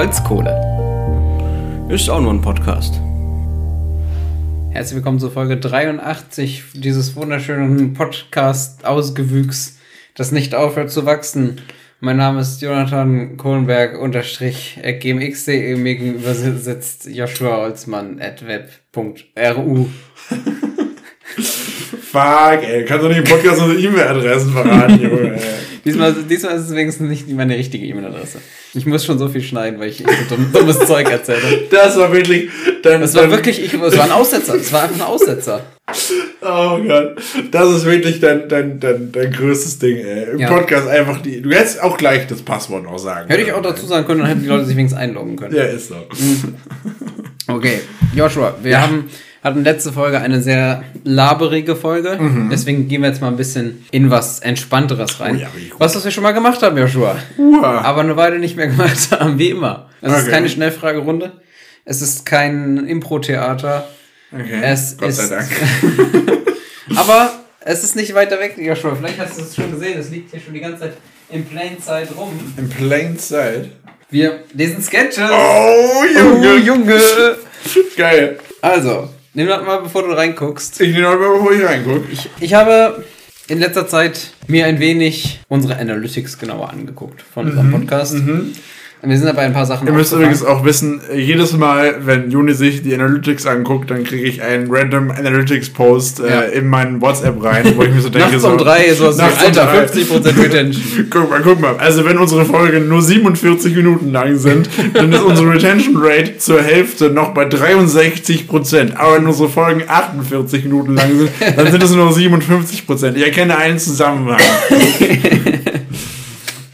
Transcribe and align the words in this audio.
Holzkohle. 0.00 1.86
Ist 1.90 2.08
auch 2.08 2.22
nur 2.22 2.32
ein 2.32 2.40
Podcast. 2.40 2.94
Herzlich 4.70 4.96
willkommen 4.96 5.18
zur 5.18 5.30
Folge 5.30 5.58
83 5.58 6.64
dieses 6.72 7.16
wunderschönen 7.16 7.92
Podcast-Ausgewüchs, 7.92 9.78
das 10.14 10.32
nicht 10.32 10.54
aufhört 10.54 10.90
zu 10.90 11.04
wachsen. 11.04 11.60
Mein 12.00 12.16
Name 12.16 12.40
ist 12.40 12.62
Jonathan 12.62 13.36
Kohlenberg 13.36 14.00
unterstrich 14.00 14.80
gmx.de. 14.82 15.76
Mir 15.76 15.96
gegenüber 15.96 16.32
sitzt 16.32 17.04
Joshua 17.04 17.58
Holzmann 17.58 18.22
at 18.22 18.46
web.ru. 18.46 19.84
Fuck, 22.10 22.62
ey. 22.68 22.84
Kannst 22.84 23.04
du 23.04 23.08
nicht 23.08 23.18
im 23.18 23.24
Podcast 23.24 23.60
unsere 23.60 23.80
E-Mail-Adressen 23.80 24.52
verraten, 24.52 25.00
Junge, 25.00 25.34
ey. 25.34 25.40
diesmal, 25.84 26.12
diesmal 26.28 26.56
ist 26.56 26.62
es 26.64 26.74
wenigstens 26.74 27.08
nicht 27.08 27.28
meine 27.30 27.56
richtige 27.56 27.86
E-Mail-Adresse. 27.86 28.38
Ich 28.74 28.86
muss 28.86 29.04
schon 29.04 29.18
so 29.18 29.28
viel 29.28 29.42
schneiden, 29.42 29.78
weil 29.80 29.88
ich 29.90 29.98
so 29.98 30.04
dumm, 30.36 30.50
dummes 30.52 30.78
Zeug 30.86 31.10
erzähle. 31.10 31.64
Das 31.70 31.96
war 31.96 32.12
wirklich. 32.12 32.48
Dein, 32.82 33.00
Das 33.00 33.14
war 33.14 33.30
wirklich, 33.30 33.62
ich, 33.64 33.74
es 33.74 33.96
war 33.98 34.04
ein 34.04 34.12
Aussetzer. 34.12 34.54
Es 34.54 34.72
war 34.72 34.82
einfach 34.84 34.96
ein 34.96 35.02
Aussetzer. 35.02 35.62
Oh 36.42 36.78
Gott. 36.86 37.16
Das 37.50 37.68
ist 37.74 37.84
wirklich 37.84 38.20
dein, 38.20 38.48
dein, 38.48 38.78
dein, 38.80 39.10
dein 39.12 39.32
größtes 39.32 39.78
Ding, 39.80 39.96
ey. 39.98 40.30
Im 40.32 40.38
Ja. 40.38 40.48
Podcast 40.48 40.88
einfach 40.88 41.20
die. 41.20 41.40
Du 41.42 41.50
hättest 41.50 41.82
auch 41.82 41.96
gleich 41.96 42.26
das 42.28 42.42
Passwort 42.42 42.84
noch 42.84 42.98
sagen 42.98 43.28
Hätte 43.28 43.42
ich 43.42 43.52
auch 43.52 43.62
dazu 43.62 43.86
sagen 43.86 44.06
können, 44.06 44.20
dann 44.20 44.28
hätten 44.28 44.42
die 44.42 44.48
Leute 44.48 44.66
sich 44.66 44.76
wenigstens 44.76 45.00
einloggen 45.00 45.36
können. 45.36 45.54
Ja, 45.54 45.64
ist 45.64 45.88
so. 45.88 45.96
Okay, 47.48 47.80
Joshua, 48.14 48.54
wir 48.62 48.70
Ja. 48.72 48.82
haben 48.82 49.10
hatten 49.42 49.64
letzte 49.64 49.92
Folge 49.92 50.18
eine 50.20 50.42
sehr 50.42 50.82
laberige 51.04 51.74
Folge. 51.76 52.18
Deswegen 52.50 52.88
gehen 52.88 53.02
wir 53.02 53.08
jetzt 53.08 53.20
mal 53.20 53.28
ein 53.28 53.36
bisschen 53.36 53.84
in 53.90 54.10
was 54.10 54.40
Entspannteres 54.40 55.18
rein. 55.20 55.36
Oh 55.36 55.40
ja, 55.40 55.48
was, 55.78 55.94
was 55.96 56.04
wir 56.04 56.10
schon 56.10 56.22
mal 56.22 56.32
gemacht 56.32 56.62
haben, 56.62 56.76
Joshua. 56.76 57.16
Uah. 57.38 57.80
Aber 57.82 58.02
eine 58.02 58.16
Weile 58.16 58.38
nicht 58.38 58.56
mehr 58.56 58.66
gemacht 58.74 59.10
haben, 59.12 59.38
wie 59.38 59.50
immer. 59.50 59.88
Es 60.02 60.12
ist 60.12 60.22
Okay. 60.22 60.30
keine 60.30 60.48
Schnellfragerunde. 60.48 61.32
Es 61.84 62.02
ist 62.02 62.26
kein 62.26 62.86
Impro-Theater. 62.86 63.88
Okay. 64.32 64.60
Es 64.62 64.96
Gott 64.98 65.08
ist, 65.08 65.16
sei 65.28 65.36
Dank. 65.36 65.48
Aber 66.96 67.32
es 67.64 67.82
ist 67.84 67.96
nicht 67.96 68.14
weiter 68.14 68.38
weg, 68.40 68.54
Joshua. 68.58 68.94
Vielleicht 68.94 69.18
hast 69.18 69.38
du 69.38 69.42
es 69.42 69.54
schon 69.54 69.70
gesehen. 69.72 69.98
Es 69.98 70.10
liegt 70.10 70.30
hier 70.30 70.40
schon 70.40 70.54
die 70.54 70.60
ganze 70.60 70.80
Zeit 70.80 70.92
in 71.30 71.44
plain 71.46 71.76
Sight 71.80 72.08
rum. 72.16 72.30
In 72.56 72.68
plain 72.68 73.18
sight. 73.18 73.70
Wir 74.10 74.40
lesen 74.54 74.82
Sketches. 74.82 75.30
Oh, 75.30 76.04
Junge. 76.18 76.52
Oh, 76.52 76.56
Junge. 76.56 77.00
Geil. 77.96 78.38
Also, 78.60 79.08
nimm 79.34 79.46
das 79.48 79.64
mal, 79.64 79.78
bevor 79.78 80.02
du 80.02 80.12
reinguckst. 80.12 80.80
Ich 80.80 80.92
nehme 80.94 81.16
mal, 81.16 81.16
bevor 81.18 81.52
ich 81.52 81.64
reingucke. 81.64 82.04
Ich 82.40 82.54
habe 82.54 83.04
in 83.48 83.58
letzter 83.58 83.88
Zeit 83.88 84.32
mir 84.46 84.66
ein 84.66 84.78
wenig 84.78 85.40
unsere 85.48 85.76
Analytics 85.76 86.38
genauer 86.38 86.70
angeguckt 86.70 87.22
von 87.22 87.46
unserem 87.48 87.70
Podcast. 87.72 88.14
Wir 89.02 89.16
sind 89.16 89.26
dabei 89.26 89.42
ein 89.42 89.54
paar 89.54 89.64
Sachen. 89.64 89.86
Ihr 89.86 89.94
müsst 89.94 90.12
übrigens 90.12 90.44
auch 90.44 90.62
wissen, 90.62 91.00
jedes 91.14 91.56
Mal, 91.56 91.94
wenn 92.04 92.30
Juni 92.30 92.52
sich 92.52 92.82
die 92.82 92.92
Analytics 92.92 93.46
anguckt, 93.46 93.90
dann 93.90 94.04
kriege 94.04 94.24
ich 94.24 94.42
einen 94.42 94.68
random 94.70 95.10
Analytics-Post 95.10 96.18
Ja. 96.18 96.42
äh, 96.42 96.58
in 96.58 96.66
meinen 96.68 97.00
WhatsApp 97.00 97.42
rein, 97.42 97.64
wo 97.76 97.82
ich 97.82 97.94
mir 97.94 98.00
so 98.02 98.10
denke, 98.10 98.28
Nachts 98.28 98.42
so, 98.42 98.56
drei, 98.56 98.92
so 98.92 99.04
Nachts 99.10 99.40
um 99.40 99.46
Alter, 99.46 99.64
drei. 99.64 99.84
50% 99.86 100.42
Retention. 100.44 101.06
Guck 101.10 101.30
mal, 101.30 101.40
guck 101.42 101.60
mal. 101.60 101.76
Also 101.78 102.04
wenn 102.04 102.18
unsere 102.18 102.44
Folgen 102.44 102.88
nur 102.88 103.00
47 103.00 103.74
Minuten 103.74 104.12
lang 104.12 104.36
sind, 104.36 104.68
dann 104.92 105.10
ist 105.10 105.22
unsere 105.22 105.50
Retention 105.54 105.96
Rate 105.96 106.36
zur 106.36 106.60
Hälfte 106.62 107.08
noch 107.10 107.32
bei 107.32 107.46
63 107.46 108.46
Prozent. 108.48 108.98
Aber 109.00 109.16
wenn 109.16 109.26
unsere 109.26 109.48
Folgen 109.48 109.82
48 109.88 110.64
Minuten 110.64 110.94
lang 110.94 111.08
sind, 111.16 111.30
dann 111.56 111.70
sind 111.70 111.82
es 111.82 111.90
nur 111.94 112.04
noch 112.04 112.12
57 112.12 112.86
Prozent. 112.86 113.16
Ich 113.16 113.24
erkenne 113.24 113.56
einen 113.56 113.78
Zusammenhang. 113.78 114.40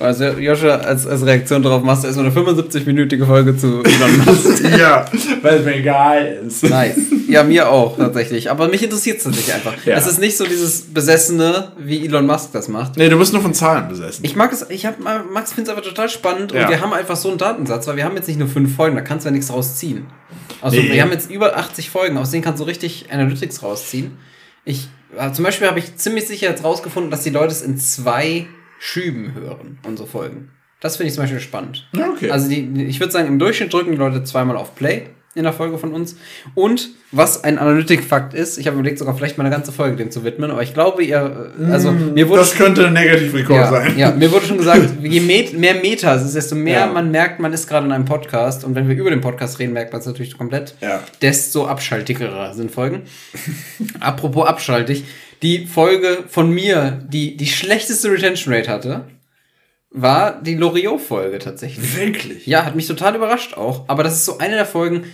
Also, 0.06 0.25
Joscha, 0.25 0.77
als, 0.77 1.06
als 1.06 1.25
Reaktion 1.27 1.62
darauf 1.62 1.83
machst 1.83 2.03
du 2.05 2.06
erstmal 2.09 2.27
eine 2.27 2.34
75-minütige 2.34 3.27
Folge 3.27 3.56
zu 3.56 3.83
Elon 3.83 4.25
Musk. 4.25 4.62
ja, 4.78 5.05
weil 5.43 5.59
es 5.59 5.65
mir 5.65 5.75
egal 5.77 6.43
ist. 6.47 6.62
Nice. 6.62 6.97
Ja, 7.28 7.43
mir 7.43 7.69
auch, 7.71 7.97
tatsächlich. 7.99 8.50
Aber 8.50 8.69
mich 8.69 8.83
interessiert 8.83 9.19
es 9.19 9.25
tatsächlich 9.25 9.55
einfach. 9.55 9.75
Ja. 9.84 9.97
Es 9.97 10.06
ist 10.06 10.21
nicht 10.21 10.37
so 10.37 10.45
dieses 10.47 10.83
Besessene, 10.83 11.72
wie 11.78 12.06
Elon 12.06 12.27
Musk 12.27 12.53
das 12.53 12.69
macht. 12.69 12.97
Nee, 12.97 13.09
du 13.09 13.19
bist 13.19 13.33
nur 13.33 13.43
von 13.43 13.53
Zahlen 13.53 13.89
besessen. 13.89 14.25
Ich 14.25 14.37
mag 14.37 14.53
es, 14.53 14.65
ich 14.71 14.87
hab, 14.87 14.99
Max 15.00 15.53
finde 15.53 15.71
es 15.71 15.77
einfach 15.77 15.89
total 15.89 16.09
spannend 16.09 16.53
Ja. 16.53 16.62
und 16.65 16.71
wir 16.71 16.81
haben 16.81 16.93
einfach 16.93 17.16
so 17.16 17.28
einen 17.28 17.39
Datensatz, 17.39 17.87
weil 17.87 17.97
wir 17.97 18.05
haben 18.05 18.15
jetzt 18.16 18.28
nicht 18.28 18.39
nur 18.39 18.49
fünf 18.49 18.75
Folgen, 18.77 18.97
da 18.97 19.03
kannst 19.03 19.25
du 19.25 19.28
ja 19.28 19.33
nichts 19.34 19.53
rausziehen. 19.53 20.06
Also 20.61 20.77
Nee. 20.81 20.93
wir 20.93 21.03
haben 21.03 21.11
jetzt 21.12 21.31
über 21.31 21.56
80 21.56 21.91
Folgen, 21.91 22.16
aus 22.16 22.31
denen 22.31 22.43
kannst 22.45 22.61
du 22.61 22.65
richtig 22.65 23.06
Analytics 23.11 23.62
rausziehen. 23.62 24.16
Ich, 24.65 24.89
äh, 25.16 25.33
zum 25.33 25.45
Beispiel 25.45 25.66
habe 25.69 25.78
ich 25.78 25.97
ziemlich 25.97 26.27
sicher 26.27 26.49
jetzt 26.49 26.65
rausgefunden, 26.65 27.11
dass 27.11 27.22
die 27.22 27.31
Leute 27.31 27.53
es 27.53 27.62
in 27.62 27.77
zwei 27.78 28.47
Schüben 28.79 29.35
hören, 29.35 29.79
unsere 29.87 30.09
Folgen. 30.09 30.51
Das 30.81 30.97
finde 30.97 31.09
ich 31.09 31.15
zum 31.15 31.25
Beispiel 31.25 31.41
spannend. 31.41 31.89
Ja, 31.93 32.11
okay. 32.11 32.31
Also 32.31 32.49
die, 32.49 32.85
ich 32.85 33.01
würde 33.01 33.13
sagen, 33.13 33.29
im 33.29 33.39
Durchschnitt 33.39 33.73
drücken 33.73 33.93
die 33.93 33.97
Leute 33.97 34.23
zweimal 34.25 34.57
auf 34.57 34.75
Play 34.75 35.07
in 35.37 35.45
der 35.45 35.53
Folge 35.53 35.77
von 35.77 35.93
uns. 35.93 36.17
Und 36.55 36.89
was 37.13 37.45
ein 37.45 37.59
Analytik-Fakt 37.59 38.33
ist, 38.33 38.57
ich 38.57 38.67
habe 38.67 38.79
überlegt, 38.79 38.99
sogar 38.99 39.15
vielleicht 39.15 39.37
mal 39.37 39.45
eine 39.45 39.55
ganze 39.55 39.71
Folge 39.71 39.97
dem 39.97 40.11
zu 40.11 40.25
widmen, 40.25 40.51
aber 40.51 40.63
ich 40.63 40.73
glaube, 40.73 41.05
ihr, 41.05 41.53
also 41.71 41.93
mir 41.93 42.29
wurde 42.29 42.41
das 42.41 42.55
könnte 42.55 42.87
ein 42.87 42.95
Negativrekord 42.95 43.59
ja, 43.59 43.71
sein. 43.71 43.99
Ja, 43.99 44.11
mir 44.13 44.33
wurde 44.33 44.47
schon 44.47 44.57
gesagt, 44.57 44.89
je 45.03 45.21
mehr 45.21 45.75
Meta 45.75 46.15
es 46.15 46.25
ist, 46.25 46.37
desto 46.37 46.55
mehr 46.55 46.81
Ja. 46.81 46.87
man 46.87 47.11
merkt, 47.11 47.39
man 47.39 47.53
ist 47.53 47.69
gerade 47.69 47.87
in 47.87 47.93
einem 47.93 48.07
Podcast. 48.07 48.65
Und 48.65 48.75
wenn 48.75 48.89
wir 48.89 48.97
über 48.97 49.11
den 49.11 49.21
Podcast 49.21 49.59
reden, 49.59 49.75
merkt 49.75 49.93
man 49.93 50.01
es 50.01 50.07
natürlich 50.07 50.37
komplett. 50.39 50.75
Ja. 50.81 51.03
Desto 51.21 51.67
abschaltigerer 51.67 52.55
sind 52.55 52.71
Folgen. 52.71 53.03
Apropos 54.01 54.47
abschaltig, 54.47 55.05
die 55.43 55.67
Folge 55.67 56.25
von 56.29 56.51
mir, 56.51 57.05
die 57.09 57.37
die 57.37 57.47
schlechteste 57.47 58.11
Retention 58.11 58.55
Rate 58.55 58.71
hatte, 58.71 59.05
war 59.91 60.41
die 60.43 60.55
Loriot-Folge 60.55 61.39
tatsächlich. 61.39 61.97
Wirklich? 61.97 62.47
Ja, 62.47 62.65
hat 62.65 62.77
mich 62.77 62.87
total 62.87 63.15
überrascht 63.15 63.55
auch. 63.55 63.85
Aber 63.89 64.03
das 64.03 64.15
ist 64.15 64.25
so 64.25 64.39
eine 64.39 64.55
der 64.57 64.67
Folgen, 64.67 65.05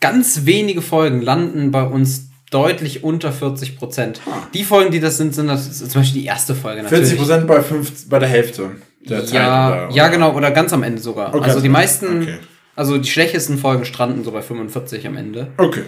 ganz 0.00 0.46
wenige 0.46 0.82
Folgen 0.82 1.22
landen 1.22 1.70
bei 1.70 1.82
uns 1.84 2.28
deutlich 2.50 3.02
unter 3.04 3.32
40 3.32 3.78
Prozent. 3.78 4.20
Die 4.52 4.64
Folgen, 4.64 4.90
die 4.90 5.00
das 5.00 5.16
sind, 5.16 5.34
sind 5.34 5.46
das 5.46 5.78
zum 5.78 5.88
Beispiel 6.02 6.22
die 6.22 6.26
erste 6.26 6.54
Folge 6.54 6.82
natürlich. 6.82 7.08
40 7.08 7.18
Prozent 7.18 7.46
bei, 7.46 7.62
fünf- 7.62 8.08
bei 8.08 8.18
der 8.18 8.28
Hälfte 8.28 8.70
der 9.08 9.24
Zeit. 9.24 9.34
Ja, 9.34 9.68
oder- 9.68 9.94
ja, 9.94 10.04
oder? 10.04 10.10
genau, 10.10 10.32
oder 10.34 10.50
ganz 10.50 10.72
am 10.72 10.82
Ende 10.82 11.00
sogar. 11.00 11.34
Okay, 11.34 11.44
also 11.48 11.60
die 11.60 11.68
meisten, 11.68 12.22
okay. 12.22 12.38
also 12.76 12.98
die 12.98 13.08
schlechtesten 13.08 13.58
Folgen 13.58 13.84
stranden 13.84 14.22
so 14.24 14.32
bei 14.32 14.42
45 14.42 15.06
am 15.06 15.16
Ende. 15.16 15.48
Okay. 15.56 15.84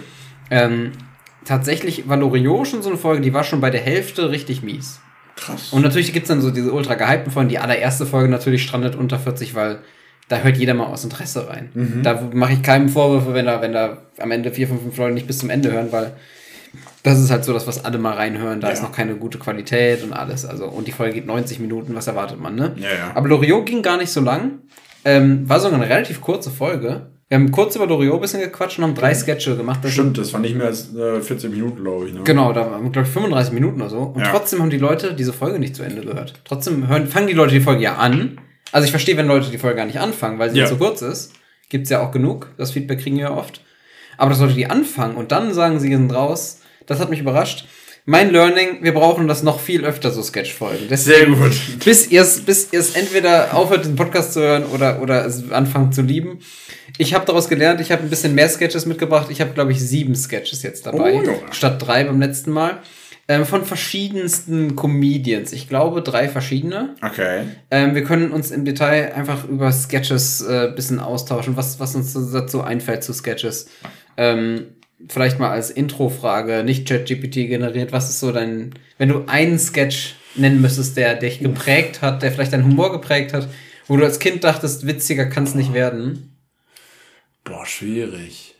Ähm, 0.49 0.91
tatsächlich 1.45 2.07
war 2.09 2.17
Loriot 2.17 2.67
schon 2.67 2.81
so 2.81 2.89
eine 2.89 2.97
Folge, 2.97 3.21
die 3.21 3.33
war 3.33 3.43
schon 3.43 3.61
bei 3.61 3.69
der 3.69 3.81
Hälfte 3.81 4.29
richtig 4.31 4.61
mies. 4.63 4.99
Krass. 5.35 5.73
Und 5.73 5.81
natürlich 5.81 6.13
gibt's 6.13 6.29
dann 6.29 6.41
so 6.41 6.49
diese 6.51 6.71
ultra 6.71 6.95
gehypten 6.95 7.31
Folgen. 7.31 7.49
Die 7.49 7.59
allererste 7.59 8.05
Folge 8.05 8.29
natürlich 8.29 8.63
strandet 8.63 8.95
unter 8.95 9.19
40, 9.19 9.53
weil 9.55 9.79
da 10.29 10.37
hört 10.39 10.57
jeder 10.57 10.73
mal 10.73 10.85
aus 10.87 11.03
Interesse 11.03 11.47
rein. 11.49 11.69
Mhm. 11.73 12.03
Da 12.03 12.29
mache 12.33 12.53
ich 12.53 12.63
keinem 12.63 12.89
Vorwürfe, 12.89 13.33
wenn 13.33 13.45
da, 13.45 13.61
wenn 13.61 13.73
da 13.73 13.97
am 14.17 14.31
Ende 14.31 14.51
vier, 14.51 14.67
fünf, 14.67 14.81
fünf 14.81 14.97
Leute 14.97 15.13
nicht 15.13 15.27
bis 15.27 15.39
zum 15.39 15.49
Ende 15.49 15.71
hören, 15.71 15.91
weil 15.91 16.13
das 17.03 17.19
ist 17.19 17.29
halt 17.31 17.43
so 17.45 17.53
das, 17.53 17.67
was 17.67 17.85
alle 17.85 17.97
mal 17.99 18.13
reinhören. 18.15 18.59
Da 18.61 18.67
Ja. 18.67 18.73
ist 18.73 18.81
noch 18.81 18.91
keine 18.91 19.15
gute 19.15 19.37
Qualität 19.37 20.03
und 20.03 20.13
alles. 20.13 20.45
Also, 20.45 20.65
und 20.65 20.87
die 20.87 20.91
Folge 20.91 21.13
geht 21.13 21.25
90 21.27 21.59
Minuten, 21.59 21.95
was 21.95 22.07
erwartet 22.07 22.39
man, 22.39 22.55
ne? 22.55 22.73
Ja, 22.77 22.89
ja. 22.89 23.11
Aber 23.13 23.27
Loriot 23.27 23.65
ging 23.65 23.81
gar 23.81 23.97
nicht 23.97 24.09
so 24.11 24.21
lang. 24.21 24.59
Ähm, 25.03 25.47
war 25.47 25.59
sogar 25.59 25.79
eine 25.79 25.89
relativ 25.89 26.21
kurze 26.21 26.49
Folge. 26.49 27.11
Wir 27.27 27.37
haben 27.37 27.51
kurz 27.51 27.75
über 27.75 27.87
Loriot 27.87 28.15
ein 28.15 28.21
bisschen 28.21 28.39
gequatscht 28.41 28.77
und 28.77 28.83
haben 28.83 28.93
drei 28.95 29.13
Sketche 29.15 29.57
gemacht. 29.57 29.79
Das 29.81 29.93
Stimmt, 29.93 30.17
das 30.19 30.31
war 30.31 30.39
nicht 30.39 30.55
mehr 30.55 30.67
als 30.67 30.93
äh, 30.95 31.21
14 31.21 31.49
Minuten, 31.49 31.81
glaube 31.83 32.07
ich. 32.07 32.13
Ne? 32.13 32.21
Genau, 32.23 32.53
da 32.53 32.69
waren, 32.69 32.91
glaube 32.91 33.07
ich, 33.07 33.13
35 33.13 33.51
Minuten 33.53 33.81
oder 33.81 33.89
so. 33.89 33.97
Und 33.99 34.21
Ja. 34.21 34.29
trotzdem 34.29 34.61
haben 34.61 34.69
die 34.69 34.77
Leute 34.77 35.15
diese 35.15 35.33
Folge 35.33 35.57
nicht 35.57 35.75
zu 35.75 35.81
Ende 35.81 36.01
gehört. 36.03 36.39
Trotzdem 36.45 36.87
hören, 36.87 37.07
fangen 37.07 37.25
die 37.27 37.33
Leute 37.33 37.55
die 37.55 37.61
Folge 37.61 37.81
ja 37.81 37.95
an. 37.95 38.39
Also 38.71 38.85
ich 38.85 38.91
verstehe, 38.91 39.17
wenn 39.17 39.27
Leute 39.27 39.49
die 39.49 39.57
Folge 39.57 39.77
gar 39.77 39.85
nicht 39.87 39.99
anfangen, 39.99 40.37
weil 40.37 40.51
sie 40.51 40.59
Ja. 40.59 40.67
zu 40.67 40.77
kurz 40.77 41.01
ist. 41.01 41.33
Gibt's 41.69 41.89
ja 41.89 42.01
auch 42.05 42.11
genug. 42.11 42.51
Das 42.57 42.71
Feedback 42.71 42.99
kriegen 43.01 43.15
wir 43.17 43.23
ja 43.25 43.35
oft. 43.35 43.61
Aber 44.17 44.29
dass 44.29 44.39
Leute 44.39 44.53
die 44.53 44.67
anfangen 44.67 45.15
und 45.15 45.31
dann 45.31 45.51
sagen, 45.51 45.79
sie 45.79 45.89
sind 45.89 46.13
raus, 46.13 46.61
das 46.85 46.99
hat 46.99 47.09
mich 47.09 47.19
überrascht. 47.21 47.67
Mein 48.07 48.31
Learning, 48.31 48.83
wir 48.83 48.93
brauchen 48.93 49.27
das 49.27 49.41
noch 49.41 49.59
viel 49.59 49.83
öfter, 49.83 50.11
so 50.11 50.21
Sketch-Folgen. 50.21 50.95
Sehr 50.95 51.25
gut. 51.25 51.53
bis 51.83 52.07
ihr 52.11 52.21
es 52.21 52.41
bis 52.41 52.71
ihr's 52.71 52.95
entweder 52.95 53.55
aufhört, 53.55 53.85
den 53.85 53.95
Podcast 53.95 54.33
zu 54.33 54.41
hören 54.41 54.63
oder, 54.65 55.01
oder 55.01 55.25
es 55.25 55.51
anfangt 55.51 55.95
zu 55.95 56.03
lieben. 56.03 56.37
Ich 56.99 57.15
habe 57.15 57.25
daraus 57.25 57.49
gelernt, 57.49 57.81
ich 57.81 57.91
habe 57.91 58.03
ein 58.03 58.09
bisschen 58.11 58.35
mehr 58.35 58.47
Sketches 58.47 58.85
mitgebracht. 58.85 59.27
Ich 59.31 59.41
habe, 59.41 59.53
glaube 59.53 59.71
ich, 59.71 59.81
sieben 59.81 60.15
Sketches 60.15 60.61
jetzt 60.61 60.85
dabei, 60.85 61.13
Oh, 61.15 61.23
ja. 61.23 61.33
statt 61.51 61.81
drei 61.85 62.03
beim 62.03 62.19
letzten 62.19 62.51
Mal. 62.51 62.79
Ähm, 63.27 63.43
von 63.43 63.65
verschiedensten 63.65 64.75
Comedians. 64.75 65.51
Ich 65.51 65.67
glaube, 65.67 66.03
drei 66.03 66.29
verschiedene. 66.29 66.95
Okay. 67.01 67.45
Ähm, 67.71 67.95
wir 67.95 68.03
können 68.03 68.29
uns 68.29 68.51
im 68.51 68.65
Detail 68.65 69.13
einfach 69.15 69.49
über 69.49 69.71
Sketches 69.71 70.41
äh, 70.43 70.71
bisschen 70.75 70.99
austauschen, 70.99 71.57
was, 71.57 71.79
was 71.79 71.95
uns 71.95 72.13
dazu 72.13 72.61
einfällt 72.61 73.03
zu 73.03 73.13
Sketches. 73.13 73.67
Ähm, 74.15 74.74
vielleicht 75.07 75.39
mal 75.39 75.49
als 75.51 75.69
Intro-Frage, 75.71 76.63
nicht 76.63 76.87
ChatGPT 76.87 77.47
generiert, 77.47 77.91
was 77.91 78.09
ist 78.09 78.19
so 78.19 78.31
dein, 78.31 78.73
wenn 78.97 79.09
du 79.09 79.25
einen 79.27 79.59
Sketch 79.59 80.15
nennen 80.35 80.61
müsstest, 80.61 80.97
der 80.97 81.15
dich 81.15 81.39
geprägt 81.39 82.01
hat, 82.01 82.21
der 82.23 82.31
vielleicht 82.31 82.53
deinen 82.53 82.65
Humor 82.65 82.91
geprägt 82.91 83.33
hat, 83.33 83.47
wo 83.87 83.97
du 83.97 84.03
als 84.03 84.19
Kind 84.19 84.43
dachtest, 84.43 84.87
witziger 84.87 85.25
kann 85.25 85.43
es 85.43 85.55
nicht 85.55 85.73
werden, 85.73 86.31
Boah, 87.43 87.65
schwierig. 87.65 88.55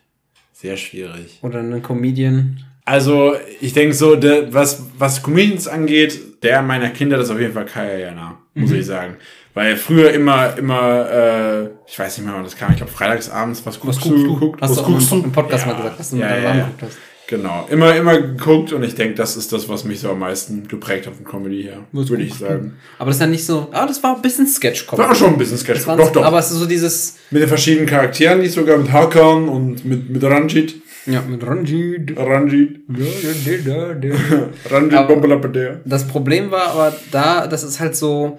Sehr 0.53 0.77
schwierig. 0.77 1.39
oder 1.41 1.59
einen 1.59 1.81
Comedian. 1.81 2.63
Also, 2.85 3.33
ich 3.59 3.73
denke 3.73 3.95
so, 3.95 4.15
der, 4.15 4.53
was, 4.53 4.83
was 4.97 5.23
Comedians 5.23 5.67
angeht, 5.67 6.43
der 6.43 6.61
meiner 6.61 6.91
Kinder, 6.91 7.17
das 7.17 7.27
ist 7.27 7.33
auf 7.33 7.39
jeden 7.41 7.53
Fall 7.53 7.65
Kaya 7.65 7.97
Jana, 7.97 8.37
muss 8.53 8.69
Mhm. 8.69 8.75
ich 8.77 8.85
sagen. 8.85 9.17
Weil 9.55 9.77
früher 9.77 10.11
immer, 10.11 10.55
immer, 10.57 11.09
äh, 11.09 11.69
ich 11.87 11.97
weiß 11.97 12.17
nicht 12.17 12.25
mehr, 12.27 12.35
wann 12.35 12.43
das 12.43 12.55
kam, 12.57 12.71
ich 12.71 12.77
glaube 12.77 12.91
freitagsabends, 12.91 13.65
was 13.65 13.79
guckst 13.79 13.97
Was 13.99 14.03
guckst 14.03 14.23
du? 14.23 14.33
geguckt? 14.33 14.61
Hast 14.61 14.69
was 14.71 14.77
du 14.77 14.83
auch 14.83 14.87
guckst 14.87 15.11
im- 15.13 15.19
du? 15.21 15.25
im 15.25 15.31
Podcast 15.31 15.65
ja, 15.65 15.71
mal 15.71 15.77
gesagt, 15.77 15.99
dass 15.99 16.09
du 16.11 16.17
ja, 16.17 16.27
deiner 16.29 16.41
ja, 16.43 16.47
ja. 16.49 16.53
geguckt 16.65 16.81
hast. 16.83 16.97
Genau, 17.27 17.65
immer, 17.71 17.95
immer 17.95 18.21
geguckt 18.21 18.71
und 18.73 18.83
ich 18.83 18.93
denke, 18.93 19.15
das 19.15 19.35
ist 19.35 19.51
das, 19.51 19.67
was 19.67 19.83
mich 19.83 19.99
so 19.99 20.11
am 20.11 20.19
meisten 20.19 20.67
geprägt 20.67 21.07
hat 21.07 21.15
von 21.15 21.25
Comedy 21.25 21.63
her, 21.63 21.79
Was 21.91 22.09
würde 22.09 22.21
ich 22.21 22.29
guckst 22.29 22.43
sagen. 22.45 22.75
Aber 22.99 23.07
das 23.07 23.15
ist 23.15 23.21
ja 23.21 23.27
nicht 23.27 23.45
so. 23.45 23.67
Ah, 23.71 23.87
das 23.87 24.03
war 24.03 24.15
ein 24.17 24.21
bisschen 24.21 24.45
sketch 24.45 24.85
War 24.91 25.09
auch 25.09 25.15
schon 25.15 25.29
ein 25.29 25.37
bisschen 25.39 25.57
sketch. 25.57 25.79
Das 25.79 25.87
war 25.87 25.97
Doch, 25.97 26.11
doch. 26.11 26.23
Aber 26.23 26.37
es 26.37 26.51
ist 26.51 26.57
so 26.59 26.67
dieses. 26.67 27.15
mit 27.31 27.41
den 27.41 27.49
verschiedenen 27.49 27.87
Charakteren, 27.87 28.41
die 28.41 28.47
sogar 28.47 28.77
mit 28.77 28.91
Hakan 28.91 29.49
und 29.49 29.83
mit, 29.85 30.07
mit 30.09 30.23
Ranjit. 30.23 30.75
Ja, 31.07 31.21
mit 31.21 31.43
Ranjit. 31.43 32.13
Ranjit. 32.17 32.81
Ranjit 34.69 35.07
Bombalapadea. 35.07 35.79
Das 35.85 36.07
Problem 36.07 36.51
war 36.51 36.67
aber 36.67 36.95
da, 37.11 37.47
das 37.47 37.63
ist 37.63 37.79
halt 37.79 37.95
so. 37.95 38.37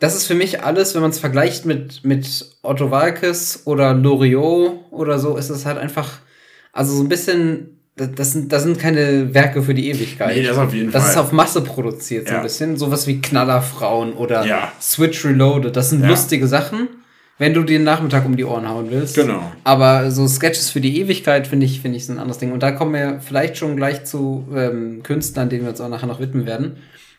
Das 0.00 0.16
ist 0.16 0.26
für 0.26 0.34
mich 0.34 0.62
alles, 0.64 0.94
wenn 0.94 1.02
man 1.02 1.10
es 1.10 1.18
vergleicht 1.18 1.66
mit, 1.66 2.04
mit 2.04 2.26
Otto 2.62 2.90
Walkes 2.90 3.62
oder 3.66 3.94
Loriot 3.94 4.72
oder 4.90 5.18
so, 5.18 5.36
ist 5.36 5.50
es 5.50 5.64
halt 5.66 5.78
einfach. 5.78 6.18
Also 6.72 6.94
so 6.96 7.02
ein 7.02 7.08
bisschen. 7.08 7.76
das- 7.96 8.10
Das 8.16 8.32
sind, 8.32 8.50
das 8.50 8.62
sind 8.62 8.78
keine 8.78 9.34
Werke 9.34 9.62
für 9.62 9.74
die 9.74 9.90
Ewigkeit. 9.90 10.34
Nee, 10.36 10.42
das 10.42 10.56
auf 10.56 10.72
jeden 10.72 10.90
Das 10.90 11.02
Fall. 11.02 11.10
ist 11.12 11.16
auf 11.18 11.32
Masse 11.32 11.60
produziert, 11.60 12.26
so 12.28 12.32
Ja. 12.32 12.38
ein 12.40 12.42
bisschen. 12.44 12.76
Sowas 12.78 13.06
wie 13.06 13.20
Knallerfrauen 13.20 14.14
oder 14.14 14.46
Ja. 14.46 14.72
Switch 14.80 15.22
Reloaded. 15.24 15.76
Das 15.76 15.90
sind 15.90 16.00
Ja. 16.02 16.08
lustige 16.08 16.46
Sachen, 16.46 16.88
wenn 17.36 17.52
du 17.52 17.62
den 17.62 17.84
Nachmittag 17.84 18.24
um 18.24 18.36
die 18.38 18.44
Ohren 18.46 18.66
hauen 18.70 18.86
willst. 18.90 19.16
Genau. 19.16 19.52
Aber 19.64 20.10
so 20.10 20.26
Sketches 20.28 20.70
für 20.70 20.80
die 20.80 20.98
Ewigkeit 20.98 21.46
finde 21.46 21.66
ich, 21.66 21.82
finde 21.82 21.98
ich, 21.98 22.04
ist 22.04 22.08
ein 22.08 22.18
anderes 22.18 22.38
Ding. 22.38 22.52
Und 22.52 22.62
da 22.62 22.70
kommen 22.72 22.94
wir 22.94 23.20
vielleicht 23.20 23.58
schon 23.58 23.76
gleich 23.76 24.04
zu 24.04 24.48
ähm, 24.54 25.02
Künstlern, 25.02 25.50
denen 25.50 25.64
wir 25.64 25.70
uns 25.70 25.80
auch 25.82 25.88
nachher 25.90 26.06
noch 26.06 26.20
widmen 26.20 26.46
werden. 26.46 26.76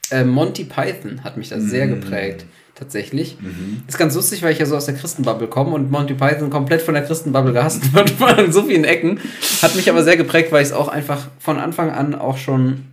Ähm, 0.09 0.29
Monty 0.29 0.63
Python 0.63 1.23
hat 1.23 1.37
mich 1.37 1.49
da 1.49 1.59
sehr 1.59 1.85
Mm. 1.85 1.89
geprägt, 2.01 2.45
tatsächlich. 2.81 3.37
Mhm. 3.39 3.83
Ist 3.87 3.99
ganz 3.99 4.15
lustig, 4.15 4.41
weil 4.41 4.51
ich 4.53 4.57
ja 4.59 4.65
so 4.65 4.75
aus 4.75 4.87
der 4.87 4.95
Christenbubble 4.95 5.47
komme 5.47 5.71
und 5.75 5.91
Monty 5.91 6.15
Python 6.15 6.49
komplett 6.49 6.81
von 6.81 6.95
der 6.95 7.03
Christenbubble 7.03 7.53
gehasst 7.53 7.93
wird, 7.93 8.19
in 8.39 8.51
so 8.51 8.63
vielen 8.63 8.83
Ecken. 8.85 9.19
Hat 9.61 9.75
mich 9.75 9.87
aber 9.87 10.03
sehr 10.03 10.17
geprägt, 10.17 10.51
weil 10.51 10.63
ich 10.63 10.69
es 10.69 10.73
auch 10.73 10.87
einfach 10.87 11.27
von 11.39 11.59
Anfang 11.59 11.91
an 11.91 12.15
auch 12.15 12.37
schon 12.37 12.85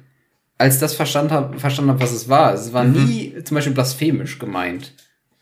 als 0.59 0.79
das 0.79 0.95
verstanden 0.95 1.33
habe, 1.33 1.59
verstanden 1.59 1.91
hab, 1.93 2.01
was 2.03 2.13
es 2.13 2.29
war. 2.29 2.53
Es 2.53 2.73
war 2.75 2.85
nie 2.85 3.33
zum 3.45 3.55
Beispiel 3.55 3.73
blasphemisch 3.73 4.39
gemeint. 4.39 4.93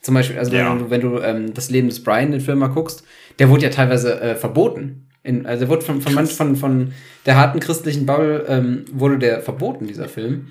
Zum 0.01 0.15
Beispiel, 0.15 0.39
also 0.39 0.55
Ja. 0.55 0.71
wenn 0.71 0.79
du, 0.79 0.91
wenn 0.91 1.01
du 1.01 1.19
ähm, 1.19 1.55
das 1.55 1.69
Leben 1.71 1.89
des 1.89 2.05
Brian, 2.05 2.31
den 2.31 2.41
Film 2.41 2.61
mal 2.61 2.69
guckst, 2.69 3.03
der 3.41 3.49
wurde 3.51 3.65
ja 3.65 3.71
teilweise 3.71 4.21
äh, 4.21 4.37
verboten. 4.37 5.09
In, 5.25 5.45
also 5.47 5.61
der 5.61 5.69
wurde 5.71 5.83
von, 5.83 6.01
von, 6.01 6.15
manch, 6.15 6.33
von, 6.33 6.55
von 6.55 6.93
der 7.25 7.37
harten 7.37 7.59
christlichen 7.59 8.07
Bubble 8.07 8.45
ähm, 8.47 8.85
wurde 8.93 9.19
der 9.19 9.41
verboten, 9.41 9.89
dieser 9.89 10.09
Film. 10.09 10.49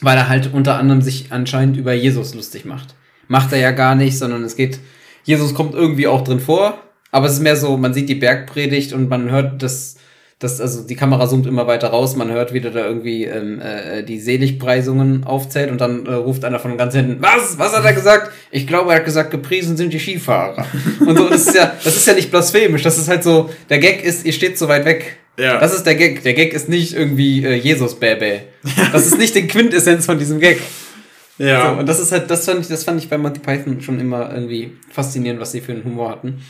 Weil 0.00 0.16
er 0.16 0.28
halt 0.30 0.50
unter 0.52 0.76
anderem 0.78 1.02
sich 1.02 1.30
anscheinend 1.30 1.76
über 1.76 1.92
Jesus 1.92 2.34
lustig 2.34 2.64
macht. 2.64 2.94
Macht 3.30 3.52
er 3.52 3.60
ja 3.60 3.70
gar 3.70 3.94
nicht, 3.94 4.18
sondern 4.18 4.42
es 4.42 4.56
geht, 4.56 4.80
Jesus 5.22 5.54
kommt 5.54 5.72
irgendwie 5.72 6.08
auch 6.08 6.24
drin 6.24 6.40
vor, 6.40 6.82
aber 7.12 7.26
es 7.26 7.34
ist 7.34 7.42
mehr 7.42 7.54
so, 7.54 7.76
man 7.76 7.94
sieht 7.94 8.08
die 8.08 8.16
Bergpredigt 8.16 8.92
und 8.92 9.08
man 9.08 9.30
hört 9.30 9.62
das, 9.62 9.94
das 10.40 10.60
also 10.60 10.84
die 10.84 10.96
Kamera 10.96 11.28
zoomt 11.28 11.46
immer 11.46 11.68
weiter 11.68 11.90
raus, 11.90 12.16
man 12.16 12.32
hört 12.32 12.52
wieder 12.52 12.72
da 12.72 12.84
irgendwie 12.84 13.26
ähm, 13.26 13.60
äh, 13.60 14.02
die 14.02 14.18
Seligpreisungen 14.18 15.22
aufzählt 15.22 15.70
und 15.70 15.80
dann 15.80 16.06
äh, 16.06 16.12
ruft 16.14 16.44
einer 16.44 16.58
von 16.58 16.76
ganz 16.76 16.96
hinten, 16.96 17.22
was? 17.22 17.56
Was 17.56 17.72
hat 17.72 17.84
er 17.84 17.92
gesagt? 17.92 18.32
Ich 18.50 18.66
glaube, 18.66 18.90
er 18.90 18.96
hat 18.96 19.04
gesagt, 19.04 19.30
gepriesen 19.30 19.76
sind 19.76 19.92
die 19.92 20.00
Skifahrer. 20.00 20.66
Und 20.98 21.16
so, 21.16 21.28
das 21.28 21.46
ist 21.46 21.54
ja, 21.54 21.72
das 21.84 21.94
ist 21.94 22.08
ja 22.08 22.14
nicht 22.14 22.32
blasphemisch, 22.32 22.82
das 22.82 22.98
ist 22.98 23.06
halt 23.06 23.22
so, 23.22 23.48
der 23.68 23.78
Gag 23.78 24.02
ist, 24.02 24.26
ihr 24.26 24.32
steht 24.32 24.58
so 24.58 24.66
weit 24.66 24.84
weg. 24.84 25.18
Ja. 25.38 25.58
Das 25.58 25.72
ist 25.72 25.84
der 25.84 25.94
Gag. 25.94 26.24
Der 26.24 26.34
Gag 26.34 26.52
ist 26.52 26.68
nicht 26.68 26.94
irgendwie 26.94 27.44
äh, 27.44 27.54
Jesus 27.54 27.94
Bäbä. 27.94 28.40
Das 28.92 29.06
ist 29.06 29.18
nicht 29.18 29.36
die 29.36 29.46
Quintessenz 29.46 30.04
von 30.04 30.18
diesem 30.18 30.40
Gag. 30.40 30.60
Ja. 31.40 31.72
So, 31.72 31.80
und 31.80 31.88
das 31.88 31.98
ist 31.98 32.12
halt, 32.12 32.30
das 32.30 32.44
fand 32.44 32.60
ich, 32.60 32.68
das 32.68 32.84
fand 32.84 33.02
ich 33.02 33.08
bei 33.08 33.16
Monty 33.16 33.40
Python 33.40 33.80
schon 33.80 33.98
immer 33.98 34.32
irgendwie 34.32 34.72
faszinierend, 34.90 35.40
was 35.40 35.52
sie 35.52 35.62
für 35.62 35.72
einen 35.72 35.84
Humor 35.84 36.10
hatten. 36.10 36.42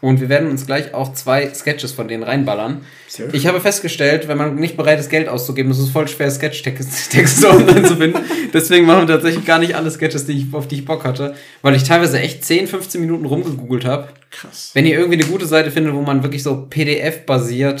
Und 0.00 0.20
wir 0.20 0.28
werden 0.28 0.50
uns 0.50 0.66
gleich 0.66 0.94
auch 0.94 1.14
zwei 1.14 1.52
Sketches 1.52 1.90
von 1.90 2.06
denen 2.06 2.22
reinballern. 2.22 2.82
Sehr 3.08 3.32
Ich 3.34 3.46
habe 3.46 3.60
festgestellt, 3.60 4.28
wenn 4.28 4.38
man 4.38 4.54
nicht 4.54 4.76
bereit 4.76 5.00
ist, 5.00 5.10
Geld 5.10 5.28
auszugeben, 5.28 5.72
ist 5.72 5.78
es 5.78 5.90
voll 5.90 6.06
schwer, 6.06 6.30
Sketch-Texte 6.30 7.48
online 7.50 7.82
zu 7.82 7.96
finden. 7.96 8.20
Deswegen 8.52 8.86
machen 8.86 9.08
wir 9.08 9.14
tatsächlich 9.14 9.44
gar 9.44 9.58
nicht 9.58 9.74
alle 9.74 9.90
Sketches, 9.90 10.26
die 10.26 10.32
ich, 10.32 10.54
auf 10.54 10.68
die 10.68 10.76
ich 10.76 10.84
Bock 10.84 11.04
hatte, 11.04 11.34
weil 11.62 11.74
ich 11.74 11.82
teilweise 11.82 12.20
echt 12.20 12.44
10, 12.44 12.68
15 12.68 13.00
Minuten 13.00 13.24
rumgegoogelt 13.24 13.84
habe. 13.84 14.08
Krass. 14.36 14.72
Wenn 14.74 14.84
ihr 14.84 14.98
irgendwie 14.98 15.18
eine 15.18 15.30
gute 15.30 15.46
Seite 15.46 15.70
findet, 15.70 15.94
wo 15.94 16.02
man 16.02 16.22
wirklich 16.22 16.42
so 16.42 16.66
PDF-basiert 16.68 17.80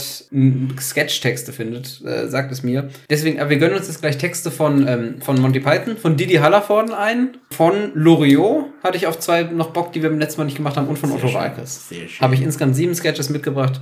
Sketch-Texte 0.80 1.52
findet, 1.52 2.00
äh, 2.04 2.28
sagt 2.28 2.50
es 2.50 2.62
mir. 2.62 2.88
Deswegen, 3.10 3.40
aber 3.40 3.50
wir 3.50 3.58
gönnen 3.58 3.76
uns 3.76 3.88
jetzt 3.88 4.00
gleich 4.00 4.16
Texte 4.16 4.50
von, 4.50 4.88
ähm, 4.88 5.20
von 5.20 5.38
Monty 5.38 5.60
Python, 5.60 5.98
von 5.98 6.16
Didi 6.16 6.36
Hallervorden 6.36 6.94
ein, 6.94 7.36
von 7.50 7.92
Loriot 7.94 8.64
hatte 8.82 8.96
ich 8.96 9.06
auf 9.06 9.18
zwei 9.18 9.42
noch 9.42 9.70
Bock, 9.70 9.92
die 9.92 10.02
wir 10.02 10.08
beim 10.08 10.18
letzten 10.18 10.40
Mal 10.40 10.46
nicht 10.46 10.56
gemacht 10.56 10.76
haben, 10.76 10.88
und 10.88 10.98
von 10.98 11.12
Otto 11.12 11.28
schön. 11.28 11.34
Walkes. 11.34 11.90
Sehr 11.90 12.08
schön. 12.08 12.20
Habe 12.20 12.34
ich 12.34 12.40
insgesamt 12.40 12.74
sieben 12.74 12.94
Sketches 12.94 13.28
mitgebracht, 13.28 13.80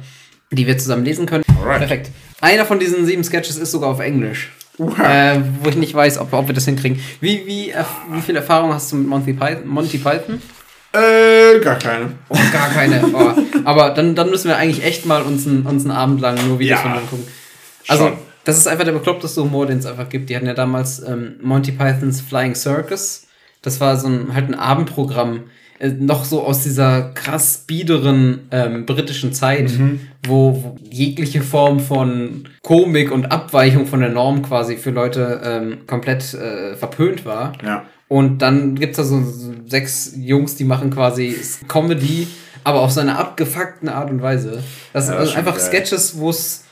die 0.50 0.66
wir 0.66 0.76
zusammen 0.76 1.04
lesen 1.04 1.26
können. 1.26 1.44
Alright. 1.60 1.78
Perfekt. 1.78 2.10
Einer 2.40 2.64
von 2.64 2.80
diesen 2.80 3.06
sieben 3.06 3.22
Sketches 3.22 3.56
ist 3.56 3.70
sogar 3.70 3.90
auf 3.90 4.00
Englisch. 4.00 4.50
Äh, 4.78 5.38
wo 5.62 5.68
ich 5.68 5.76
nicht 5.76 5.94
weiß, 5.94 6.18
ob, 6.18 6.32
ob 6.32 6.48
wir 6.48 6.54
das 6.54 6.64
hinkriegen. 6.64 6.98
Wie, 7.20 7.46
wie, 7.46 7.72
wie 8.10 8.20
viel 8.20 8.34
Erfahrung 8.34 8.74
hast 8.74 8.90
du 8.90 8.96
mit 8.96 9.06
Monty 9.06 9.32
Python? 9.32 9.68
Monty 9.68 9.98
Python? 9.98 10.42
Äh, 10.94 11.58
gar 11.60 11.76
keine. 11.78 12.12
Oh, 12.28 12.36
gar 12.52 12.68
keine. 12.70 13.02
Oh. 13.12 13.32
Aber 13.64 13.90
dann, 13.90 14.14
dann 14.14 14.30
müssen 14.30 14.48
wir 14.48 14.56
eigentlich 14.56 14.84
echt 14.84 15.06
mal 15.06 15.22
uns 15.22 15.46
einen, 15.46 15.66
uns 15.66 15.82
einen 15.82 15.90
Abend 15.90 16.20
lang 16.20 16.36
nur 16.46 16.58
Videos 16.58 16.78
Ja. 16.78 16.82
von 16.82 16.92
denen 16.94 17.08
gucken. 17.10 17.26
Also, 17.88 18.04
Schon. 18.08 18.18
das 18.44 18.58
ist 18.58 18.68
einfach 18.68 18.84
der 18.84 18.92
bekloppteste 18.92 19.42
Humor, 19.42 19.66
den 19.66 19.78
es 19.78 19.86
einfach 19.86 20.08
gibt. 20.08 20.30
Die 20.30 20.36
hatten 20.36 20.46
ja 20.46 20.54
damals 20.54 21.00
ähm, 21.02 21.34
Monty 21.42 21.72
Pythons 21.72 22.20
Flying 22.20 22.54
Circus. 22.54 23.26
Das 23.62 23.80
war 23.80 23.96
so 23.96 24.08
ein, 24.08 24.34
halt 24.34 24.48
ein 24.48 24.54
Abendprogramm. 24.54 25.44
Äh, 25.80 25.88
noch 25.88 26.24
so 26.24 26.44
aus 26.44 26.62
dieser 26.62 27.10
krass 27.14 27.64
biederen 27.66 28.46
ähm, 28.52 28.86
britischen 28.86 29.32
Zeit, 29.32 29.72
wo, 30.24 30.54
wo 30.62 30.76
jegliche 30.88 31.42
Form 31.42 31.80
von 31.80 32.48
Komik 32.62 33.10
und 33.10 33.32
Abweichung 33.32 33.86
von 33.86 33.98
der 34.00 34.10
Norm 34.10 34.42
quasi 34.42 34.76
für 34.76 34.90
Leute 34.90 35.40
ähm, 35.44 35.78
komplett 35.88 36.34
äh, 36.34 36.76
verpönt 36.76 37.24
war. 37.24 37.52
Ja. 37.64 37.84
Und 38.08 38.38
dann 38.38 38.74
gibt's 38.74 38.96
da 38.96 39.04
so, 39.04 39.22
so 39.22 39.52
sechs 39.66 40.12
Jungs, 40.16 40.56
die 40.56 40.64
machen 40.64 40.90
quasi 40.90 41.36
Comedy, 41.68 42.28
aber 42.62 42.80
auf 42.80 42.92
so 42.92 43.00
einer 43.00 43.18
abgefuckten 43.18 43.88
Art 43.88 44.10
und 44.10 44.22
Weise. 44.22 44.62
Das 44.92 45.06
sind 45.06 45.16
schon 45.28 45.36
einfach 45.36 45.56
geil. 45.56 45.66
Sketches, 45.66 46.18
wo 46.18 46.30
es. 46.30 46.64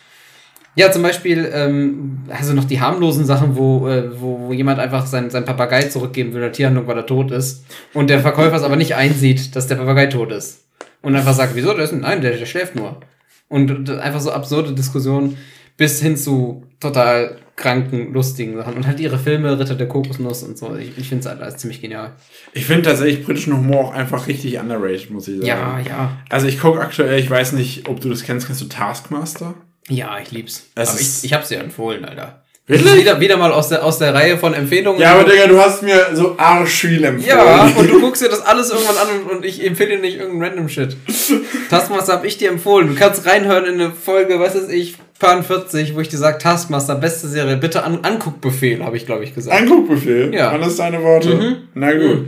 Ja, 0.74 0.90
zum 0.90 1.02
Beispiel, 1.02 1.50
ähm, 1.52 2.20
also 2.30 2.54
noch 2.54 2.64
die 2.64 2.80
harmlosen 2.80 3.26
Sachen, 3.26 3.56
wo, 3.56 3.88
äh, 3.88 4.18
wo, 4.18 4.46
wo 4.46 4.52
jemand 4.54 4.78
einfach 4.78 5.04
sein, 5.04 5.28
sein 5.28 5.44
Papagei 5.44 5.82
zurückgeben 5.82 6.32
will, 6.32 6.40
der 6.40 6.52
Tierhandlung, 6.52 6.86
weil 6.86 6.96
er 6.96 7.04
tot 7.04 7.30
ist. 7.30 7.66
Und 7.92 8.08
der 8.08 8.20
Verkäufer 8.20 8.56
es 8.56 8.62
aber 8.62 8.76
nicht 8.76 8.94
einsieht, 8.94 9.54
dass 9.54 9.66
der 9.66 9.76
Papagei 9.76 10.06
tot 10.06 10.32
ist. 10.32 10.64
Und 11.02 11.14
einfach 11.14 11.34
sagt, 11.34 11.54
wieso, 11.54 11.74
der 11.74 11.84
ist, 11.84 11.92
nein, 11.92 12.22
der, 12.22 12.38
der 12.38 12.46
schläft 12.46 12.74
nur. 12.74 13.00
Und 13.48 13.90
einfach 13.90 14.20
so 14.20 14.32
absurde 14.32 14.72
Diskussionen 14.72 15.36
bis 15.76 16.00
hin 16.00 16.16
zu 16.16 16.62
total 16.80 17.36
kranken, 17.56 18.12
lustigen 18.12 18.56
Sachen. 18.56 18.74
Und 18.74 18.86
halt 18.86 18.98
ihre 19.00 19.18
Filme, 19.18 19.58
Ritter 19.58 19.74
der 19.74 19.88
Kokosnuss 19.88 20.42
und 20.42 20.56
so. 20.58 20.74
Ich, 20.76 20.96
ich 20.96 21.08
finde 21.08 21.20
es 21.20 21.26
halt 21.28 21.40
alles 21.40 21.56
ziemlich 21.58 21.80
genial. 21.80 22.12
Ich 22.52 22.64
finde 22.64 22.82
tatsächlich 22.82 23.24
britischen 23.24 23.56
Humor 23.56 23.86
auch 23.88 23.92
einfach 23.92 24.26
richtig 24.26 24.58
underrated, 24.58 25.10
muss 25.10 25.28
ich 25.28 25.36
sagen. 25.36 25.46
Ja, 25.46 25.78
ja. 25.80 26.16
Also 26.28 26.46
ich 26.46 26.58
gucke 26.60 26.80
aktuell, 26.80 27.18
ich 27.18 27.30
weiß 27.30 27.52
nicht, 27.52 27.88
ob 27.88 28.00
du 28.00 28.08
das 28.08 28.22
kennst, 28.24 28.46
kennst 28.46 28.60
du 28.62 28.66
Taskmaster? 28.66 29.54
Ja, 29.88 30.18
ich 30.18 30.30
lieb's. 30.30 30.66
Es 30.74 30.88
aber 30.90 31.00
ist- 31.00 31.24
ich, 31.24 31.30
ich 31.30 31.34
hab's 31.34 31.48
dir 31.48 31.58
empfohlen, 31.58 32.04
Alter. 32.04 32.42
Wirklich? 32.66 32.94
Wieder, 32.94 33.18
wieder 33.20 33.36
mal 33.36 33.52
aus 33.52 33.68
der, 33.70 33.84
aus 33.84 33.98
der 33.98 34.14
Reihe 34.14 34.38
von 34.38 34.54
Empfehlungen. 34.54 35.00
Ja, 35.00 35.14
aber 35.14 35.28
Digga, 35.28 35.48
du 35.48 35.58
hast 35.60 35.82
mir 35.82 36.10
so 36.14 36.38
arsch 36.38 36.70
viel 36.70 37.02
empfohlen. 37.02 37.28
Ja, 37.28 37.64
und 37.76 37.90
du 37.90 38.00
guckst 38.00 38.22
dir 38.22 38.28
das 38.28 38.40
alles 38.40 38.70
irgendwann 38.70 38.96
an 38.98 39.08
und, 39.20 39.30
und 39.38 39.44
ich 39.44 39.66
empfehle 39.66 39.96
dir 39.96 39.98
nicht 39.98 40.16
irgendeinen 40.16 40.52
random 40.52 40.68
Shit. 40.68 40.96
Taskmaster 41.70 42.12
hab 42.12 42.24
ich 42.24 42.38
dir 42.38 42.50
empfohlen. 42.50 42.86
Du 42.86 42.94
kannst 42.94 43.26
reinhören 43.26 43.64
in 43.64 43.80
eine 43.80 43.90
Folge, 43.90 44.38
was 44.38 44.54
weiß 44.54 44.68
ich, 44.68 44.94
Pan 45.22 45.44
40, 45.44 45.94
wo 45.94 46.00
ich 46.00 46.08
dir 46.08 46.18
sag, 46.18 46.40
Taskmaster, 46.40 46.96
beste 46.96 47.28
Serie, 47.28 47.56
bitte 47.56 47.84
an 47.84 48.00
Anguckbefehl, 48.04 48.84
habe 48.84 48.96
ich, 48.96 49.06
glaube 49.06 49.22
ich, 49.24 49.34
gesagt. 49.34 49.56
Anguckbefehl? 49.56 50.34
Ja. 50.34 50.50
Waren 50.50 50.60
das 50.62 50.76
deine 50.76 51.00
Worte? 51.02 51.34
Mhm. 51.36 51.56
Na 51.74 51.92
gut. 51.92 52.26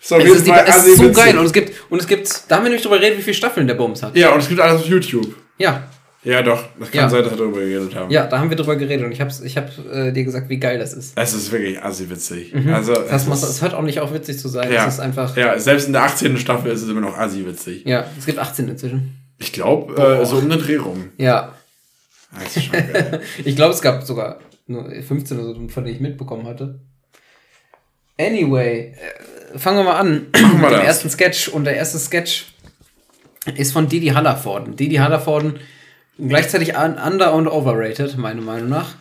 Ist 0.00 0.12
auf 0.14 0.24
es 0.24 0.30
ist, 0.36 0.46
die, 0.46 0.50
es 0.50 0.86
ist 0.86 0.96
so 0.98 1.12
geil 1.12 1.36
und 1.38 1.44
es 1.44 1.52
gibt, 1.52 1.72
und 1.90 2.00
es 2.00 2.06
gibt, 2.06 2.44
da 2.48 2.56
haben 2.56 2.64
wir 2.64 2.70
nicht 2.72 2.82
drüber 2.82 2.98
geredet, 2.98 3.18
wie 3.18 3.22
viele 3.22 3.34
Staffeln 3.34 3.66
der 3.66 3.74
Bums 3.74 4.02
hat. 4.02 4.16
Ja, 4.16 4.32
und 4.32 4.40
es 4.40 4.48
gibt 4.48 4.58
alles 4.60 4.80
auf 4.80 4.86
YouTube. 4.86 5.34
Ja, 5.58 5.82
Ja, 6.24 6.40
doch. 6.42 6.62
Das 6.78 6.90
kann 6.90 7.00
Ja. 7.02 7.08
sein, 7.10 7.22
dass 7.22 7.32
wir 7.32 7.36
darüber 7.38 7.60
geredet 7.60 7.94
haben. 7.94 8.10
ja, 8.10 8.26
da 8.26 8.38
haben 8.38 8.48
wir 8.48 8.56
drüber 8.56 8.76
geredet 8.76 9.04
und 9.04 9.12
ich 9.12 9.20
hab's, 9.20 9.40
ich 9.42 9.56
hab 9.58 9.70
äh, 9.92 10.10
dir 10.12 10.24
gesagt, 10.24 10.48
wie 10.48 10.58
geil 10.58 10.78
das 10.78 10.94
ist. 10.94 11.12
Es 11.16 11.34
ist 11.34 11.52
wirklich 11.52 11.82
assi 11.82 12.08
witzig. 12.10 12.54
Also, 12.72 12.92
es 12.92 13.08
Taskmaster, 13.10 13.46
ist, 13.48 13.52
es 13.56 13.62
hört 13.62 13.74
auch 13.74 13.82
nicht 13.82 14.00
auf, 14.00 14.12
witzig 14.14 14.38
zu 14.38 14.48
sein. 14.48 14.72
ja. 14.72 14.86
Es 14.86 14.94
ist 14.94 15.00
einfach, 15.00 15.36
Ja, 15.36 15.58
selbst 15.58 15.86
in 15.86 15.92
der 15.92 16.02
18. 16.04 16.38
Staffel 16.38 16.72
ist 16.72 16.82
es 16.82 16.88
immer 16.88 17.00
noch 17.02 17.18
assi 17.18 17.44
witzig. 17.46 17.84
ja, 17.86 18.04
es 18.18 18.24
gibt 18.24 18.38
18 18.38 18.68
inzwischen. 18.68 19.16
Ich 19.38 19.52
glaube, 19.52 19.94
äh, 20.20 20.24
so 20.26 20.36
um 20.36 20.48
den 20.50 20.58
Dreh 20.58 20.76
rum. 20.76 21.08
Ja, 21.16 21.54
Das 22.32 22.56
ist 22.56 22.64
schon 22.64 22.72
geil. 22.72 23.20
Ich 23.44 23.56
glaube, 23.56 23.74
es 23.74 23.82
gab 23.82 24.02
sogar 24.02 24.40
nur 24.66 24.90
15 24.90 25.38
oder 25.38 25.54
so, 25.54 25.68
von 25.68 25.84
denen 25.84 25.96
ich 25.96 26.00
mitbekommen 26.00 26.46
hatte. 26.46 26.80
Anyway, 28.18 28.94
äh, 29.54 29.58
fangen 29.58 29.78
wir 29.78 29.84
mal 29.84 29.98
an 29.98 30.26
mit 30.32 30.70
dem 30.70 30.80
ersten 30.80 31.10
Sketch. 31.10 31.48
Und 31.48 31.64
der 31.64 31.76
erste 31.76 31.98
Sketch 31.98 32.54
ist 33.56 33.72
von 33.72 33.88
Didi 33.88 34.08
Hallervorden. 34.08 34.76
Didi 34.76 34.96
Hallervorden 34.96 35.58
Gleichzeitig 36.28 36.76
un 36.76 36.96
under- 36.98 37.34
und 37.34 37.48
overrated, 37.48 38.18
meiner 38.18 38.42
Meinung 38.42 38.68
nach. 38.68 38.94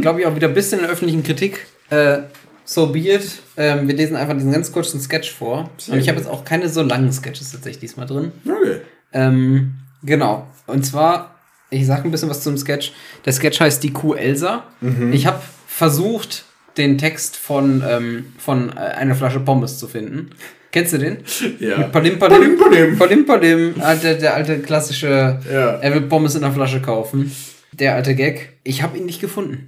Glaube 0.00 0.20
ich 0.20 0.26
auch 0.26 0.34
wieder 0.34 0.48
ein 0.48 0.54
bisschen 0.54 0.78
in 0.80 0.84
der 0.84 0.92
öffentlichen 0.92 1.22
Kritik. 1.22 1.66
Äh, 1.90 2.18
so 2.64 2.88
be 2.88 2.98
it. 2.98 3.42
Ähm, 3.56 3.88
wir 3.88 3.94
lesen 3.94 4.16
einfach 4.16 4.34
diesen 4.34 4.52
ganz 4.52 4.72
kurzen 4.72 5.00
Sketch 5.00 5.32
vor. 5.32 5.70
Sehr 5.78 5.94
und 5.94 6.00
ich 6.00 6.08
habe 6.08 6.18
jetzt 6.18 6.28
auch 6.28 6.44
keine 6.44 6.68
so 6.68 6.82
langen 6.82 7.12
Sketches 7.12 7.52
tatsächlich 7.52 7.80
diesmal 7.80 8.06
drin. 8.06 8.32
Okay. 8.44 8.80
Ähm, 9.12 9.74
genau. 10.02 10.46
Und 10.66 10.84
zwar, 10.84 11.35
ich 11.70 11.86
sage 11.86 12.04
ein 12.04 12.10
bisschen 12.10 12.30
was 12.30 12.42
zum 12.42 12.56
Sketch. 12.56 12.92
Der 13.24 13.32
Sketch 13.32 13.60
heißt 13.60 13.82
Die 13.82 13.92
Kuh 13.92 14.14
Elsa. 14.14 14.64
Ich 15.12 15.26
habe 15.26 15.40
versucht, 15.66 16.44
den 16.76 16.98
Text 16.98 17.36
von, 17.36 17.82
ähm, 17.88 18.26
von 18.38 18.70
äh, 18.70 18.80
einer 18.80 19.14
Flasche 19.14 19.40
Pommes 19.40 19.78
zu 19.78 19.88
finden. 19.88 20.30
Kennst 20.72 20.92
du 20.92 20.98
den? 20.98 21.18
Ja. 21.58 21.78
Mit 21.78 21.92
Palim 21.92 22.18
Palim, 22.18 22.58
Palim. 22.58 22.58
palim. 22.58 22.98
Palim 22.98 23.26
Palim. 23.26 23.74
Ah, 23.80 23.94
Der, 23.94 24.14
der 24.14 24.34
alte 24.34 24.58
klassische, 24.60 25.40
Ja. 25.50 25.76
er 25.76 25.94
will 25.94 26.02
Pommes 26.02 26.34
in 26.34 26.42
der 26.42 26.52
Flasche 26.52 26.80
kaufen. 26.82 27.34
Der 27.72 27.94
alte 27.94 28.14
Gag. 28.14 28.50
Ich 28.62 28.82
habe 28.82 28.96
ihn 28.98 29.06
nicht 29.06 29.20
gefunden. 29.20 29.66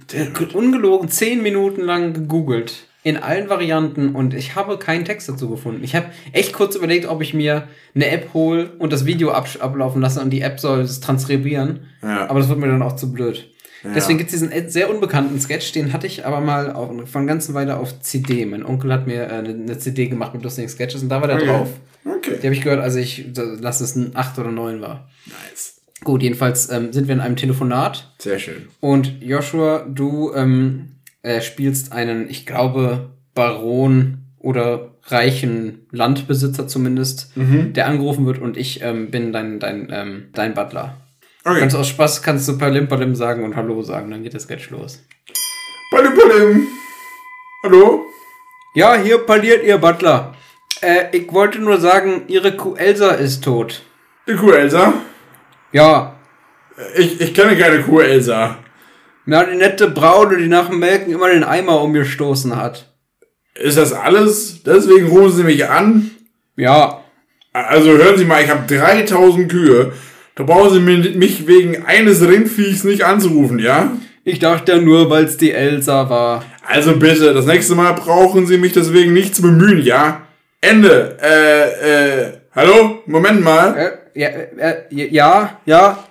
Ungelogen, 0.53 1.09
zehn 1.09 1.41
Minuten 1.41 1.81
lang 1.81 2.13
gegoogelt. 2.13 2.87
In 3.01 3.15
allen 3.17 3.47
Varianten 3.49 4.13
und 4.13 4.33
ich 4.33 4.55
habe 4.55 4.77
keinen 4.77 5.05
Text 5.05 5.29
dazu 5.29 5.49
gefunden. 5.49 5.83
Ich 5.83 5.95
habe 5.95 6.07
echt 6.33 6.51
kurz 6.51 6.75
überlegt, 6.75 7.05
ob 7.07 7.21
ich 7.21 7.33
mir 7.33 7.67
eine 7.95 8.09
App 8.09 8.33
hole 8.33 8.71
und 8.77 8.91
das 8.91 9.05
Video 9.05 9.31
ab 9.31 9.47
ablaufen 9.59 10.01
lasse 10.01 10.19
und 10.21 10.31
die 10.31 10.41
App 10.41 10.59
soll 10.59 10.81
es 10.81 10.99
transkribieren. 10.99 11.81
Ja. 12.01 12.29
Aber 12.29 12.39
das 12.39 12.49
wird 12.49 12.59
mir 12.59 12.67
dann 12.67 12.81
auch 12.81 12.97
zu 12.97 13.11
blöd. 13.13 13.49
Ja. 13.83 13.91
Deswegen 13.95 14.17
gibt 14.17 14.29
es 14.31 14.33
diesen 14.39 14.51
e- 14.51 14.67
sehr 14.67 14.89
unbekannten 14.89 15.39
Sketch, 15.39 15.71
den 15.71 15.93
hatte 15.93 16.07
ich 16.07 16.25
aber 16.25 16.41
mal 16.41 16.73
auf, 16.73 16.91
von 17.09 17.25
ganzen 17.25 17.53
Weile 17.53 17.77
auf 17.77 18.01
CD. 18.01 18.45
Mein 18.45 18.65
Onkel 18.65 18.91
hat 18.91 19.07
mir 19.07 19.23
äh, 19.23 19.35
eine, 19.35 19.77
CD 19.77 20.07
gemacht 20.07 20.33
mit 20.33 20.43
lustigen 20.43 20.67
Sketches 20.67 21.01
und 21.01 21.07
da 21.07 21.21
war 21.21 21.27
der 21.27 21.37
Okay. 21.37 21.45
drauf. 21.47 21.69
Okay. 22.03 22.37
Die 22.41 22.47
habe 22.47 22.53
ich 22.55 22.61
gehört, 22.61 22.81
als 22.81 22.95
ich, 22.95 23.27
lass 23.35 23.79
es 23.79 23.95
ein 23.95 24.11
8 24.15 24.37
oder 24.39 24.51
9 24.51 24.81
war. 24.81 25.09
Nice. 25.25 25.79
Gut, 26.03 26.21
jedenfalls 26.23 26.69
ähm, 26.69 26.91
sind 26.91 27.07
wir 27.07 27.15
in 27.15 27.21
einem 27.21 27.35
Telefonat 27.37 28.09
Sehr 28.19 28.39
schön. 28.39 28.67
und 28.81 29.21
Joshua, 29.21 29.85
du 29.87 30.33
ähm, 30.33 30.95
äh, 31.21 31.41
spielst 31.41 31.91
einen, 31.91 32.29
ich 32.29 32.45
glaube, 32.45 33.09
Baron 33.35 34.19
oder 34.37 34.91
reichen 35.05 35.85
Landbesitzer 35.91 36.67
zumindest, 36.67 37.31
der 37.35 37.87
angerufen 37.87 38.25
wird 38.25 38.39
und 38.39 38.57
ich 38.57 38.81
ähm, 38.81 39.11
bin 39.11 39.33
dein, 39.33 39.59
dein, 39.59 39.89
ähm, 39.91 40.29
dein 40.33 40.53
Butler. 40.53 40.97
Okay. 41.43 41.59
Ganz 41.61 41.73
aus 41.75 41.87
Spaß 41.87 42.21
kannst 42.21 42.47
du 42.47 42.57
Palim 42.57 42.87
Palim 42.87 43.15
sagen 43.15 43.43
und 43.43 43.55
Hallo 43.55 43.81
sagen, 43.81 44.11
dann 44.11 44.23
geht 44.23 44.33
der 44.33 44.39
Sketch 44.39 44.69
los. 44.69 45.03
Palim, 45.91 46.13
palim. 46.13 46.67
Hallo? 47.63 48.05
Ja, 48.75 48.95
hier 48.95 49.17
parliert 49.19 49.63
ihr 49.65 49.77
Butler. 49.77 50.35
Äh, 50.81 51.15
ich 51.17 51.31
wollte 51.33 51.59
nur 51.59 51.79
sagen, 51.79 52.23
ihre 52.27 52.55
Kuh 52.55 52.75
Elsa 52.75 53.11
ist 53.11 53.43
tot. 53.43 53.81
Die 54.27 54.35
Kuh 54.35 54.51
Elsa? 54.51 54.93
Ja, 55.71 56.15
Ich, 56.95 57.19
ich 57.19 57.33
kenne 57.33 57.57
keine 57.57 57.81
Kuh 57.81 57.99
Elsa. 57.99 58.57
Na, 59.29 59.43
die 59.43 59.55
nette 59.55 59.89
Braune, 59.89 60.37
die 60.37 60.47
nach 60.47 60.69
dem 60.69 60.79
Melken 60.79 61.13
immer 61.13 61.29
den 61.29 61.43
Eimer 61.43 61.81
umgestoßen 61.81 62.55
hat. 62.55 62.93
Ist 63.55 63.77
das 63.77 63.93
alles? 63.93 64.63
Deswegen 64.63 65.07
rufen 65.07 65.37
Sie 65.37 65.43
mich 65.43 65.69
an? 65.69 66.11
Ja, 66.55 67.03
Also 67.53 67.91
hören 67.91 68.17
Sie 68.17 68.25
mal, 68.25 68.43
ich 68.43 68.49
habe 68.49 68.73
3000 68.73 69.49
Kühe. 69.49 69.93
Da 70.35 70.43
brauchen 70.43 70.73
Sie 70.73 70.79
mich 70.79 71.47
wegen 71.47 71.85
eines 71.85 72.21
Rindviechs 72.21 72.83
nicht 72.83 73.03
anzurufen, 73.03 73.59
ja? 73.59 73.91
ich 74.25 74.39
dachte 74.39 74.73
ja 74.73 74.77
nur, 74.79 75.09
weil 75.09 75.25
es 75.25 75.37
die 75.37 75.51
Elsa 75.51 76.09
war. 76.09 76.43
Also 76.65 76.95
bitte, 76.95 77.33
das 77.33 77.45
nächste 77.45 77.75
Mal 77.75 77.93
brauchen 77.93 78.45
Sie 78.45 78.57
mich 78.57 78.73
deswegen 78.73 79.13
nicht 79.13 79.35
zu 79.35 79.41
bemühen, 79.41 79.81
ja? 79.83 80.21
Ende. 80.61 81.17
Äh, 81.21 82.25
äh, 82.25 82.33
hallo? 82.55 82.99
Moment 83.05 83.43
mal. 83.43 83.75
Äh, 84.13 84.19
ja, 84.19 84.27
äh, 84.27 84.83
ja, 84.89 85.59
ja. 85.65 86.03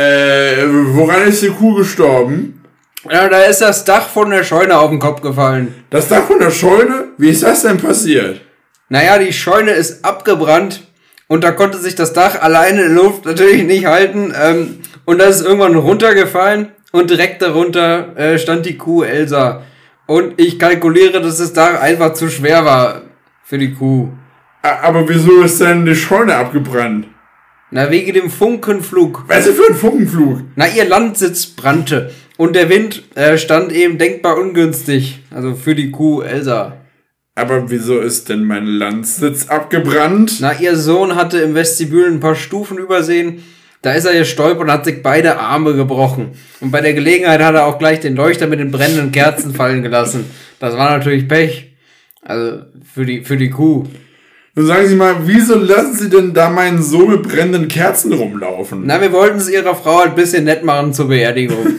Äh, 0.00 0.64
woran 0.94 1.28
ist 1.28 1.42
die 1.42 1.50
Kuh 1.50 1.74
gestorben? 1.74 2.64
Ja, 3.10 3.28
da 3.28 3.42
ist 3.42 3.60
das 3.60 3.84
Dach 3.84 4.08
von 4.08 4.30
der 4.30 4.44
Scheune 4.44 4.78
auf 4.78 4.88
den 4.88 4.98
Kopf 4.98 5.20
gefallen. 5.20 5.74
Das 5.90 6.08
Dach 6.08 6.22
von 6.22 6.38
der 6.38 6.50
Scheune? 6.50 7.08
Wie 7.18 7.28
ist 7.28 7.42
das 7.42 7.62
denn 7.62 7.76
passiert? 7.76 8.40
Naja, 8.88 9.18
die 9.18 9.34
Scheune 9.34 9.72
ist 9.72 10.02
abgebrannt 10.02 10.84
und 11.28 11.44
da 11.44 11.52
konnte 11.52 11.76
sich 11.76 11.96
das 11.96 12.14
Dach 12.14 12.40
alleine 12.40 12.80
in 12.80 12.94
der 12.94 13.02
Luft 13.02 13.26
natürlich 13.26 13.64
nicht 13.64 13.84
halten. 13.84 14.32
Ähm, 14.34 14.78
und 15.04 15.18
das 15.18 15.40
ist 15.40 15.46
irgendwann 15.46 15.74
runtergefallen 15.74 16.68
und 16.92 17.10
direkt 17.10 17.42
darunter 17.42 18.16
äh, 18.16 18.38
stand 18.38 18.64
die 18.64 18.78
Kuh 18.78 19.02
Elsa. 19.02 19.64
Und 20.06 20.40
ich 20.40 20.58
kalkuliere, 20.58 21.20
dass 21.20 21.36
das 21.36 21.52
Dach 21.52 21.78
einfach 21.78 22.14
zu 22.14 22.30
schwer 22.30 22.64
war 22.64 23.02
für 23.44 23.58
die 23.58 23.74
Kuh. 23.74 24.08
Aber 24.62 25.06
wieso 25.06 25.42
ist 25.42 25.60
denn 25.60 25.84
die 25.84 25.94
Scheune 25.94 26.36
abgebrannt? 26.36 27.06
Na, 27.72 27.90
wegen 27.90 28.12
dem 28.14 28.30
Funkenflug. 28.30 29.24
Was 29.28 29.46
ist 29.46 29.56
für 29.56 29.70
ein 29.70 29.76
Funkenflug? 29.76 30.42
Na, 30.56 30.66
ihr 30.66 30.86
Landsitz 30.86 31.46
brannte. 31.46 32.10
Und 32.36 32.56
der 32.56 32.68
Wind 32.68 33.04
äh, 33.14 33.38
stand 33.38 33.70
eben 33.70 33.96
denkbar 33.96 34.38
ungünstig. 34.38 35.20
Also 35.30 35.54
für 35.54 35.76
die 35.76 35.92
Kuh 35.92 36.22
Elsa. 36.22 36.78
Aber 37.36 37.70
wieso 37.70 38.00
ist 38.00 38.28
denn 38.28 38.44
mein 38.44 38.66
Landsitz 38.66 39.48
abgebrannt? 39.48 40.38
Na, 40.40 40.52
ihr 40.58 40.76
Sohn 40.76 41.14
hatte 41.14 41.38
im 41.38 41.54
Vestibül 41.54 42.10
ein 42.10 42.18
paar 42.18 42.34
Stufen 42.34 42.76
übersehen. 42.76 43.44
Da 43.82 43.92
ist 43.92 44.04
er 44.04 44.18
gestolpert 44.18 44.64
und 44.64 44.72
hat 44.72 44.84
sich 44.84 45.02
beide 45.02 45.38
Arme 45.38 45.74
gebrochen. 45.74 46.32
Und 46.60 46.70
bei 46.72 46.80
der 46.80 46.92
Gelegenheit 46.92 47.40
hat 47.40 47.54
er 47.54 47.66
auch 47.66 47.78
gleich 47.78 48.00
den 48.00 48.16
Leuchter 48.16 48.46
mit 48.46 48.58
den 48.58 48.72
brennenden 48.72 49.12
Kerzen 49.12 49.54
fallen 49.54 49.82
gelassen. 49.82 50.24
Das 50.58 50.76
war 50.76 50.90
natürlich 50.90 51.28
Pech. 51.28 51.76
Also 52.20 52.64
für 52.92 53.06
die, 53.06 53.24
für 53.24 53.36
die 53.36 53.50
Kuh. 53.50 53.86
Nun 54.56 54.66
sagen 54.66 54.88
Sie 54.88 54.96
mal, 54.96 55.14
wieso 55.26 55.56
lassen 55.56 55.94
Sie 55.96 56.10
denn 56.10 56.34
da 56.34 56.50
meinen 56.50 56.82
Sohn 56.82 57.10
mit 57.10 57.22
brennenden 57.22 57.68
Kerzen 57.68 58.12
rumlaufen? 58.12 58.82
Na, 58.84 59.00
wir 59.00 59.12
wollten 59.12 59.38
es 59.38 59.48
ihrer 59.48 59.74
Frau 59.76 60.00
ein 60.00 60.14
bisschen 60.16 60.44
nett 60.44 60.64
machen 60.64 60.92
zur 60.92 61.08
Beerdigung. 61.08 61.66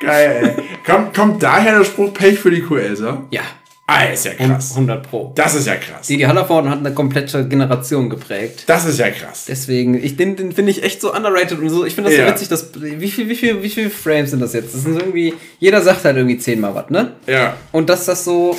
Geil, 0.00 0.54
ey. 0.56 0.64
Kommt, 0.86 1.14
kommt 1.14 1.42
daher 1.42 1.78
der 1.78 1.84
Spruch 1.84 2.14
Pech 2.14 2.38
für 2.38 2.50
die 2.50 2.64
Elsa? 2.76 3.24
ja, 3.30 3.42
Ah, 3.90 4.04
ist 4.04 4.26
ja 4.26 4.34
krass. 4.34 4.72
100 4.72 5.08
Pro. 5.08 5.32
Das 5.34 5.54
ist 5.54 5.66
ja 5.66 5.74
krass. 5.76 6.06
Die, 6.08 6.18
die 6.18 6.26
Hallervorden 6.26 6.70
hat 6.70 6.80
eine 6.80 6.92
komplette 6.92 7.48
Generation 7.48 8.10
geprägt. 8.10 8.64
Das 8.66 8.84
ist 8.84 8.98
ja 8.98 9.08
krass. 9.08 9.46
Deswegen, 9.48 9.94
ich, 9.94 10.14
den, 10.18 10.36
den 10.36 10.52
finde 10.52 10.72
ich 10.72 10.82
echt 10.82 11.00
so 11.00 11.14
underrated 11.14 11.58
und 11.58 11.70
so. 11.70 11.86
Ich 11.86 11.94
finde 11.94 12.10
das 12.10 12.18
Ja. 12.18 12.26
so 12.26 12.32
witzig, 12.34 12.48
dass, 12.48 12.70
wie 12.74 13.10
viel, 13.10 13.30
wie 13.30 13.34
viel, 13.34 13.62
wie 13.62 13.70
viel 13.70 13.88
Frames 13.88 14.30
sind 14.32 14.40
das 14.40 14.52
jetzt? 14.52 14.74
Das 14.74 14.82
sind 14.82 14.94
irgendwie, 14.98 15.32
jeder 15.58 15.80
sagt 15.80 16.04
halt 16.04 16.18
irgendwie 16.18 16.36
zehnmal 16.36 16.74
was, 16.74 16.90
ne? 16.90 17.12
Ja. 17.26 17.56
Und 17.72 17.88
dass 17.88 18.04
das 18.04 18.26
so, 18.26 18.58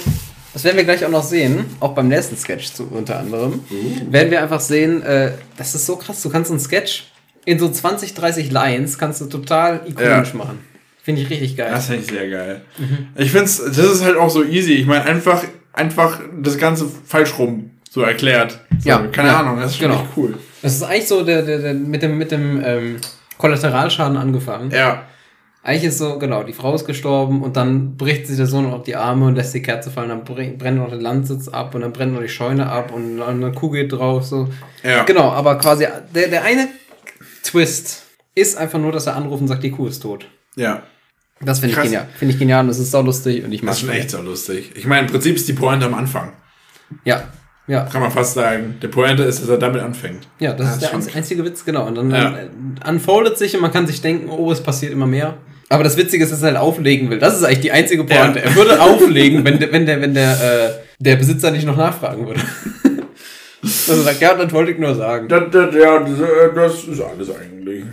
das 0.54 0.64
werden 0.64 0.78
wir 0.78 0.84
gleich 0.84 1.06
auch 1.06 1.10
noch 1.10 1.24
sehen, 1.24 1.66
auch 1.80 1.94
beim 1.94 2.08
nächsten 2.08 2.36
Sketch 2.38 2.72
zu, 2.74 2.88
unter 2.92 3.20
anderem, 3.20 3.64
werden 4.10 4.32
wir 4.32 4.42
einfach 4.42 4.60
sehen, 4.60 5.02
äh, 5.04 5.32
das 5.58 5.76
ist 5.76 5.86
so 5.86 5.96
krass, 5.96 6.22
du 6.22 6.30
kannst 6.30 6.52
einen 6.52 6.60
Sketch 6.60 7.12
in 7.46 7.60
so 7.60 7.70
20, 7.70 8.14
30 8.14 8.52
Lines, 8.52 8.98
kannst 8.98 9.22
du 9.22 9.26
total 9.26 9.82
ikonisch 9.88 10.30
Ja. 10.30 10.36
machen. 10.36 10.60
Finde 11.02 11.22
ich 11.22 11.30
richtig 11.30 11.56
geil. 11.58 11.72
Das 11.72 11.88
finde 11.88 12.02
ich 12.04 12.10
sehr 12.10 12.30
geil. 12.30 12.62
Ich 13.16 13.32
finde 13.32 13.46
das 13.46 13.60
ist 13.78 14.04
halt 14.04 14.18
auch 14.18 14.30
so 14.30 14.44
easy. 14.44 14.74
Ich 14.74 14.86
meine, 14.86 15.06
einfach, 15.06 15.44
einfach 15.74 16.20
das 16.42 16.58
Ganze 16.58 16.86
falsch 17.06 17.38
rum 17.40 17.72
so 17.90 18.02
erklärt. 18.02 18.60
So, 18.80 18.90
Ja, 18.90 19.08
Keine 19.08 19.30
ja, 19.30 19.40
Ahnung, 19.40 19.58
das 19.60 19.72
ist 19.72 19.80
genau. 19.80 19.96
genau. 19.98 20.08
cool. 20.18 20.38
Das 20.62 20.76
ist 20.76 20.84
eigentlich 20.84 21.08
so 21.08 21.24
der, 21.24 21.42
der, 21.42 21.60
der, 21.60 21.74
mit 21.74 22.04
dem, 22.04 22.18
mit 22.18 22.32
dem 22.32 22.62
ähm, 22.64 22.98
Kollateralschaden 23.40 24.18
angefangen. 24.18 24.70
Ja. 24.72 25.04
Eigentlich 25.62 25.84
ist 25.86 25.98
so, 25.98 26.18
genau, 26.20 26.44
die 26.44 26.54
Frau 26.54 26.74
ist 26.74 26.86
gestorben 26.86 27.42
und 27.44 27.58
dann 27.58 27.98
bricht 27.98 28.28
sich 28.28 28.38
der 28.38 28.46
Sohn 28.46 28.72
auf 28.72 28.84
die 28.84 28.96
Arme 28.96 29.26
und 29.26 29.36
lässt 29.36 29.54
die 29.54 29.62
Kerze 29.62 29.92
fallen, 29.92 30.08
dann 30.10 30.24
brennt 30.24 30.78
noch 30.78 30.90
der 30.90 31.02
Landsitz 31.02 31.50
ab 31.50 31.76
und 31.76 31.82
dann 31.82 31.92
brennt 31.92 32.14
noch 32.14 32.22
die 32.22 32.30
Scheune 32.30 32.68
ab 32.72 32.94
und 32.94 33.22
eine 33.22 33.52
Kuh 33.52 33.70
geht 33.70 33.92
drauf, 33.92 34.26
so. 34.26 34.48
Ja. 34.84 35.04
Genau, 35.04 35.30
aber 35.32 35.58
quasi 35.58 35.86
der, 36.16 36.30
der 36.30 36.44
eine 36.44 36.70
Twist 37.44 38.04
ist 38.36 38.58
einfach 38.58 38.80
nur, 38.80 38.92
dass 38.94 39.08
er 39.08 39.16
anruft 39.16 39.42
und 39.42 39.48
sagt, 39.50 39.64
die 39.64 39.72
Kuh 39.72 39.88
ist 39.88 40.00
tot. 40.02 40.28
Ja. 40.56 40.84
Das 41.42 41.60
finde 41.60 41.76
ich 41.76 41.82
genial. 41.82 42.08
Finde 42.18 42.34
ich 42.34 42.40
genial 42.40 42.62
und 42.62 42.68
das 42.68 42.80
ist 42.80 42.92
sau 42.92 43.02
lustig 43.02 43.44
und 43.44 43.52
ich 43.52 43.62
mag 43.64 43.72
Das 43.72 43.82
ist 43.82 43.86
schon 43.88 43.96
echt 43.96 44.12
so 44.12 44.22
lustig. 44.22 44.72
Ich 44.76 44.86
meine, 44.86 45.08
im 45.08 45.12
Prinzip 45.12 45.36
ist 45.36 45.48
die 45.48 45.54
Pointe 45.54 45.86
am 45.86 45.94
Anfang. 45.94 46.34
Ja, 47.06 47.24
ja, 47.68 47.84
Kann 47.86 48.02
man 48.02 48.10
fast 48.12 48.34
sagen. 48.34 48.78
Der 48.82 48.88
Pointe 48.88 49.24
ist, 49.24 49.42
dass 49.44 49.48
er 49.50 49.58
damit 49.60 49.82
anfängt. 49.82 50.28
ja, 50.40 50.54
das 50.54 50.82
Ja, 50.82 50.90
ist 50.98 51.08
der 51.10 51.16
einzige 51.18 51.46
Witz, 51.46 51.64
genau. 51.66 51.86
Und 51.86 51.96
dann 51.96 52.10
Ja. 52.12 52.34
unfoldet 52.90 53.38
sich 53.38 53.56
und 53.56 53.62
man 53.62 53.72
kann 53.72 53.86
sich 53.88 54.02
denken, 54.02 54.30
oh, 54.30 54.52
es 54.52 54.62
passiert 54.64 54.92
immer 54.92 55.06
mehr. 55.06 55.38
Aber 55.70 55.84
das 55.84 55.98
Witzige 55.98 56.24
ist, 56.24 56.32
dass 56.32 56.42
er 56.42 56.48
halt 56.48 56.58
auflegen 56.58 57.10
will. 57.12 57.20
Das 57.20 57.38
ist 57.38 57.44
eigentlich 57.44 57.60
die 57.62 57.72
einzige 57.72 58.04
Pointe. 58.04 58.40
Ja. 58.40 58.46
Er 58.46 58.56
würde 58.56 58.82
auflegen, 58.82 59.46
wenn 59.46 59.60
der, 59.60 59.72
wenn 59.72 59.86
der, 59.86 60.02
wenn 60.02 60.16
der, 60.16 60.32
äh, 60.32 60.70
der 60.98 61.16
Besitzer 61.16 61.52
nicht 61.52 61.66
noch 61.66 61.78
nachfragen 61.78 62.28
würde. 62.28 62.42
Also 63.62 64.04
sagt, 64.04 64.22
ja, 64.22 64.36
das 64.36 64.54
wollte 64.54 64.72
ich 64.72 64.78
nur 64.78 64.96
sagen. 64.96 65.28
Das, 65.28 65.52
das, 65.52 65.76
ja, 65.76 66.00
das, 66.00 66.18
äh, 66.18 66.56
das 66.56 66.84
ist 66.86 67.02
alles 67.02 67.30
eigentlich. 67.30 67.84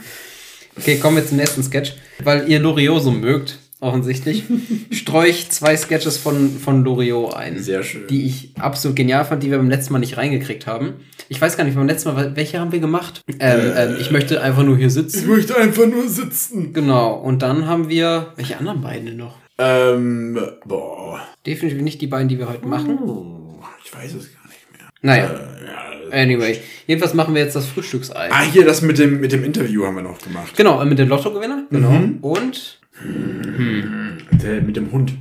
Okay, 0.78 0.96
kommen 0.98 1.16
wir 1.16 1.26
zum 1.26 1.38
nächsten 1.38 1.62
Sketch. 1.64 1.94
Weil 2.22 2.48
ihr 2.48 2.60
Loriot 2.60 3.02
so 3.02 3.10
mögt, 3.10 3.58
offensichtlich, 3.80 4.44
streue 4.90 5.28
ich 5.28 5.50
zwei 5.50 5.76
Sketches 5.76 6.16
von, 6.18 6.50
von 6.58 6.84
Loriot 6.84 7.34
ein. 7.34 7.58
Sehr 7.58 7.82
schön. 7.82 8.06
Die 8.08 8.26
ich 8.26 8.52
absolut 8.58 8.96
genial 8.96 9.24
fand, 9.24 9.42
die 9.42 9.50
wir 9.50 9.58
beim 9.58 9.68
letzten 9.70 9.92
Mal 9.92 9.98
nicht 9.98 10.16
reingekriegt 10.16 10.66
haben. 10.66 10.94
Ich 11.28 11.40
weiß 11.40 11.56
gar 11.56 11.64
nicht, 11.64 11.76
beim 11.76 11.86
letzten 11.86 12.12
Mal, 12.12 12.36
welche 12.36 12.58
haben 12.60 12.72
wir 12.72 12.80
gemacht? 12.80 13.20
Ähm, 13.40 13.72
ähm, 13.76 13.96
ich 14.00 14.10
möchte 14.10 14.40
einfach 14.40 14.62
nur 14.62 14.76
hier 14.76 14.86
Ich 14.88 14.94
sitzen. 14.94 15.28
möchte 15.28 15.56
einfach 15.56 15.86
nur 15.86 16.08
sitzen. 16.08 16.72
Genau, 16.72 17.14
und 17.14 17.42
dann 17.42 17.66
haben 17.66 17.88
wir, 17.88 18.32
welche 18.36 18.56
anderen 18.58 18.80
beiden 18.80 19.06
denn 19.06 19.16
noch? 19.16 19.36
Ähm, 19.58 20.38
boah. 20.64 21.20
Definitiv 21.46 21.80
nicht 21.82 22.00
die 22.00 22.06
beiden, 22.06 22.28
die 22.28 22.38
wir 22.38 22.48
heute 22.48 22.66
machen. 22.66 22.98
Oh, 22.98 23.58
ich 23.84 23.94
weiß 23.94 24.14
es 24.14 24.32
gar 24.34 24.46
nicht 24.48 24.66
mehr. 24.72 24.88
Naja, 25.02 25.24
Äh, 25.30 25.66
ja, 25.66 26.22
Anyway, 26.22 26.58
jedenfalls 26.86 27.14
machen 27.14 27.34
wir 27.34 27.42
jetzt 27.42 27.56
das 27.56 27.66
Frühstücksei. 27.66 28.28
Ah, 28.30 28.42
hier, 28.42 28.64
das 28.64 28.80
mit 28.82 28.96
dem, 28.98 29.20
mit 29.20 29.32
dem 29.32 29.42
Interview 29.42 29.84
haben 29.86 29.96
wir 29.96 30.02
noch 30.02 30.20
gemacht. 30.20 30.56
Genau, 30.56 30.84
mit 30.84 30.98
dem 31.00 31.08
Lottogewinner. 31.08 31.64
Genau. 31.70 32.00
Und 32.20 32.78
Der, 33.02 34.62
mit 34.62 34.76
dem 34.76 34.90
Hund. 34.92 35.12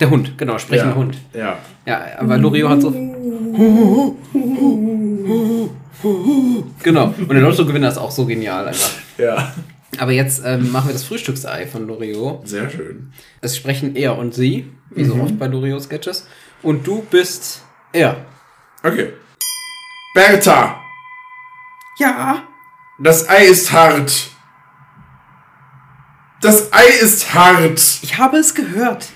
der 0.00 0.10
Hund, 0.10 0.36
genau, 0.38 0.58
sprechender 0.58 0.92
Ja. 0.92 0.96
Hund. 0.96 1.18
Ja. 1.32 1.58
Ja, 1.86 2.04
aber 2.18 2.38
Loriot 2.38 2.70
hat 2.70 2.82
so. 2.82 2.90
Genau. 6.82 7.06
Und 7.18 7.28
der 7.30 7.40
Lottogewinner 7.40 7.88
ist 7.88 7.98
auch 7.98 8.10
so 8.10 8.26
genial 8.26 8.68
einfach. 8.68 8.90
Ja. 9.18 9.52
Aber 9.98 10.12
jetzt 10.12 10.42
ähm, 10.44 10.72
machen 10.72 10.88
wir 10.88 10.92
das 10.92 11.04
Frühstücksei 11.04 11.66
von 11.66 11.86
Loriot. 11.86 12.48
Sehr 12.48 12.68
schön. 12.68 13.12
Es 13.40 13.56
sprechen 13.56 13.94
er 13.96 14.18
und 14.18 14.34
sie, 14.34 14.70
wie 14.90 15.04
so 15.04 15.14
oft 15.14 15.38
bei 15.38 15.46
Loriot-Sketches. 15.46 16.26
Und 16.62 16.86
du 16.86 17.02
bist 17.10 17.62
er. 17.92 18.16
Okay. 18.82 19.12
Bertha, 20.14 20.80
Ja. 21.98 22.42
das 22.98 23.28
Ei 23.28 23.44
ist 23.46 23.70
hart. 23.72 24.30
Das 26.44 26.74
Ei 26.74 26.84
ist 27.00 27.32
hart. 27.32 27.80
Ich 28.02 28.18
habe 28.18 28.36
es 28.36 28.54
gehört. 28.54 29.06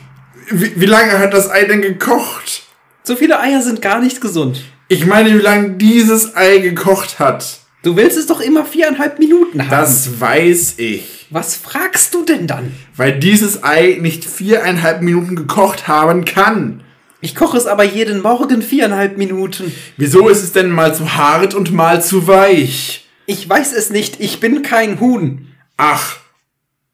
Wie, 0.50 0.80
wie 0.80 0.86
lange 0.86 1.18
hat 1.18 1.34
das 1.34 1.50
Ei 1.50 1.64
denn 1.64 1.82
gekocht? 1.82 2.62
So 3.04 3.16
viele 3.16 3.38
Eier 3.38 3.60
sind 3.60 3.82
gar 3.82 4.00
nicht 4.00 4.22
gesund. 4.22 4.64
Ich 4.88 5.04
meine, 5.04 5.34
wie 5.34 5.42
lange 5.42 5.72
dieses 5.72 6.34
Ei 6.34 6.56
gekocht 6.56 7.18
hat. 7.18 7.58
Du 7.82 7.96
willst 7.96 8.16
es 8.16 8.24
doch 8.24 8.40
immer 8.40 8.64
viereinhalb 8.64 9.18
Minuten 9.18 9.60
haben. 9.60 9.68
Das 9.68 10.18
weiß 10.18 10.76
ich. 10.78 11.26
Was 11.28 11.54
fragst 11.54 12.14
du 12.14 12.24
denn 12.24 12.46
dann? 12.46 12.72
Weil 12.96 13.18
dieses 13.18 13.62
Ei 13.62 13.98
nicht 14.00 14.24
viereinhalb 14.24 15.02
Minuten 15.02 15.36
gekocht 15.36 15.86
haben 15.86 16.24
kann. 16.24 16.82
Ich 17.20 17.34
koche 17.34 17.58
es 17.58 17.66
aber 17.66 17.84
jeden 17.84 18.22
Morgen 18.22 18.62
viereinhalb 18.62 19.18
Minuten. 19.18 19.70
Wieso 19.98 20.30
ist 20.30 20.42
es 20.42 20.52
denn 20.52 20.70
mal 20.70 20.94
zu 20.94 21.14
hart 21.14 21.52
und 21.52 21.72
mal 21.72 22.02
zu 22.02 22.26
weich? 22.26 23.06
Ich 23.26 23.46
weiß 23.46 23.74
es 23.74 23.90
nicht. 23.90 24.18
Ich 24.18 24.40
bin 24.40 24.62
kein 24.62 24.98
Huhn. 24.98 25.48
Ach. 25.76 26.16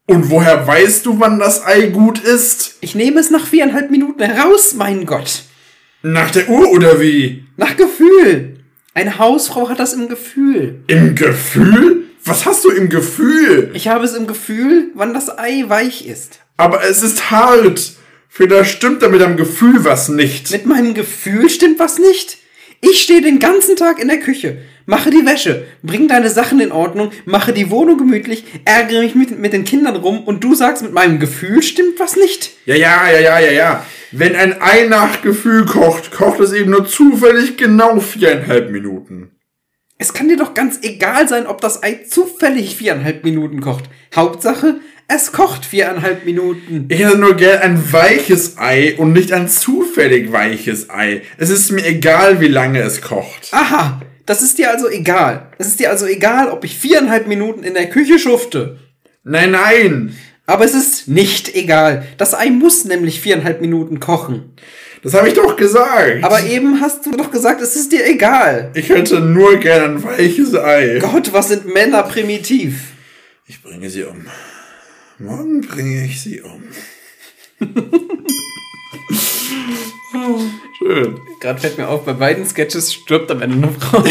Und 0.06 0.30
woher 0.30 0.66
weißt 0.66 1.06
du, 1.06 1.18
wann 1.18 1.38
das 1.38 1.64
Ei 1.64 1.86
gut 1.86 2.18
ist? 2.18 2.76
Ich 2.80 2.94
nehme 2.94 3.20
es 3.20 3.30
nach 3.30 3.46
viereinhalb 3.46 3.90
Minuten 3.90 4.22
heraus, 4.22 4.74
mein 4.74 5.06
Gott. 5.06 5.44
Nach 6.02 6.30
der 6.30 6.48
Uhr 6.50 6.70
oder 6.70 7.00
wie? 7.00 7.44
Nach 7.56 7.74
Gefühl. 7.76 8.58
Eine 8.92 9.18
Hausfrau 9.18 9.70
hat 9.70 9.80
das 9.80 9.94
im 9.94 10.08
Gefühl. 10.08 10.82
Im 10.88 11.14
Gefühl? 11.14 12.04
Was 12.22 12.44
hast 12.44 12.64
du 12.64 12.70
im 12.70 12.90
Gefühl? 12.90 13.70
Ich 13.74 13.88
habe 13.88 14.04
es 14.04 14.14
im 14.14 14.26
Gefühl, 14.26 14.90
wann 14.94 15.14
das 15.14 15.38
Ei 15.38 15.64
weich 15.68 16.06
ist. 16.06 16.40
Aber 16.58 16.84
es 16.84 17.02
ist 17.02 17.30
hart. 17.30 17.94
Vielleicht 18.28 18.72
stimmt 18.76 19.02
da 19.02 19.08
mit 19.08 19.20
deinem 19.20 19.36
Gefühl 19.36 19.84
was 19.84 20.08
nicht. 20.08 20.50
Mit 20.50 20.66
meinem 20.66 20.92
Gefühl 20.92 21.48
stimmt 21.48 21.78
was 21.78 21.98
nicht. 21.98 22.38
Ich 22.80 23.02
stehe 23.02 23.22
den 23.22 23.38
ganzen 23.38 23.76
Tag 23.76 23.98
in 23.98 24.08
der 24.08 24.20
Küche, 24.20 24.58
mache 24.86 25.10
die 25.10 25.26
Wäsche, 25.26 25.66
bring 25.82 26.08
deine 26.08 26.30
Sachen 26.30 26.60
in 26.60 26.72
Ordnung, 26.72 27.10
mache 27.24 27.52
die 27.52 27.70
Wohnung 27.70 27.98
gemütlich, 27.98 28.44
ärgere 28.64 29.02
mich 29.02 29.14
mit, 29.14 29.38
mit 29.38 29.52
den 29.52 29.64
Kindern 29.64 29.96
rum 29.96 30.24
und 30.24 30.42
du 30.44 30.54
sagst, 30.54 30.82
mit 30.82 30.92
meinem 30.92 31.18
Gefühl 31.18 31.62
stimmt 31.62 31.98
was 31.98 32.16
nicht. 32.16 32.50
Ja, 32.66 32.74
ja, 32.74 33.08
ja, 33.10 33.20
ja, 33.20 33.38
ja, 33.38 33.52
ja. 33.52 33.86
Wenn 34.12 34.36
ein 34.36 34.60
Ei 34.60 34.86
nach 34.88 35.22
Gefühl 35.22 35.66
kocht, 35.66 36.12
kocht 36.12 36.40
es 36.40 36.52
eben 36.52 36.70
nur 36.70 36.86
zufällig 36.86 37.56
genau 37.56 37.98
viereinhalb 38.00 38.70
Minuten. 38.70 39.30
Es 39.98 40.12
kann 40.12 40.28
dir 40.28 40.36
doch 40.36 40.54
ganz 40.54 40.80
egal 40.82 41.28
sein, 41.28 41.46
ob 41.46 41.60
das 41.60 41.82
Ei 41.82 42.00
zufällig 42.08 42.76
viereinhalb 42.76 43.24
Minuten 43.24 43.60
kocht. 43.60 43.84
Hauptsache, 44.14 44.80
es 45.06 45.32
kocht 45.32 45.64
viereinhalb 45.64 46.24
Minuten. 46.24 46.86
Ich 46.88 46.98
hätte 46.98 47.18
nur 47.18 47.34
gern 47.34 47.60
ein 47.60 47.92
weiches 47.92 48.58
Ei 48.58 48.94
und 48.96 49.12
nicht 49.12 49.32
ein 49.32 49.48
zufällig 49.48 50.32
weiches 50.32 50.90
Ei. 50.90 51.22
Es 51.36 51.50
ist 51.50 51.70
mir 51.72 51.84
egal, 51.84 52.40
wie 52.40 52.48
lange 52.48 52.80
es 52.80 53.02
kocht. 53.02 53.48
Aha, 53.52 54.00
das 54.26 54.42
ist 54.42 54.58
dir 54.58 54.70
also 54.70 54.88
egal. 54.88 55.48
Es 55.58 55.66
ist 55.66 55.80
dir 55.80 55.90
also 55.90 56.06
egal, 56.06 56.48
ob 56.50 56.64
ich 56.64 56.76
viereinhalb 56.76 57.26
Minuten 57.26 57.62
in 57.62 57.74
der 57.74 57.88
Küche 57.88 58.18
schufte. 58.18 58.78
Nein, 59.22 59.52
nein. 59.52 60.16
Aber 60.46 60.64
es 60.64 60.74
ist 60.74 61.08
nicht 61.08 61.54
egal. 61.54 62.06
Das 62.18 62.34
Ei 62.34 62.50
muss 62.50 62.84
nämlich 62.84 63.20
viereinhalb 63.20 63.60
Minuten 63.60 64.00
kochen. 64.00 64.52
Das 65.02 65.14
habe 65.14 65.28
ich 65.28 65.34
doch 65.34 65.56
gesagt. 65.56 66.22
Aber 66.22 66.42
eben 66.44 66.80
hast 66.80 67.04
du 67.04 67.10
doch 67.10 67.30
gesagt, 67.30 67.60
es 67.60 67.76
ist 67.76 67.92
dir 67.92 68.06
egal. 68.06 68.70
ich 68.74 68.88
hätte 68.88 69.20
nur 69.20 69.58
gern 69.58 69.96
ein 69.96 70.04
weiches 70.04 70.54
Ei. 70.54 70.98
Gott, 71.00 71.32
was 71.32 71.48
sind 71.48 71.72
Männer 71.72 72.02
primitiv? 72.02 72.92
Ich 73.46 73.62
bringe 73.62 73.90
sie 73.90 74.04
um. 74.04 74.26
Morgen 75.18 75.60
bringe 75.60 76.06
ich 76.06 76.20
sie 76.22 76.40
um. 76.40 76.62
Schön. 80.78 81.20
Gerade 81.40 81.60
fällt 81.60 81.78
mir 81.78 81.88
auf, 81.88 82.04
bei 82.04 82.12
beiden 82.12 82.46
Sketches 82.46 82.92
stirbt 82.92 83.30
am 83.30 83.42
Ende 83.42 83.66
eine 83.68 83.72
Frau. 83.78 84.02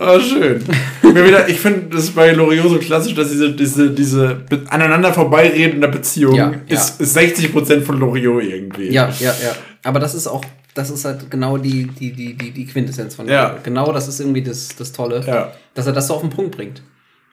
Oh, 0.00 0.20
schön. 0.20 0.64
Wieder, 1.02 1.48
ich 1.48 1.60
finde 1.60 1.96
das 1.96 2.10
bei 2.10 2.32
Loriot 2.32 2.68
so 2.70 2.78
klassisch, 2.78 3.14
dass 3.14 3.30
diese, 3.30 3.52
diese, 3.54 3.90
diese 3.90 4.44
aneinander 4.68 5.12
vorbeireden 5.12 5.80
der 5.80 5.88
Beziehung 5.88 6.34
Ja, 6.34 6.52
ist, 6.68 7.00
ist 7.00 7.16
60% 7.16 7.82
von 7.82 7.98
Loriot 7.98 8.42
irgendwie. 8.42 8.90
Ja, 8.90 9.08
ja, 9.20 9.34
ja. 9.42 9.54
Aber 9.84 10.00
das 10.00 10.14
ist 10.14 10.26
auch, 10.26 10.44
das 10.74 10.90
ist 10.90 11.04
halt 11.04 11.30
genau 11.30 11.56
die, 11.58 11.84
die, 11.86 12.12
die, 12.12 12.34
die, 12.34 12.50
die 12.50 12.66
Quintessenz 12.66 13.14
von 13.14 13.28
Ja. 13.28 13.56
Genau 13.62 13.92
das 13.92 14.08
ist 14.08 14.20
irgendwie 14.20 14.42
das, 14.42 14.68
das 14.76 14.92
Tolle, 14.92 15.24
Ja. 15.26 15.52
dass 15.74 15.86
er 15.86 15.92
das 15.92 16.08
so 16.08 16.14
auf 16.14 16.20
den 16.20 16.30
Punkt 16.30 16.56
bringt. 16.56 16.82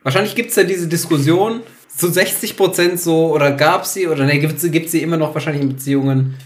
Wahrscheinlich 0.06 0.36
gibt 0.36 0.52
es 0.52 0.56
ja 0.56 0.64
diese 0.64 0.88
Diskussion 0.88 1.62
zu 1.88 2.08
60 2.08 2.56
Prozent 2.56 3.00
so, 3.00 3.34
oder 3.34 3.52
gab 3.52 3.88
sie, 3.88 4.08
oder 4.08 4.26
ne, 4.26 4.38
gibt 4.38 4.60
sie, 4.60 4.88
sie 4.88 5.02
immer 5.02 5.18
noch 5.18 5.34
wahrscheinlich 5.34 5.64
in 5.64 5.70
Beziehungen 5.70 6.38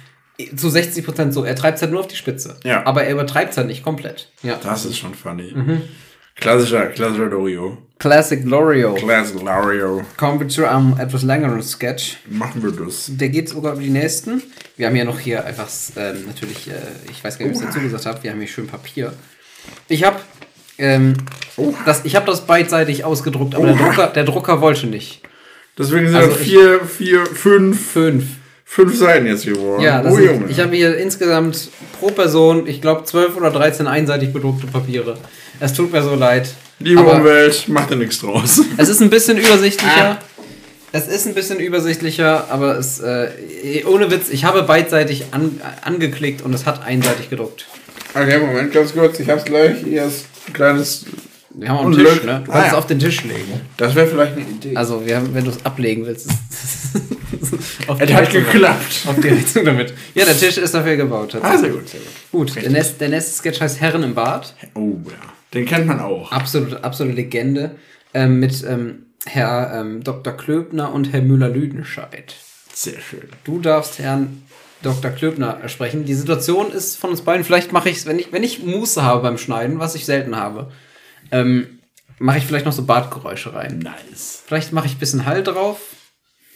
zu 0.56 0.70
60 0.70 1.04
Prozent 1.04 1.34
so. 1.34 1.44
Er 1.44 1.58
treibt 1.58 1.76
es 1.76 1.82
halt 1.82 1.92
nur 1.92 2.00
auf 2.00 2.08
die 2.08 2.16
Spitze. 2.16 2.58
Ja. 2.64 2.86
Aber 2.86 3.04
er 3.04 3.12
übertreibt 3.12 3.52
es 3.52 3.58
halt 3.58 3.68
nicht 3.68 3.84
komplett. 3.84 4.32
Ja. 4.44 4.58
Das 4.64 4.86
ist 4.86 4.98
schon 4.98 5.14
funny. 5.14 5.52
Mhm. 5.54 5.82
Klassischer, 6.36 6.86
klassischer 6.86 7.26
Loriot. 7.26 7.80
Classic 8.00 8.46
L'Oreal. 8.46 8.96
Classic 8.96 9.42
Loriot. 9.42 10.06
Kommen 10.16 10.40
wir 10.40 10.48
zu 10.48 10.66
einem 10.66 10.98
etwas 10.98 11.24
längeren 11.24 11.62
Sketch. 11.62 12.16
Machen 12.30 12.64
wir 12.64 12.72
das. 12.72 13.08
Der 13.10 13.28
geht 13.28 13.50
sogar 13.50 13.74
über 13.74 13.82
die 13.82 13.90
nächsten. 13.90 14.42
Wir 14.78 14.88
haben 14.88 14.96
ja 14.96 15.04
noch 15.04 15.20
hier 15.20 15.44
einfach 15.44 15.68
ähm, 15.98 16.28
natürlich, 16.28 16.70
äh, 16.70 16.76
ich 17.12 17.22
weiß 17.22 17.38
gar 17.38 17.46
nicht, 17.46 17.58
ob 17.58 17.62
ich 17.62 17.68
es 17.68 17.76
dazu 17.76 17.84
gesagt 17.84 18.06
habe, 18.06 18.24
wir 18.24 18.32
haben 18.32 18.40
hier 18.40 18.48
schön 18.48 18.68
Papier. 18.68 19.12
Ich 19.90 20.06
habe 20.06 20.16
ähm, 20.80 21.14
das, 21.86 22.06
ich 22.06 22.16
habe 22.16 22.26
das 22.26 22.46
beidseitig 22.46 23.04
ausgedruckt, 23.06 23.54
aber 23.56 23.68
der 23.68 23.76
Oha. 23.76 23.84
Drucker, 23.90 24.08
der 24.08 24.24
Drucker 24.24 24.62
wollte 24.62 24.88
nicht. 24.88 25.22
Deswegen 25.78 26.08
sind 26.08 26.16
Also 26.18 26.32
vier, 26.32 26.82
vier, 26.86 27.26
fünf, 27.26 27.92
Fünf. 27.92 28.24
fünf 28.66 28.98
Seiten 28.98 29.28
jetzt 29.28 29.46
geworden. 29.46 29.82
Ja, 29.82 30.04
oh, 30.06 30.18
Junge. 30.18 30.46
ich 30.50 30.60
habe 30.60 30.76
hier 30.76 30.98
insgesamt 30.98 31.70
pro 32.00 32.08
Person, 32.08 32.68
ich 32.68 32.82
glaube, 32.82 33.04
12 33.04 33.38
oder 33.38 33.52
13 33.52 33.88
einseitig 33.88 34.34
bedruckte 34.34 34.68
Papiere. 34.68 35.18
Es 35.60 35.74
tut 35.74 35.92
mir 35.92 36.02
so 36.02 36.16
leid. 36.16 36.54
Liebe 36.80 37.02
aber 37.02 37.16
Umwelt, 37.16 37.68
macht 37.68 37.92
da 37.92 37.96
nichts 37.96 38.20
draus. 38.20 38.62
Es 38.78 38.90
ist 38.90 39.02
ein 39.02 39.10
bisschen 39.10 39.38
übersichtlicher. 39.38 40.20
Ah. 40.20 40.20
Es 40.92 41.08
ist 41.08 41.28
ein 41.28 41.36
bisschen 41.36 41.60
übersichtlicher, 41.60 42.48
aber 42.50 42.78
es, 42.80 43.00
äh, 43.00 43.30
ohne 43.86 44.10
Witz, 44.10 44.30
ich 44.30 44.44
habe 44.44 44.64
beidseitig 44.64 45.26
an, 45.32 45.62
angeklickt 45.84 46.42
und 46.42 46.54
es 46.54 46.66
hat 46.66 46.84
einseitig 46.84 47.30
gedruckt. 47.30 47.68
Okay, 48.16 48.40
Moment, 48.40 48.74
ganz 48.74 48.94
kurz. 48.94 49.20
Ich 49.20 49.30
hab's 49.30 49.46
gleich. 49.46 49.84
Hier 49.84 50.06
ist 50.06 50.22
ein 50.24 50.29
kleines. 50.54 51.06
Wir 51.52 51.70
haben 51.70 51.78
auch 51.78 51.86
einen 51.86 51.94
Tisch, 51.98 52.24
ne? 52.24 52.44
Du 52.46 52.52
Ah, 52.52 52.54
kannst 52.54 52.68
es 52.68 52.72
ja. 52.74 52.78
auf 52.78 52.88
den 52.88 53.00
Tisch 53.00 53.24
legen. 53.24 53.62
Das 53.78 53.96
wäre 53.96 54.08
vielleicht 54.08 54.34
eine 54.34 54.42
Idee. 54.42 54.76
Also, 54.76 55.06
wir 55.06 55.16
haben, 55.18 55.34
wenn 55.34 55.44
du 55.44 55.50
es 55.50 55.66
ablegen 55.66 56.06
willst, 56.06 56.28
ist 56.28 57.90
auf, 57.90 58.00
es 58.02 58.08
die 58.08 58.16
hat 58.16 58.30
geklappt. 58.32 59.06
auf 59.08 59.16
die 59.20 59.32
Heizung 59.32 59.66
damit. 59.66 59.94
Ja, 60.14 60.26
der 60.26 60.38
Tisch 60.38 60.58
ist 60.58 60.74
dafür 60.74 60.96
gebaut. 60.96 61.36
Ah, 61.42 61.58
sehr 61.58 61.70
gut, 61.70 61.90
sehr 61.90 62.00
gut. 62.00 62.10
Gut, 62.54 62.56
der 62.64 62.70
nächste, 62.70 63.00
der 63.00 63.10
nächste 63.10 63.32
Sketch 63.34 63.60
heißt 63.62 63.82
Herren 63.82 64.04
im 64.04 64.14
Bad. 64.14 64.54
Oh 64.76 64.98
ja. 65.06 65.12
Den 65.54 65.66
kennt 65.66 65.88
man 65.88 66.00
auch. 66.00 66.32
Absolute, 66.32 66.84
absolute 66.84 67.16
Legende. 67.16 67.72
Ähm, 68.14 68.40
mit 68.40 68.64
ähm, 68.64 69.06
Herr 69.26 69.72
ähm, 69.82 70.04
Dr. 70.04 70.34
Klöbner 70.34 70.94
und 70.94 71.12
Herr 71.12 71.22
Müller-Lüdenscheid. 71.22 72.36
Sehr 72.74 73.00
schön. 73.02 73.28
Du 73.44 73.60
darfst 73.60 74.00
Herrn 74.00 74.44
Dr. 74.82 75.12
Klöbner 75.12 75.68
sprechen. 75.68 76.06
Die 76.06 76.14
Situation 76.14 76.72
ist 76.72 76.96
von 76.96 77.10
uns 77.10 77.22
beiden, 77.22 77.44
vielleicht 77.44 77.72
mache 77.72 77.90
ich 77.90 77.98
es, 77.98 78.06
wenn 78.06 78.20
ich, 78.20 78.32
wenn 78.32 78.44
ich 78.44 78.64
Muße 78.64 79.04
habe 79.04 79.22
beim 79.22 79.38
Schneiden, 79.38 79.80
was 79.80 79.96
ich 79.96 80.06
selten 80.06 80.36
habe, 80.36 80.72
ähm, 81.32 81.80
mache 82.18 82.38
ich 82.38 82.46
vielleicht 82.46 82.66
noch 82.66 82.74
so 82.74 82.86
Badgeräusche 82.86 83.54
rein. 83.54 83.80
Nice. 83.80 84.44
Vielleicht 84.46 84.74
mache 84.74 84.88
ich 84.88 84.96
ein 84.96 85.00
bisschen 85.00 85.26
Hall 85.26 85.44
drauf. 85.44 85.80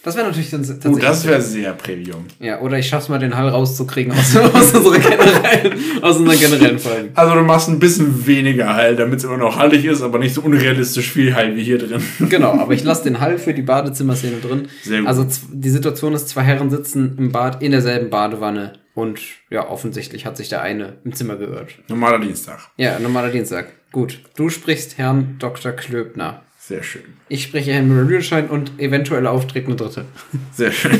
Das 0.03 0.15
wäre 0.17 0.27
natürlich 0.27 0.49
dann 0.51 0.61
Oh, 0.61 0.65
tatsächlich. 0.67 1.01
das 1.03 1.25
wäre 1.25 1.41
sehr 1.41 1.71
Premium. 1.73 2.25
ja, 2.39 2.59
oder 2.59 2.77
ich 2.77 2.87
schaff's 2.89 3.07
mal, 3.07 3.19
den 3.19 3.37
Hall 3.37 3.47
rauszukriegen 3.47 4.11
aus, 4.11 4.35
aus, 4.53 4.73
unserer 4.73 4.99
generellen, 4.99 5.79
aus 6.01 6.17
unseren 6.17 6.37
generellen 6.39 6.77
Folgen. 6.77 7.11
Also 7.15 7.35
du 7.35 7.41
machst 7.43 7.69
ein 7.69 7.79
bisschen 7.79 8.27
weniger 8.27 8.73
Hall, 8.75 8.97
damit 8.97 9.19
es 9.19 9.23
immer 9.23 9.37
noch 9.37 9.57
hallig 9.57 9.85
ist, 9.85 10.01
aber 10.01 10.19
nicht 10.19 10.33
so 10.35 10.41
unrealistisch 10.41 11.09
viel 11.09 11.33
Hall 11.33 11.55
wie 11.55 11.63
hier 11.63 11.77
drin. 11.77 12.01
Genau, 12.29 12.51
aber 12.51 12.73
ich 12.73 12.83
lasse 12.83 13.03
den 13.05 13.19
Hall 13.21 13.37
für 13.37 13.53
die 13.53 13.61
Badezimmerszene 13.61 14.37
drin. 14.41 14.67
Sehr 14.83 14.99
gut. 14.99 15.07
Also 15.07 15.25
die 15.51 15.69
Situation 15.69 16.13
ist, 16.13 16.27
zwei 16.29 16.41
Herren 16.43 16.69
sitzen 16.69 17.15
im 17.17 17.31
Bad 17.31 17.61
in 17.63 17.71
derselben 17.71 18.09
Badewanne 18.09 18.73
und 18.95 19.19
ja, 19.49 19.69
offensichtlich 19.69 20.25
hat 20.25 20.35
sich 20.35 20.49
der 20.49 20.61
eine 20.61 20.97
im 21.05 21.13
Zimmer 21.13 21.37
geirrt. 21.37 21.75
Normaler 21.87 22.19
Dienstag. 22.19 22.59
Ja, 22.77 22.99
normaler 22.99 23.29
Dienstag. 23.29 23.67
Gut. 23.93 24.19
Du 24.35 24.49
sprichst 24.49 24.97
Herrn 24.97 25.37
Dr. 25.39 25.71
Klöbner. 25.71 26.41
Sehr 26.65 26.81
schön. 26.81 27.03
Ich 27.27 27.43
spreche 27.43 27.73
Herrn 27.73 27.89
Müller-Lüdenschein 27.89 28.49
und 28.49 28.79
eventuell 28.79 29.27
auftretende 29.27 29.75
Dritte. 29.75 30.05
Sehr 30.53 30.71
schön. 30.71 30.97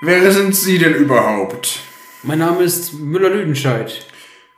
Wer 0.00 0.30
sind 0.30 0.54
Sie 0.54 0.78
denn 0.78 0.94
überhaupt? 0.94 1.80
Mein 2.22 2.38
Name 2.38 2.62
ist 2.62 2.94
Müller-Lüdenscheid. 2.94 4.06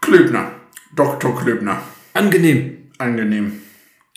Klöbner. 0.03 0.51
Dr. 0.95 1.35
Klöbner. 1.35 1.81
Angenehm. 2.13 2.91
Angenehm. 2.99 3.63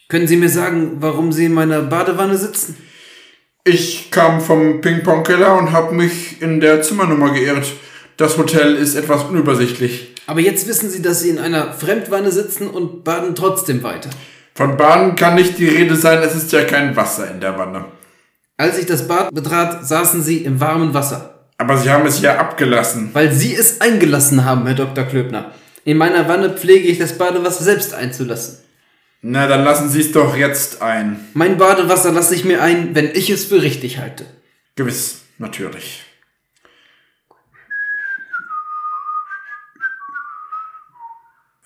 Können 0.09 0.27
Sie 0.27 0.35
mir 0.35 0.49
sagen, 0.49 0.97
warum 0.99 1.31
Sie 1.31 1.45
in 1.45 1.53
meiner 1.53 1.81
Badewanne 1.81 2.37
sitzen? 2.37 2.75
Ich 3.63 4.11
kam 4.11 4.41
vom 4.41 4.81
Ping-Pong-Keller 4.81 5.57
und 5.57 5.71
habe 5.71 5.95
mich 5.95 6.41
in 6.41 6.59
der 6.59 6.81
Zimmernummer 6.81 7.31
geirrt. 7.31 7.71
Das 8.17 8.37
Hotel 8.37 8.75
ist 8.75 8.95
etwas 8.95 9.23
unübersichtlich. 9.23 10.13
Aber 10.27 10.41
jetzt 10.41 10.67
wissen 10.67 10.89
Sie, 10.89 11.01
dass 11.01 11.21
Sie 11.21 11.29
in 11.29 11.39
einer 11.39 11.71
Fremdwanne 11.71 12.33
sitzen 12.33 12.67
und 12.67 13.05
baden 13.05 13.33
trotzdem 13.33 13.81
weiter. 13.81 14.09
Von 14.59 14.75
Baden 14.75 15.15
kann 15.15 15.35
nicht 15.35 15.57
die 15.57 15.69
Rede 15.69 15.95
sein, 15.95 16.21
es 16.21 16.35
ist 16.35 16.51
ja 16.51 16.65
kein 16.65 16.93
Wasser 16.93 17.31
in 17.31 17.39
der 17.39 17.57
Wanne. 17.57 17.85
Als 18.57 18.77
ich 18.77 18.85
das 18.85 19.07
Bad 19.07 19.33
betrat, 19.33 19.87
saßen 19.87 20.21
Sie 20.21 20.39
im 20.39 20.59
warmen 20.59 20.93
Wasser. 20.93 21.47
Aber 21.57 21.77
Sie 21.77 21.89
haben 21.89 22.05
es 22.05 22.19
ja 22.19 22.37
abgelassen. 22.37 23.11
Weil 23.13 23.31
Sie 23.31 23.55
es 23.55 23.79
eingelassen 23.79 24.43
haben, 24.43 24.65
Herr 24.65 24.75
Dr. 24.75 25.05
Klöbner. 25.05 25.53
In 25.85 25.95
meiner 25.95 26.27
Wanne 26.27 26.49
pflege 26.49 26.89
ich 26.89 26.99
das 26.99 27.17
Badewasser 27.17 27.63
selbst 27.63 27.93
einzulassen. 27.93 28.57
Na, 29.21 29.47
dann 29.47 29.63
lassen 29.63 29.87
Sie 29.87 30.01
es 30.01 30.11
doch 30.11 30.35
jetzt 30.35 30.81
ein. 30.81 31.21
Mein 31.35 31.57
Badewasser 31.57 32.11
lasse 32.11 32.35
ich 32.35 32.43
mir 32.43 32.61
ein, 32.61 32.93
wenn 32.95 33.11
ich 33.13 33.29
es 33.29 33.45
für 33.45 33.61
richtig 33.61 33.99
halte. 33.99 34.25
Gewiss, 34.75 35.21
natürlich. 35.37 36.03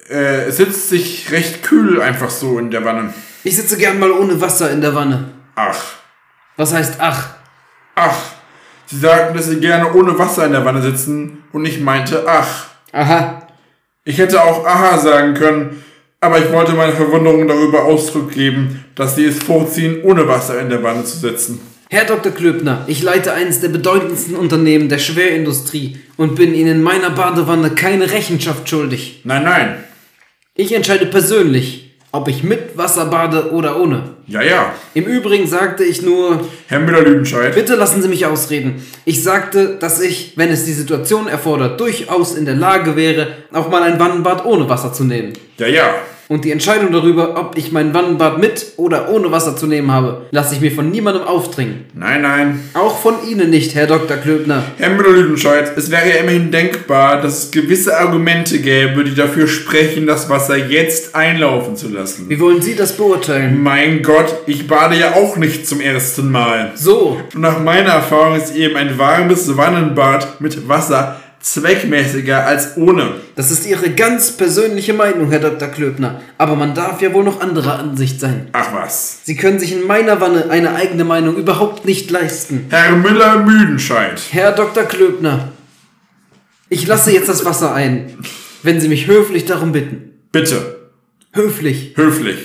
Äh, 0.09 0.45
es 0.47 0.57
sitzt 0.57 0.89
sich 0.89 1.31
recht 1.31 1.63
kühl 1.63 2.01
einfach 2.01 2.29
so 2.29 2.59
in 2.59 2.71
der 2.71 2.83
Wanne. 2.85 3.13
Ich 3.43 3.55
sitze 3.55 3.77
gern 3.77 3.99
mal 3.99 4.11
ohne 4.11 4.39
Wasser 4.41 4.71
in 4.71 4.81
der 4.81 4.95
Wanne. 4.95 5.29
Ach, 5.55 5.81
Was 6.57 6.73
heißt 6.73 6.95
ach? 6.99 7.29
ach. 7.95 8.17
Sie 8.85 8.97
sagten, 8.99 9.35
dass 9.35 9.47
Sie 9.47 9.59
gerne 9.59 9.93
ohne 9.93 10.17
Wasser 10.19 10.45
in 10.45 10.51
der 10.51 10.65
Wanne 10.65 10.81
sitzen 10.81 11.43
und 11.51 11.65
ich 11.65 11.79
meinte 11.79 12.25
ach. 12.27 12.65
Aha. 12.91 13.47
Ich 14.05 14.17
hätte 14.17 14.43
auch 14.43 14.65
aha 14.65 14.97
sagen 14.97 15.33
können, 15.33 15.83
aber 16.19 16.39
ich 16.39 16.51
wollte 16.51 16.73
meine 16.73 16.91
Verwunderung 16.93 17.47
darüber 17.47 17.85
Ausdruck 17.85 18.31
geben, 18.31 18.83
dass 18.95 19.15
Sie 19.15 19.25
es 19.25 19.41
vorziehen, 19.41 20.01
ohne 20.03 20.27
Wasser 20.27 20.59
in 20.59 20.69
der 20.69 20.83
Wanne 20.83 21.05
zu 21.05 21.17
sitzen. 21.17 21.61
Herr 21.89 22.05
Dr. 22.05 22.31
Klöbner, 22.31 22.83
ich 22.87 23.01
leite 23.03 23.33
eines 23.33 23.61
der 23.61 23.69
bedeutendsten 23.69 24.35
Unternehmen 24.35 24.89
der 24.89 24.97
Schwerindustrie 24.99 25.99
und 26.17 26.35
bin 26.35 26.53
Ihnen 26.53 26.77
in 26.77 26.83
meiner 26.83 27.11
Badewanne 27.11 27.69
keine 27.71 28.11
Rechenschaft 28.11 28.67
schuldig. 28.69 29.21
Nein, 29.23 29.43
nein. 29.43 29.83
Ich 30.55 30.71
entscheide 30.71 31.07
persönlich, 31.07 31.95
ob 32.11 32.27
ich 32.27 32.43
mit 32.43 32.77
Wasser 32.77 33.07
bade 33.07 33.53
oder 33.53 33.81
ohne. 33.81 34.11
Ja, 34.27 34.43
ja. 34.43 34.75
Im 34.93 35.05
Übrigen 35.05 35.47
sagte 35.47 35.83
ich 35.83 36.03
nur, 36.03 36.47
Herr 36.67 36.79
Müller-Lüdenscheid. 36.79 37.55
bitte 37.55 37.73
lassen 37.73 38.03
Sie 38.03 38.07
mich 38.07 38.27
ausreden. 38.27 38.85
Ich 39.03 39.23
sagte, 39.23 39.77
dass 39.79 39.99
ich, 39.99 40.33
wenn 40.35 40.51
es 40.51 40.65
die 40.65 40.73
Situation 40.73 41.27
erfordert, 41.27 41.79
durchaus 41.79 42.35
in 42.35 42.45
der 42.45 42.53
Lage 42.53 42.95
wäre, 42.95 43.29
auch 43.51 43.67
mal 43.71 43.81
ein 43.81 43.99
Wannenbad 43.99 44.45
ohne 44.45 44.69
Wasser 44.69 44.93
zu 44.93 45.05
nehmen. 45.05 45.33
Ja, 45.57 45.65
ja. 45.65 45.95
Und 46.29 46.45
die 46.45 46.51
Entscheidung 46.51 46.91
darüber, 46.91 47.37
ob 47.37 47.57
ich 47.57 47.71
mein 47.71 47.93
Wannenbad 47.93 48.39
mit 48.39 48.73
oder 48.77 49.09
ohne 49.09 49.31
Wasser 49.31 49.55
zu 49.55 49.67
nehmen 49.67 49.91
habe, 49.91 50.27
lasse 50.31 50.55
ich 50.55 50.61
mir 50.61 50.71
von 50.71 50.89
niemandem 50.89 51.23
aufdringen. 51.23 51.85
Nein, 51.93 52.21
nein. 52.21 52.59
Auch 52.73 52.97
von 52.97 53.15
Ihnen 53.27 53.49
nicht, 53.49 53.75
Herr 53.75 53.87
Dr. 53.87 54.17
Klöbner. 54.17 54.63
Herr 54.77 54.89
Müller-Lüdenscheid, 54.91 55.73
es 55.75 55.91
wäre 55.91 56.09
ja 56.09 56.15
immerhin 56.15 56.51
denkbar, 56.51 57.21
dass 57.21 57.45
es 57.45 57.51
gewisse 57.51 57.97
Argumente 57.97 58.59
gäbe, 58.59 59.03
die 59.03 59.15
dafür 59.15 59.47
sprechen, 59.47 60.07
das 60.07 60.29
Wasser 60.29 60.57
jetzt 60.57 61.15
einlaufen 61.15 61.75
zu 61.75 61.89
lassen. 61.89 62.29
Wie 62.29 62.39
wollen 62.39 62.61
Sie 62.61 62.75
das 62.75 62.93
beurteilen? 62.93 63.61
Mein 63.61 64.01
Gott, 64.01 64.33
ich 64.47 64.67
bade 64.67 64.97
ja 64.97 65.13
auch 65.15 65.37
nicht 65.37 65.67
zum 65.67 65.81
ersten 65.81 66.31
Mal. 66.31 66.71
So, 66.75 67.19
Und 67.33 67.41
nach 67.41 67.59
meiner 67.61 67.91
Erfahrung 67.91 68.37
ist 68.37 68.55
eben 68.55 68.75
ein 68.75 68.97
warmes 68.97 69.55
Wannenbad 69.57 70.39
mit 70.39 70.67
Wasser 70.67 71.19
zweckmäßiger 71.43 72.45
als 72.45 72.77
ohne. 72.77 73.15
das 73.35 73.51
ist 73.51 73.67
Ihre 73.67 73.91
ganz 73.91 74.31
persönliche 74.31 74.93
Meinung, 74.93 75.29
Herr 75.29 75.39
Dr. 75.39 75.67
Klöbner. 75.67 76.21
Aber 76.37 76.55
man 76.55 76.73
darf 76.73 77.01
ja 77.01 77.13
wohl 77.13 77.23
noch 77.23 77.41
anderer 77.41 77.77
Ansicht 77.77 78.19
sein. 78.19 78.47
Ach 78.53 78.73
was. 78.73 79.19
Sie 79.25 79.35
können 79.35 79.59
sich 79.59 79.73
in 79.73 79.85
meiner 79.85 80.21
Wanne 80.21 80.49
eine 80.49 80.73
eigene 80.73 81.03
Meinung 81.03 81.35
überhaupt 81.35 81.85
nicht 81.85 82.09
leisten. 82.09 82.67
Herr 82.69 82.95
Müller-Müdenscheid. 82.95 84.21
Herr 84.31 84.53
Dr. 84.53 84.85
Klöbner, 84.85 85.49
ich 86.69 86.87
lasse 86.87 87.11
jetzt 87.11 87.29
das 87.29 87.45
Wasser 87.45 87.73
ein, 87.73 88.17
wenn 88.63 88.79
Sie 88.79 88.87
mich 88.87 89.07
höflich 89.07 89.45
darum 89.45 89.73
bitten. 89.73 90.13
Bitte. 90.31 90.89
Höflich. 91.33 91.93
Höflich. 91.95 92.37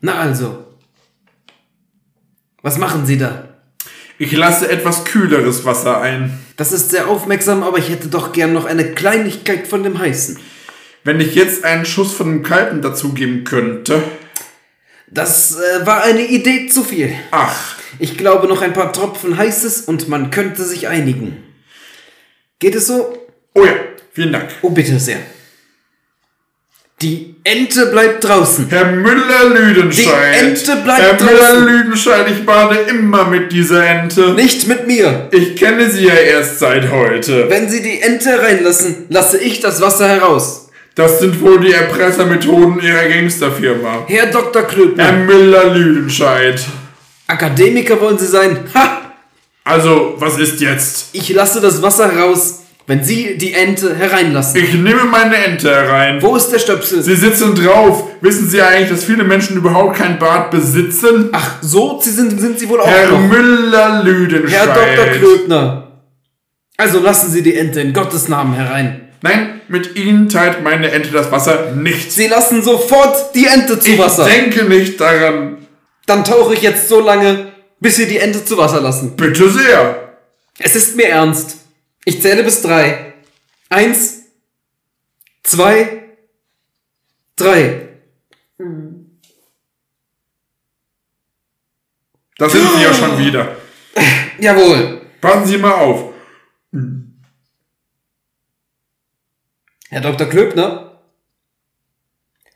Na 0.00 0.18
also. 0.20 0.66
Was 2.60 2.78
machen 2.78 3.06
Sie 3.06 3.18
da? 3.18 3.48
Ich 4.18 4.32
lasse 4.32 4.70
etwas 4.70 5.04
kühleres 5.04 5.64
Wasser 5.64 6.00
ein. 6.00 6.38
Das 6.62 6.70
ist 6.70 6.90
sehr 6.90 7.08
aufmerksam, 7.08 7.64
aber 7.64 7.78
ich 7.78 7.88
hätte 7.88 8.06
doch 8.06 8.30
gern 8.30 8.52
noch 8.52 8.66
eine 8.66 8.92
Kleinigkeit 8.92 9.66
von 9.66 9.82
dem 9.82 9.98
Heißen. 9.98 10.38
Wenn 11.02 11.18
ich 11.18 11.34
jetzt 11.34 11.64
einen 11.64 11.84
Schuss 11.84 12.12
von 12.12 12.28
dem 12.28 12.42
Kalten 12.44 12.80
dazugeben 12.80 13.42
könnte. 13.42 14.00
Das 15.08 15.56
äh, 15.56 15.84
war 15.84 16.04
eine 16.04 16.24
Idee 16.24 16.68
zu 16.68 16.84
viel. 16.84 17.16
Ach, 17.32 17.74
Ich 17.98 18.16
glaube 18.16 18.46
noch 18.46 18.62
ein 18.62 18.74
paar 18.74 18.92
Tropfen 18.92 19.36
Heißes 19.36 19.80
und 19.80 20.06
man 20.06 20.30
könnte 20.30 20.62
sich 20.62 20.86
einigen. 20.86 21.42
Geht 22.60 22.76
es 22.76 22.86
so? 22.86 23.12
oh 23.56 23.64
ja, 23.64 23.74
vielen 24.12 24.32
Dank. 24.32 24.50
Oh, 24.62 24.70
bitte 24.70 25.00
sehr. 25.00 25.18
Die 27.02 27.34
Ente 27.42 27.86
bleibt 27.86 28.22
draußen. 28.22 28.68
Herr 28.70 28.92
Müller-Lüdenscheid. 28.92 30.36
Die 30.36 30.46
Ente 30.46 30.76
bleibt 30.84 31.00
Herr 31.00 31.14
draußen. 31.14 31.64
Müller-Lüdenscheid, 31.64 32.30
ich 32.30 32.46
bade 32.46 32.76
immer 32.88 33.24
mit 33.24 33.50
dieser 33.50 33.84
Ente. 33.84 34.34
Nicht 34.34 34.68
mit 34.68 34.86
mir. 34.86 35.28
Ich 35.32 35.56
kenne 35.56 35.90
sie 35.90 36.06
ja 36.06 36.14
erst 36.14 36.60
seit 36.60 36.92
heute. 36.92 37.50
Wenn 37.50 37.68
Sie 37.68 37.82
die 37.82 38.00
Ente 38.00 38.40
reinlassen, 38.40 39.06
lasse 39.08 39.38
ich 39.38 39.58
das 39.58 39.80
Wasser 39.80 40.08
heraus. 40.08 40.68
Das 40.94 41.18
sind 41.18 41.40
wohl 41.40 41.58
die 41.58 41.72
Erpressermethoden 41.72 42.80
Ihrer 42.80 43.08
Gangsterfirma. 43.08 44.04
Herr 44.06 44.26
Dr. 44.26 44.62
Klöbner, 44.62 45.02
Herr 45.02 45.12
Müller-Lüdenscheid. 45.12 46.64
Akademiker 47.26 48.00
wollen 48.00 48.18
Sie 48.18 48.28
sein? 48.28 48.60
Ha! 48.74 49.12
Also, 49.64 50.14
was 50.18 50.38
ist 50.38 50.60
jetzt? 50.60 51.06
Ich 51.12 51.30
lasse 51.30 51.60
das 51.60 51.82
Wasser 51.82 52.16
raus, 52.16 52.61
wenn 52.86 53.04
Sie 53.04 53.38
die 53.38 53.54
Ente 53.54 53.94
hereinlassen. 53.94 54.62
Ich 54.62 54.74
nehme 54.74 55.04
meine 55.04 55.36
Ente 55.36 55.70
herein. 55.70 56.20
Wo 56.20 56.34
ist 56.36 56.50
der 56.50 56.58
Stöpsel? 56.58 57.02
Sie 57.02 57.14
sitzen 57.14 57.54
drauf. 57.54 58.04
Wissen 58.20 58.48
Sie 58.48 58.60
eigentlich, 58.60 58.90
dass 58.90 59.04
viele 59.04 59.24
Menschen 59.24 59.56
überhaupt 59.56 59.96
kein 59.96 60.18
Bad 60.18 60.50
besitzen? 60.50 61.28
Ach, 61.32 61.56
so 61.60 62.00
Sie 62.02 62.10
sind, 62.10 62.40
sind 62.40 62.58
Sie 62.58 62.68
wohl 62.68 62.80
auch 62.80 62.86
Herr 62.86 63.08
noch. 63.08 63.20
Müller-Lüdenscheid. 63.20 64.68
Herr 64.68 64.96
Dr. 64.96 65.06
Klöbner. 65.18 65.88
Also 66.76 66.98
lassen 66.98 67.30
Sie 67.30 67.42
die 67.42 67.56
Ente 67.56 67.80
in 67.80 67.92
Gottes 67.92 68.28
Namen 68.28 68.54
herein. 68.54 69.08
Nein, 69.22 69.60
mit 69.68 69.94
Ihnen 69.94 70.28
teilt 70.28 70.64
meine 70.64 70.90
Ente 70.90 71.10
das 71.12 71.30
Wasser 71.30 71.70
nicht. 71.76 72.10
Sie 72.10 72.26
lassen 72.26 72.62
sofort 72.62 73.34
die 73.36 73.46
Ente 73.46 73.78
zu 73.78 73.96
Wasser. 73.96 74.26
Ich 74.26 74.34
denke 74.34 74.64
nicht 74.64 75.00
daran. 75.00 75.58
Dann 76.06 76.24
tauche 76.24 76.54
ich 76.54 76.62
jetzt 76.62 76.88
so 76.88 76.98
lange, 76.98 77.52
bis 77.78 77.96
Sie 77.96 78.06
die 78.06 78.18
Ente 78.18 78.44
zu 78.44 78.58
Wasser 78.58 78.80
lassen. 78.80 79.14
Bitte 79.16 79.48
sehr. 79.48 80.14
Es 80.58 80.74
ist 80.74 80.96
mir 80.96 81.08
ernst. 81.08 81.61
Ich 82.04 82.20
zähle 82.20 82.42
bis 82.42 82.62
drei. 82.62 83.14
Eins, 83.68 84.24
zwei, 85.42 86.16
drei. 87.36 87.88
Da 92.38 92.48
sind 92.48 92.68
Sie 92.74 92.82
ja 92.82 92.92
schon 92.92 93.18
wieder. 93.18 93.56
Jawohl. 94.38 95.02
Passen 95.20 95.46
Sie 95.46 95.58
mal 95.58 95.74
auf. 95.74 96.12
Herr 99.88 100.00
Dr. 100.00 100.26
Klöbner, 100.26 101.02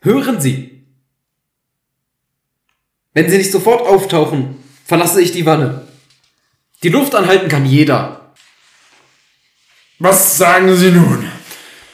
hören 0.01 0.41
Sie. 0.41 0.85
Wenn 3.13 3.29
Sie 3.29 3.37
nicht 3.37 3.51
sofort 3.51 3.81
auftauchen, 3.81 4.57
verlasse 4.85 5.21
ich 5.21 5.31
die 5.31 5.45
Wanne. 5.45 5.87
Die 6.83 6.89
Luft 6.89 7.15
anhalten 7.15 7.47
kann 7.47 7.65
jeder. 7.65 8.26
Was 9.99 10.37
sagen 10.37 10.75
Sie 10.75 10.91
nun? 10.91 11.25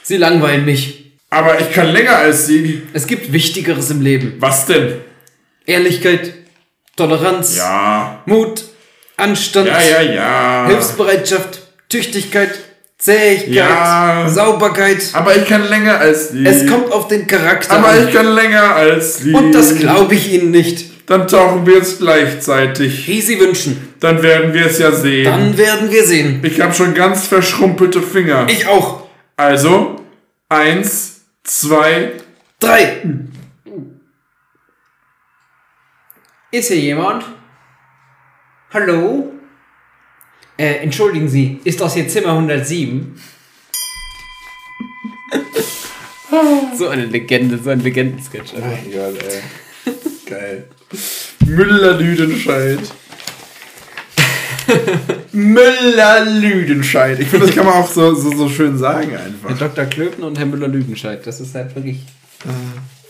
Sie 0.02 0.16
langweilen 0.18 0.64
mich. 0.64 1.12
Aber 1.30 1.58
ich 1.60 1.72
kann 1.72 1.86
länger 1.88 2.16
als 2.16 2.46
Sie. 2.46 2.82
Es 2.92 3.06
gibt 3.06 3.32
Wichtigeres 3.32 3.90
im 3.90 4.02
Leben. 4.02 4.34
Was 4.40 4.66
denn? 4.66 5.00
Ehrlichkeit, 5.66 6.32
Toleranz, 6.96 7.56
Ja. 7.56 8.22
Mut, 8.26 8.64
Anstand, 9.16 9.66
Ja, 9.68 9.80
ja, 9.80 10.02
ja. 10.02 10.66
Hilfsbereitschaft, 10.68 11.60
Tüchtigkeit, 11.88 12.50
Zähigkeit, 12.98 13.54
Ja. 13.54 14.28
Sauberkeit. 14.28 14.98
Aber 15.14 15.34
ich 15.34 15.46
kann 15.48 15.68
länger 15.68 15.98
als 15.98 16.28
Sie. 16.30 16.44
Es 16.44 16.66
kommt 16.66 16.92
auf 16.92 17.08
den 17.08 17.26
Charakter 17.26 17.72
Aber 17.76 17.88
an. 17.88 18.06
ich 18.06 18.14
kann 18.14 18.26
länger 18.26 18.74
als 18.76 19.18
Sie. 19.18 19.32
Und 19.32 19.52
das 19.52 19.76
glaube 19.78 20.14
ich 20.14 20.30
Ihnen 20.32 20.50
nicht. 20.50 20.90
Dann 21.06 21.28
tauchen 21.28 21.66
wir 21.66 21.74
jetzt 21.74 21.98
gleichzeitig. 21.98 23.06
Wie 23.06 23.20
Sie 23.20 23.38
wünschen. 23.38 23.94
Dann 24.00 24.22
werden 24.22 24.54
wir 24.54 24.66
es 24.66 24.78
ja 24.78 24.90
sehen. 24.90 25.24
Dann 25.24 25.56
werden 25.58 25.90
wir 25.90 26.04
sehen. 26.04 26.40
Ich 26.42 26.60
habe 26.60 26.72
schon 26.72 26.94
ganz 26.94 27.26
verschrumpelte 27.26 28.00
Finger. 28.00 28.46
Ich 28.48 28.66
auch. 28.66 29.06
Also, 29.36 30.00
eins, 30.48 31.22
zwei. 31.42 32.12
Drei. 32.58 33.02
Ist 36.50 36.68
hier 36.68 36.78
jemand? 36.78 37.24
Hallo? 38.72 39.32
Äh, 40.56 40.76
entschuldigen 40.76 41.28
Sie, 41.28 41.60
ist 41.64 41.80
das 41.80 41.94
hier 41.94 42.08
Zimmer 42.08 42.32
107? 42.32 43.20
So 46.76 46.88
eine 46.88 47.04
Legende, 47.04 47.58
so 47.58 47.70
ein 47.70 47.78
Legendensketch. 47.78 48.54
Mein 48.54 48.90
Gott, 48.90 49.22
ey. 49.22 49.42
Geil. 50.26 50.68
Müller-Lüdenscheid. 51.46 52.80
Müller-Lüdenscheid. 55.32 57.20
Ich 57.20 57.28
finde, 57.28 57.46
das 57.46 57.54
kann 57.54 57.66
man 57.66 57.74
auch 57.74 57.90
so, 57.90 58.14
so, 58.14 58.34
so 58.36 58.48
schön 58.48 58.78
sagen 58.78 59.10
Herr 59.10 59.24
einfach. 59.24 59.58
Dr. 59.58 59.84
Klöpen 59.86 60.24
und 60.24 60.38
Herr 60.38 60.46
Müller-Lüdenscheid, 60.46 61.26
das 61.26 61.40
ist 61.40 61.54
halt 61.54 61.74
wirklich 61.74 62.00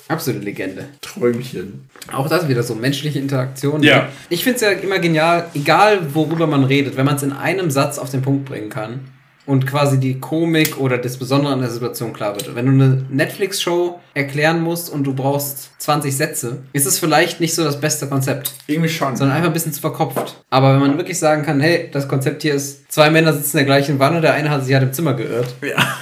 absolute 0.09 0.44
Legende. 0.44 0.87
Träumchen. 1.01 1.88
Auch 2.12 2.29
das 2.29 2.49
wieder 2.49 2.62
so 2.62 2.75
menschliche 2.75 3.18
Interaktion. 3.18 3.83
Ja. 3.83 4.09
Ich 4.29 4.44
finde 4.44 4.57
es 4.57 4.62
ja 4.62 4.70
immer 4.70 4.99
genial, 4.99 5.51
egal 5.55 6.14
worüber 6.14 6.47
man 6.47 6.64
redet, 6.64 6.97
wenn 6.97 7.07
man 7.07 7.16
es 7.16 7.23
in 7.23 7.33
einem 7.33 7.70
Satz 7.70 7.99
auf 7.99 8.11
den 8.11 8.23
Punkt 8.23 8.44
bringen 8.44 8.68
kann 8.68 9.01
und 9.47 9.67
quasi 9.67 9.99
die 10.01 10.21
Komik 10.21 10.79
oder 10.79 10.97
das 10.99 11.17
Besondere 11.19 11.53
an 11.53 11.61
der 11.61 11.71
Situation 11.71 12.13
klar 12.13 12.35
wird. 12.35 12.55
Wenn 12.55 12.67
du 12.67 12.73
eine 12.73 13.05
Netflix-Show 13.11 14.01
erklären 14.15 14.63
musst 14.63 14.91
und 14.91 15.05
du 15.05 15.15
brauchst 15.15 15.71
20 15.79 16.17
Sätze, 16.17 16.59
ist 16.73 16.87
es 16.87 16.99
vielleicht 16.99 17.41
nicht 17.41 17.55
so 17.55 17.63
das 17.65 17.81
beste 17.81 18.07
Konzept, 18.07 18.53
Irgendwie 18.67 18.89
schon. 18.89 19.17
sondern 19.17 19.37
einfach 19.37 19.51
ein 19.51 19.53
bisschen 19.53 19.73
zu 19.73 19.81
verkopft. 19.81 20.43
Aber 20.51 20.73
wenn 20.75 20.81
man 20.81 20.97
wirklich 20.97 21.19
sagen 21.19 21.43
kann, 21.43 21.61
hey, 21.61 21.89
das 21.93 22.09
Konzept 22.09 22.43
hier 22.43 22.55
ist, 22.55 22.91
zwei 22.91 23.11
Männer 23.11 23.33
sitzen 23.33 23.59
in 23.59 23.67
der 23.67 23.77
gleichen 23.77 23.99
Wanne, 23.99 24.21
der 24.21 24.35
eine 24.35 24.51
hat 24.51 24.65
sich 24.65 24.73
halt 24.75 24.85
im 24.85 24.93
Zimmer 24.93 25.15
geirrt. 25.15 25.55
Ja. 25.63 25.77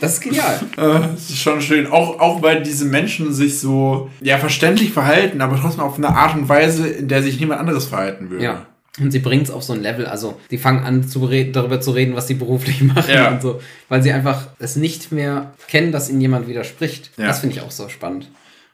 Das 0.00 0.12
ist 0.14 0.20
genial. 0.20 0.60
Äh, 0.76 1.08
Das 1.10 1.28
ist 1.28 1.38
schon 1.38 1.60
schön. 1.60 1.88
Auch, 1.88 2.20
auch 2.20 2.40
weil 2.40 2.62
diese 2.62 2.84
Menschen 2.84 3.32
sich 3.32 3.58
so 3.58 4.08
ja, 4.20 4.38
verständlich 4.38 4.92
verhalten, 4.92 5.40
aber 5.40 5.58
trotzdem 5.60 5.80
auf 5.82 5.98
eine 5.98 6.10
Art 6.10 6.36
und 6.36 6.48
Weise, 6.48 6.86
in 6.86 7.08
der 7.08 7.20
sich 7.20 7.40
niemand 7.40 7.58
anderes 7.58 7.86
verhalten 7.86 8.30
würde. 8.30 8.44
Ja. 8.44 8.66
Und 9.00 9.10
sie 9.12 9.18
bringt 9.20 9.44
es 9.44 9.50
auf 9.50 9.62
so 9.62 9.72
ein 9.72 9.82
Level, 9.82 10.06
also 10.06 10.40
die 10.50 10.58
fangen 10.58 10.82
an 10.84 11.06
zu 11.08 11.28
darüber 11.52 11.80
zu 11.80 11.90
reden, 11.92 12.14
was 12.16 12.26
sie 12.26 12.34
beruflich 12.34 12.82
machen 12.94 13.12
Ja. 13.12 13.30
und 13.30 13.42
so, 13.42 13.60
weil 13.88 14.02
sie 14.02 14.12
einfach 14.12 14.48
es 14.58 14.76
nicht 14.76 15.12
mehr 15.12 15.52
kennen, 15.68 15.92
dass 15.92 16.08
ihnen 16.10 16.20
jemand 16.20 16.48
widerspricht. 16.48 17.10
Ja. 17.16 17.26
Das 17.28 17.40
finde 17.40 17.56
ich 17.56 17.62
auch 17.62 17.70
so 17.70 17.88
spannend. 17.88 18.28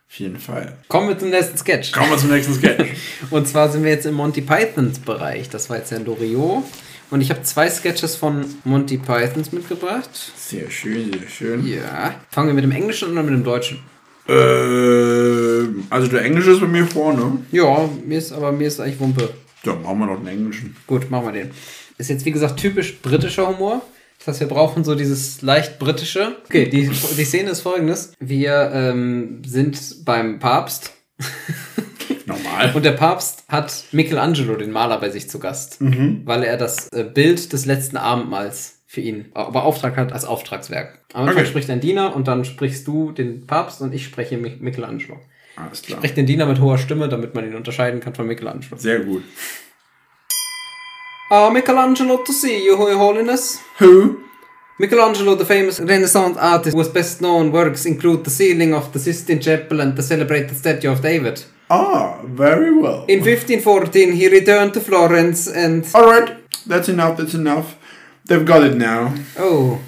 Auf 0.09 0.19
jeden 0.21 0.39
Fall. 0.39 0.77
Kommen 0.89 1.09
wir 1.09 1.19
zum 1.19 1.31
nächsten 1.31 1.59
Sketch. 1.59 1.93
Kommen 1.93 2.11
wir 2.11 2.19
zum 2.19 2.31
nächsten 2.31 2.55
Sketch. 2.55 2.85
Und 3.31 3.49
zwar 3.49 3.69
sind 3.71 3.83
wir 3.83 3.91
jetzt 3.91 4.07
im 4.07 4.15
Monty 4.15 4.43
Pythons 4.43 5.01
Bereich. 5.01 5.49
Das 5.51 5.69
war 5.71 5.79
jetzt 5.79 5.91
ja 5.91 5.99
Loriot. 5.99 6.63
Und 7.11 7.21
ich 7.21 7.31
habe 7.31 7.43
zwei 7.43 7.69
Sketches 7.69 8.15
von 8.17 8.45
Monty 8.65 8.97
Pythons 8.99 9.53
mitgebracht. 9.53 10.09
Sehr 10.37 10.71
schön, 10.71 11.13
sehr 11.13 11.29
schön. 11.29 11.67
Ja. 11.67 12.15
Fangen 12.31 12.49
wir 12.49 12.55
mit 12.55 12.65
dem 12.65 12.73
Englischen 12.73 13.11
oder 13.13 13.23
mit 13.23 13.35
dem 13.35 13.45
Deutschen? 13.45 13.79
Äh, 14.27 15.67
also 15.91 16.07
der 16.11 16.23
Englische 16.23 16.53
ist 16.53 16.61
bei 16.61 16.67
mir 16.67 16.87
vorne. 16.87 17.39
Ja, 17.53 17.89
mir 18.07 18.19
ist 18.19 18.33
aber 18.33 18.53
mir 18.53 18.69
ist 18.69 18.81
eigentlich 18.81 19.01
Wumpe. 19.01 19.31
Ja, 19.65 19.75
machen 19.75 19.99
wir 20.01 20.07
noch 20.07 20.19
den 20.19 20.27
Englischen. 20.29 20.77
Gut, 20.87 21.11
machen 21.11 21.27
wir 21.27 21.33
den. 21.33 21.51
Ist 21.99 22.11
jetzt 22.11 22.25
wie 22.25 22.33
gesagt 22.33 22.59
typisch 22.59 22.99
britischer 23.01 23.49
Humor. 23.49 23.83
Das 24.19 24.29
heißt, 24.29 24.41
wir 24.41 24.49
brauchen 24.49 24.85
so 24.85 24.95
dieses 24.95 25.43
leicht 25.43 25.79
britische. 25.79 26.37
Okay, 26.47 26.69
die, 26.69 26.89
die 26.89 27.25
Szene 27.25 27.51
ist 27.51 27.61
folgendes. 27.61 28.13
Wir 28.21 28.71
ähm, 28.73 29.43
sind 29.45 30.05
beim 30.05 30.39
Papst 30.39 30.93
Normal. 32.27 32.73
und 32.75 32.85
der 32.85 32.93
Papst 32.93 33.45
hat 33.49 33.85
Michelangelo, 33.93 34.57
den 34.57 34.71
Maler, 34.71 34.99
bei 34.99 35.11
sich 35.11 35.29
zu 35.29 35.39
Gast, 35.39 35.77
weil 35.81 36.43
er 36.43 36.57
das 36.57 36.89
äh, 36.93 37.05
Bild 37.05 37.53
des 37.53 37.67
letzten 37.67 37.97
Abendmahls 37.97 38.79
für 38.87 39.01
ihn 39.01 39.27
beauftragt 39.33 39.97
hat 39.97 40.13
als 40.13 40.25
Auftragswerk. 40.25 41.01
Am 41.13 41.23
Anfang 41.23 41.39
Okay. 41.39 41.47
spricht 41.47 41.69
ein 41.71 41.81
Diener 41.81 42.15
und 42.15 42.29
dann 42.29 42.45
sprichst 42.45 42.87
du 42.87 43.13
den 43.13 43.47
Papst 43.47 43.81
und 43.81 43.93
ich 43.93 44.05
spreche 44.05 44.37
Mi- 44.37 44.57
Michelangelo. 44.61 45.19
Alles 45.57 45.83
klar. 45.83 45.99
Spricht 45.99 46.17
den 46.17 46.27
Diener 46.27 46.47
mit 46.47 46.61
hoher 46.61 46.79
Stimme, 46.79 47.09
damit 47.09 47.35
man 47.35 47.47
ihn 47.47 47.55
unterscheiden 47.55 48.01
kann 48.01 48.15
von 48.15 48.27
Michelangelo. 48.27 48.77
Sehr 48.77 49.01
gut. 49.01 49.23
Ah, 51.31 51.51
Michelangelo 51.51 52.19
to 52.19 52.33
see 52.33 52.65
you, 52.65 52.75
Your 52.77 52.99
Holiness. 52.99 53.61
Who? 53.79 54.19
Michelangelo, 54.79 55.37
the 55.37 55.45
famous 55.45 55.81
Renaissance 55.81 56.37
artist 56.37 56.77
whose 56.77 56.89
best 56.89 57.21
known 57.21 57.53
works 57.53 57.87
include 57.87 58.25
the 58.25 58.31
ceiling 58.31 58.75
of 58.75 58.93
the 58.93 58.99
Sistine 58.99 59.41
Chapel 59.41 59.81
and 59.81 59.97
the 59.97 60.03
celebrated 60.03 60.57
statue 60.57 60.91
of 60.91 61.01
David. 61.01 61.45
Ah, 61.71 62.19
very 62.25 62.73
well. 62.73 63.05
In 63.07 63.21
1514, 63.21 64.13
he 64.13 64.29
returned 64.29 64.75
to 64.75 64.81
Florence 64.81 65.47
and. 65.47 65.87
Alright, 65.95 66.37
that's 66.67 66.89
enough, 66.89 67.17
that's 67.17 67.35
enough. 67.35 67.77
They've 68.27 68.45
got 68.45 68.65
it 68.65 68.77
now. 68.77 69.15
Oh, 69.39 69.81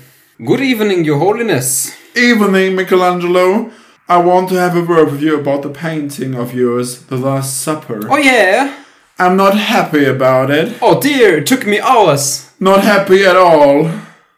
good 0.45 0.61
evening, 0.61 1.05
Your 1.05 1.19
Holiness. 1.19 1.93
Evening, 2.15 2.77
Michelangelo. 2.77 3.71
I 4.09 4.19
want 4.19 4.49
to 4.51 4.55
have 4.55 4.77
a 4.77 4.83
word 4.85 5.11
with 5.11 5.21
you 5.23 5.39
about 5.41 5.63
the 5.63 5.69
painting 5.71 6.35
of 6.37 6.55
yours, 6.55 7.03
The 7.07 7.17
Last 7.17 7.61
Supper. 7.61 8.01
Oh, 8.09 8.17
yeah? 8.17 8.85
I'm 9.19 9.37
not 9.37 9.57
happy 9.57 10.05
about 10.05 10.51
it. 10.51 10.79
Oh, 10.81 11.01
dear, 11.01 11.39
it 11.39 11.47
took 11.47 11.67
me 11.67 11.81
hours. 11.81 12.53
Not 12.61 12.85
happy 12.85 13.25
at 13.25 13.35
all. 13.37 13.91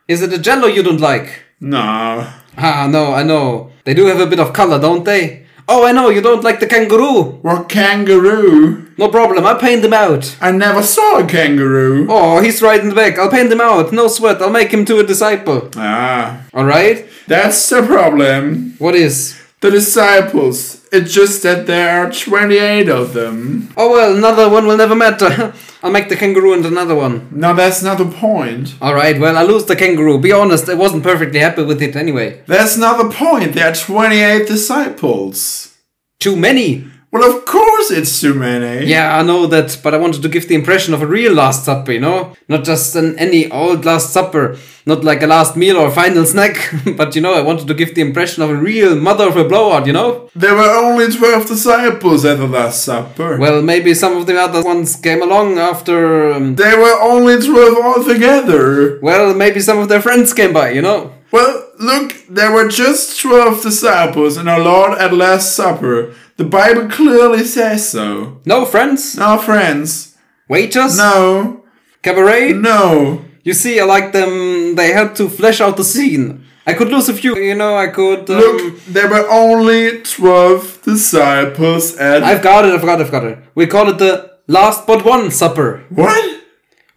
Is 0.07 0.23
it 0.23 0.31
the 0.31 0.39
jello 0.39 0.69
you 0.69 0.83
don't 0.83 1.01
like? 1.01 1.43
No. 1.61 2.27
Ah, 2.57 2.89
no, 2.91 3.13
I 3.13 3.23
know. 3.23 3.71
They 3.85 3.93
do 3.93 4.07
have 4.07 4.21
a 4.21 4.27
bit 4.27 4.41
of 4.41 4.55
color, 4.55 4.81
don't 4.81 5.05
they? 5.05 5.45
Oh, 5.69 5.85
I 5.85 5.93
know, 5.93 6.09
you 6.09 6.23
don't 6.23 6.43
like 6.45 6.61
the 6.61 6.67
kangaroo. 6.67 7.25
What 7.43 7.69
kangaroo? 7.69 8.87
No 8.97 9.09
problem, 9.11 9.45
I'll 9.45 9.59
paint 9.59 9.85
him 9.85 9.93
out. 9.93 10.35
I 10.41 10.51
never 10.51 10.83
saw 10.83 11.19
a 11.19 11.27
kangaroo. 11.27 12.07
Oh, 12.09 12.41
he's 12.41 12.63
right 12.63 12.81
in 12.81 12.89
the 12.89 12.95
back. 12.95 13.19
I'll 13.19 13.31
paint 13.31 13.53
him 13.53 13.61
out. 13.61 13.93
No 13.93 14.09
sweat, 14.09 14.41
I'll 14.41 14.49
make 14.51 14.71
him 14.73 14.87
to 14.87 14.99
a 15.01 15.05
disciple. 15.07 15.69
Ah, 15.77 16.47
Alright? 16.55 17.07
that's 17.27 17.69
the 17.69 17.83
problem. 17.83 18.75
What 18.79 18.95
is? 18.95 19.39
The 19.61 19.71
disciples. 19.71 20.87
It's 20.93 21.13
just 21.13 21.43
that 21.43 21.67
there 21.67 22.01
are 22.01 22.13
28 22.13 22.89
of 22.89 23.13
them. 23.13 23.73
Oh 23.77 23.91
well, 23.91 24.17
another 24.17 24.49
one 24.49 24.67
will 24.67 24.77
never 24.77 24.95
matter. 24.95 25.53
I'll 25.83 25.91
make 25.91 26.09
the 26.09 26.17
kangaroo 26.17 26.55
and 26.55 26.65
another 26.65 26.95
one. 26.95 27.29
Now 27.33 27.55
that's 27.55 27.83
not 27.83 27.99
the 27.99 28.05
point. 28.05 28.75
Alright, 28.81 29.19
well, 29.19 29.37
I 29.37 29.43
lose 29.43 29.65
the 29.65 29.75
kangaroo. 29.75 30.21
Be 30.21 30.33
honest, 30.33 30.69
I 30.69 30.75
wasn't 30.75 31.03
perfectly 31.03 31.41
happy 31.41 31.65
with 31.65 31.83
it 31.83 31.97
anyway. 31.97 32.43
That's 32.47 32.77
not 32.77 32.99
the 32.99 33.11
point. 33.11 33.55
There 33.55 33.69
are 33.69 33.75
28 33.75 34.47
disciples. 34.47 35.77
Too 36.21 36.37
many. 36.37 36.87
Well, 37.11 37.25
of 37.25 37.47
course 37.47 37.91
it's 37.91 38.21
too 38.21 38.35
many. 38.35 38.87
Yeah, 38.87 39.17
I 39.19 39.23
know 39.23 39.47
that, 39.47 39.81
but 39.83 39.95
I 39.95 39.97
wanted 39.97 40.21
to 40.23 40.29
give 40.29 40.47
the 40.47 40.55
impression 40.55 40.93
of 40.93 41.01
a 41.01 41.07
real 41.07 41.33
Last 41.33 41.65
Supper, 41.65 41.93
you 41.93 42.01
know? 42.01 42.35
Not 42.49 42.65
just 42.65 42.95
an 42.97 43.19
any 43.19 43.51
old 43.51 43.87
Last 43.87 44.13
Supper, 44.13 44.59
not 44.85 45.05
like 45.05 45.23
a 45.23 45.27
last 45.27 45.57
meal 45.57 45.79
or 45.79 45.91
final 45.91 46.27
snack, 46.27 46.71
but 46.99 47.17
you 47.17 47.23
know, 47.23 47.33
I 47.33 47.41
wanted 47.41 47.67
to 47.69 47.75
give 47.75 47.95
the 47.95 48.03
impression 48.03 48.43
of 48.43 48.51
a 48.51 48.55
real 48.57 48.95
mother 48.95 49.27
of 49.27 49.39
a 49.39 49.45
blowout, 49.45 49.87
you 49.87 49.95
know? 49.95 50.29
There 50.35 50.55
were 50.55 50.71
only 50.85 51.11
12 51.11 51.47
disciples 51.47 52.27
at 52.27 52.39
the 52.39 52.47
Last 52.47 52.85
Supper. 52.85 53.39
Well, 53.39 53.63
maybe 53.63 53.95
some 53.95 54.17
of 54.19 54.27
the 54.27 54.39
other 54.39 54.63
ones 54.63 54.97
came 54.97 55.23
along 55.23 55.59
after. 55.59 56.33
Um, 56.33 56.57
there 56.57 56.79
were 56.79 57.01
only 57.01 57.41
12 57.41 57.79
altogether. 57.87 58.99
well, 59.01 59.33
maybe 59.35 59.61
some 59.61 59.79
of 59.79 59.89
their 59.89 60.03
friends 60.03 60.35
came 60.35 60.53
by, 60.53 60.73
you 60.73 60.83
know? 60.83 61.15
Well, 61.31 61.73
look, 61.79 62.15
there 62.29 62.53
were 62.53 62.69
just 62.69 63.21
12 63.21 63.63
disciples 63.63 64.37
in 64.37 64.49
our 64.49 64.61
Lord 64.61 64.99
at 64.99 65.13
Last 65.13 65.55
Supper. 65.55 66.15
The 66.39 66.45
Bible 66.45 66.89
clearly 66.89 67.45
says 67.45 67.89
so. 67.91 68.41
No 68.47 68.65
friends? 68.65 69.17
No 69.17 69.39
friends, 69.39 70.17
Waiters? 70.49 70.97
no, 70.97 71.65
Cabaret? 72.03 72.53
no. 72.55 73.25
You 73.43 73.55
see, 73.55 73.81
I 73.81 73.85
like 73.85 74.13
them. 74.13 74.75
They 74.77 74.93
help 74.93 75.15
to 75.17 75.29
flesh 75.29 75.61
out 75.61 75.77
the 75.77 75.85
scene. 75.85 76.45
I 76.67 76.75
could 76.75 76.89
lose 76.91 77.09
a 77.09 77.15
few, 77.15 77.35
you 77.37 77.55
know. 77.55 77.77
I 77.77 77.89
could. 77.89 78.29
Um, 78.31 78.37
Look, 78.39 78.81
there 78.85 79.09
were 79.09 79.27
only 79.31 80.03
12 80.03 80.83
disciples 80.83 81.97
and. 81.97 82.25
I've 82.25 82.43
got 82.43 82.65
it. 82.67 82.75
I've 82.75 82.83
got 82.83 83.01
it. 83.01 83.05
I've 83.07 83.11
got 83.11 83.25
it. 83.25 83.39
We 83.55 83.67
call 83.67 83.89
it 83.89 83.99
the 83.99 84.31
last 84.47 84.87
but 84.87 85.05
one 85.05 85.31
supper. 85.31 85.83
what? 85.91 86.25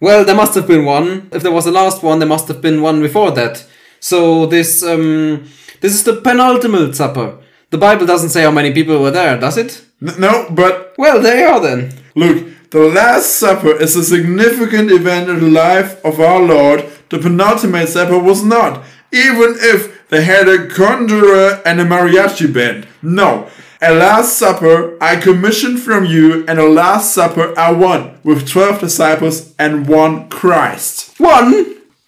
Well, 0.00 0.24
there 0.24 0.34
must 0.36 0.54
have 0.56 0.66
been 0.66 0.84
one. 0.84 1.30
If 1.32 1.42
there 1.42 1.52
was 1.52 1.66
a 1.66 1.70
last 1.72 2.02
one, 2.02 2.18
there 2.18 2.28
must 2.28 2.48
have 2.48 2.60
been 2.60 2.82
one 2.82 3.00
before 3.00 3.30
that. 3.32 3.64
So 4.00 4.46
this 4.46 4.82
um 4.82 5.48
this 5.80 5.94
is 5.94 6.04
the 6.04 6.16
penultimate 6.20 6.94
supper. 6.96 7.38
The 7.72 7.78
Bible 7.78 8.06
doesn't 8.06 8.28
say 8.30 8.42
how 8.42 8.50
many 8.50 8.70
people 8.72 9.00
were 9.00 9.10
there, 9.10 9.38
does 9.40 9.56
it? 9.56 9.82
N- 10.06 10.14
no, 10.20 10.46
but 10.50 10.94
Well, 10.98 11.20
there 11.22 11.38
you 11.40 11.46
are 11.52 11.60
then. 11.60 11.80
look, 12.14 12.36
the 12.70 12.80
Last 12.80 13.36
Supper 13.42 13.74
is 13.84 13.96
a 13.96 14.04
significant 14.04 14.90
event 14.90 15.28
in 15.30 15.40
the 15.40 15.50
life 15.64 15.90
of 16.04 16.20
our 16.20 16.40
Lord. 16.40 16.84
The 17.08 17.18
penultimate 17.18 17.88
supper 17.88 18.18
was 18.18 18.42
not. 18.44 18.82
Even 19.10 19.56
if 19.72 20.08
they 20.10 20.22
had 20.24 20.48
a 20.48 20.66
conjurer 20.68 21.60
and 21.66 21.80
a 21.80 21.84
mariachi 21.84 22.52
band. 22.52 22.86
No. 23.02 23.48
A 23.80 23.92
Last 23.94 24.38
Supper 24.38 24.96
I 25.00 25.16
commissioned 25.16 25.80
from 25.80 26.04
you, 26.04 26.44
and 26.48 26.58
a 26.58 26.68
Last 26.68 27.14
Supper 27.14 27.52
I 27.58 27.72
won 27.72 28.18
with 28.22 28.48
12 28.48 28.80
disciples 28.80 29.54
and 29.58 29.86
one 29.88 30.28
Christ. 30.28 31.18
One. 31.18 31.52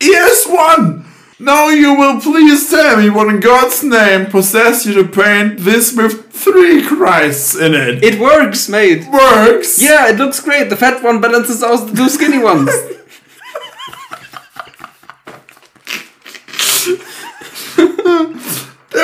Yes, 0.00 0.46
one! 0.46 1.06
Now 1.44 1.68
you 1.68 1.94
will 1.94 2.22
please 2.22 2.70
tell 2.70 2.96
me 2.96 3.10
what 3.10 3.28
in 3.28 3.38
God's 3.38 3.84
name 3.84 4.30
possessed 4.30 4.86
you 4.86 4.94
to 4.94 5.04
paint 5.06 5.58
this 5.58 5.94
with 5.94 6.32
three 6.32 6.82
Christs 6.82 7.54
in 7.54 7.74
it. 7.74 8.02
It 8.02 8.18
works, 8.18 8.66
mate. 8.66 9.06
works! 9.12 9.78
Yeah, 9.78 10.08
it 10.08 10.16
looks 10.16 10.40
great. 10.40 10.70
The 10.70 10.76
fat 10.76 11.02
one 11.02 11.20
balances 11.20 11.62
out 11.62 11.88
the 11.88 11.94
two 11.94 12.08
skinny 12.08 12.38
ones. 12.38 12.70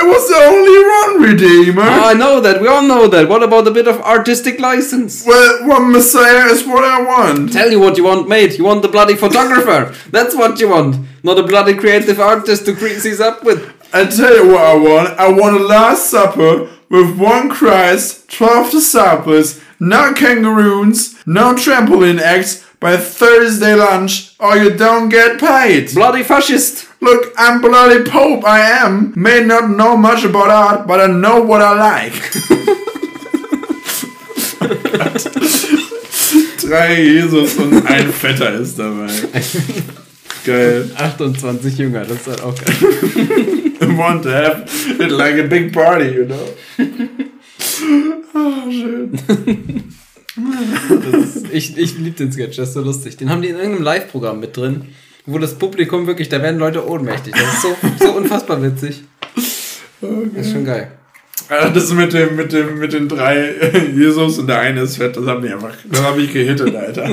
There 0.00 0.08
was 0.08 0.28
the 0.28 0.36
only 0.36 0.78
one 1.20 1.30
Redeemer. 1.30 1.82
I 1.82 2.14
know 2.14 2.40
that. 2.40 2.62
We 2.62 2.68
all 2.68 2.80
know 2.80 3.06
that. 3.06 3.28
What 3.28 3.42
about 3.42 3.68
a 3.68 3.70
bit 3.70 3.86
of 3.86 4.00
artistic 4.00 4.58
license? 4.58 5.26
well, 5.26 5.68
one 5.68 5.92
Messiah 5.92 6.46
is 6.46 6.66
what 6.66 6.84
I 6.84 7.02
want. 7.02 7.52
Tell 7.52 7.70
you 7.70 7.78
what 7.78 7.98
you 7.98 8.04
want, 8.04 8.26
mate. 8.26 8.56
You 8.56 8.64
want 8.64 8.80
the 8.80 8.88
bloody 8.88 9.14
photographer. 9.14 9.94
That's 10.10 10.34
what 10.34 10.58
you 10.58 10.70
want. 10.70 10.96
Not 11.22 11.38
a 11.38 11.42
bloody 11.42 11.74
creative 11.74 12.18
artist 12.18 12.64
to 12.64 12.74
crease 12.74 13.02
these 13.02 13.20
up 13.20 13.44
with. 13.44 13.70
I 13.92 14.06
tell 14.06 14.34
you 14.34 14.52
what 14.52 14.64
I 14.64 14.74
want. 14.74 15.18
I 15.20 15.28
want 15.28 15.60
a 15.60 15.64
Last 15.64 16.10
Supper 16.10 16.70
with 16.88 17.18
one 17.18 17.50
Christ, 17.50 18.30
twelve 18.30 18.70
disciples, 18.70 19.60
no 19.78 20.14
kangaroos, 20.14 21.14
no 21.26 21.52
trampoline 21.52 22.20
acts 22.20 22.64
by 22.80 22.96
Thursday 22.96 23.74
lunch, 23.74 24.34
or 24.38 24.56
you 24.56 24.70
don't 24.70 25.10
get 25.10 25.38
paid. 25.38 25.94
Bloody 25.94 26.24
Faschist! 26.24 26.88
Look, 27.00 27.32
I'm 27.36 27.60
bloody 27.60 28.10
Pope, 28.10 28.44
I 28.44 28.60
am. 28.60 29.12
May 29.14 29.44
not 29.44 29.70
know 29.70 29.96
much 29.96 30.24
about 30.24 30.50
art, 30.50 30.86
but 30.86 31.00
I 31.00 31.06
know 31.06 31.42
what 31.42 31.60
I 31.62 31.74
like. 31.74 32.12
Drei 36.60 37.02
Jesus 37.02 37.56
und 37.56 37.86
ein 37.86 38.12
Vetter 38.12 38.54
ist 38.54 38.78
dabei. 38.78 39.10
Geil. 40.44 40.90
28 40.96 41.78
Jünger, 41.78 42.04
das 42.04 42.18
ist 42.18 42.26
halt 42.28 42.42
auch 42.42 42.54
geil. 42.54 42.76
I 43.82 43.96
want 43.96 44.22
to 44.22 44.30
have 44.30 44.64
it 44.98 45.10
like 45.10 45.38
a 45.38 45.46
big 45.46 45.72
party, 45.72 46.10
you 46.10 46.26
know. 46.26 46.48
Ah, 48.32 48.70
schön. 48.70 49.18
Ist, 51.24 51.46
ich 51.52 51.76
ich 51.78 51.98
liebe 51.98 52.16
den 52.16 52.32
Sketch, 52.32 52.56
das 52.56 52.68
ist 52.68 52.74
so 52.74 52.80
lustig. 52.82 53.16
Den 53.16 53.30
haben 53.30 53.42
die 53.42 53.48
in 53.48 53.56
irgendeinem 53.56 53.82
Live-Programm 53.84 54.40
mit 54.40 54.56
drin, 54.56 54.86
wo 55.26 55.38
das 55.38 55.54
Publikum 55.54 56.06
wirklich, 56.06 56.28
da 56.28 56.40
werden 56.42 56.58
Leute 56.58 56.86
ohnmächtig. 56.88 57.32
Das 57.34 57.54
ist 57.54 57.62
so, 57.62 57.76
so 58.00 58.12
unfassbar 58.16 58.62
witzig. 58.62 59.02
Das 60.00 60.46
ist 60.46 60.52
schon 60.52 60.64
geil. 60.64 60.90
Ah, 61.48 61.68
Das 61.68 61.92
mit 61.92 62.12
dem, 62.12 62.36
mit 62.36 62.52
dem, 62.52 62.78
mit 62.78 62.92
den 62.92 63.08
drei 63.08 63.54
Jesus 63.94 64.38
und 64.38 64.46
der 64.46 64.60
eine 64.60 64.82
ist 64.82 64.96
fett, 64.96 65.16
das 65.16 65.26
hat 65.26 65.40
mich 65.42 65.52
einfach, 65.52 65.74
das 65.90 66.02
hat 66.02 66.16
mich 66.16 66.32
gehittet, 66.32 66.74
Alter. 66.74 67.04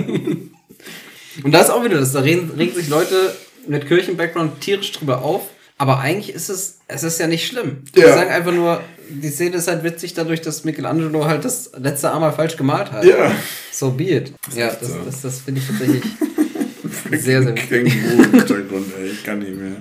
Und 1.44 1.52
da 1.52 1.62
ist 1.62 1.70
auch 1.70 1.84
wieder 1.84 2.00
das, 2.00 2.14
da 2.14 2.20
regen, 2.22 2.52
regen 2.58 2.74
sich 2.76 2.88
Leute 2.90 3.34
mit 3.68 3.88
Kirchen-Background 3.88 4.62
tierisch 4.62 4.92
drüber 4.92 5.22
auf, 5.24 5.42
aber 5.78 6.00
eigentlich 6.00 6.36
ist 6.36 6.50
es, 6.50 6.80
es 6.88 7.04
ist 7.04 7.20
ja 7.20 7.28
nicht 7.28 7.48
schlimm. 7.48 7.84
Die 7.96 8.00
Ja. 8.00 8.14
sagen 8.16 8.30
einfach 8.30 8.54
nur, 8.54 8.82
die 9.10 9.30
Szene 9.30 9.58
ist 9.58 9.68
halt 9.68 9.84
witzig 9.84 10.14
dadurch, 10.14 10.42
dass 10.42 10.64
Michelangelo 10.64 11.26
halt 11.26 11.46
das 11.46 11.72
letzte 11.78 12.12
einmal 12.14 12.32
falsch 12.32 12.58
gemalt 12.58 12.92
hat. 12.92 13.04
Ja. 13.06 13.32
So 13.72 13.92
be 13.92 14.06
it. 14.06 14.34
Ja, 14.56 14.68
das, 14.68 14.90
so. 14.90 15.00
das, 15.06 15.22
das 15.22 15.42
finde 15.42 15.62
ich 15.62 15.68
tatsächlich 15.68 16.04
sehr, 17.24 17.44
sehr 17.44 17.56
witzig. 17.56 17.94
Hintergrund, 17.94 18.86
ey, 19.00 19.08
ich 19.08 19.24
kann 19.24 19.40
nicht 19.40 19.56
mehr. 19.56 19.78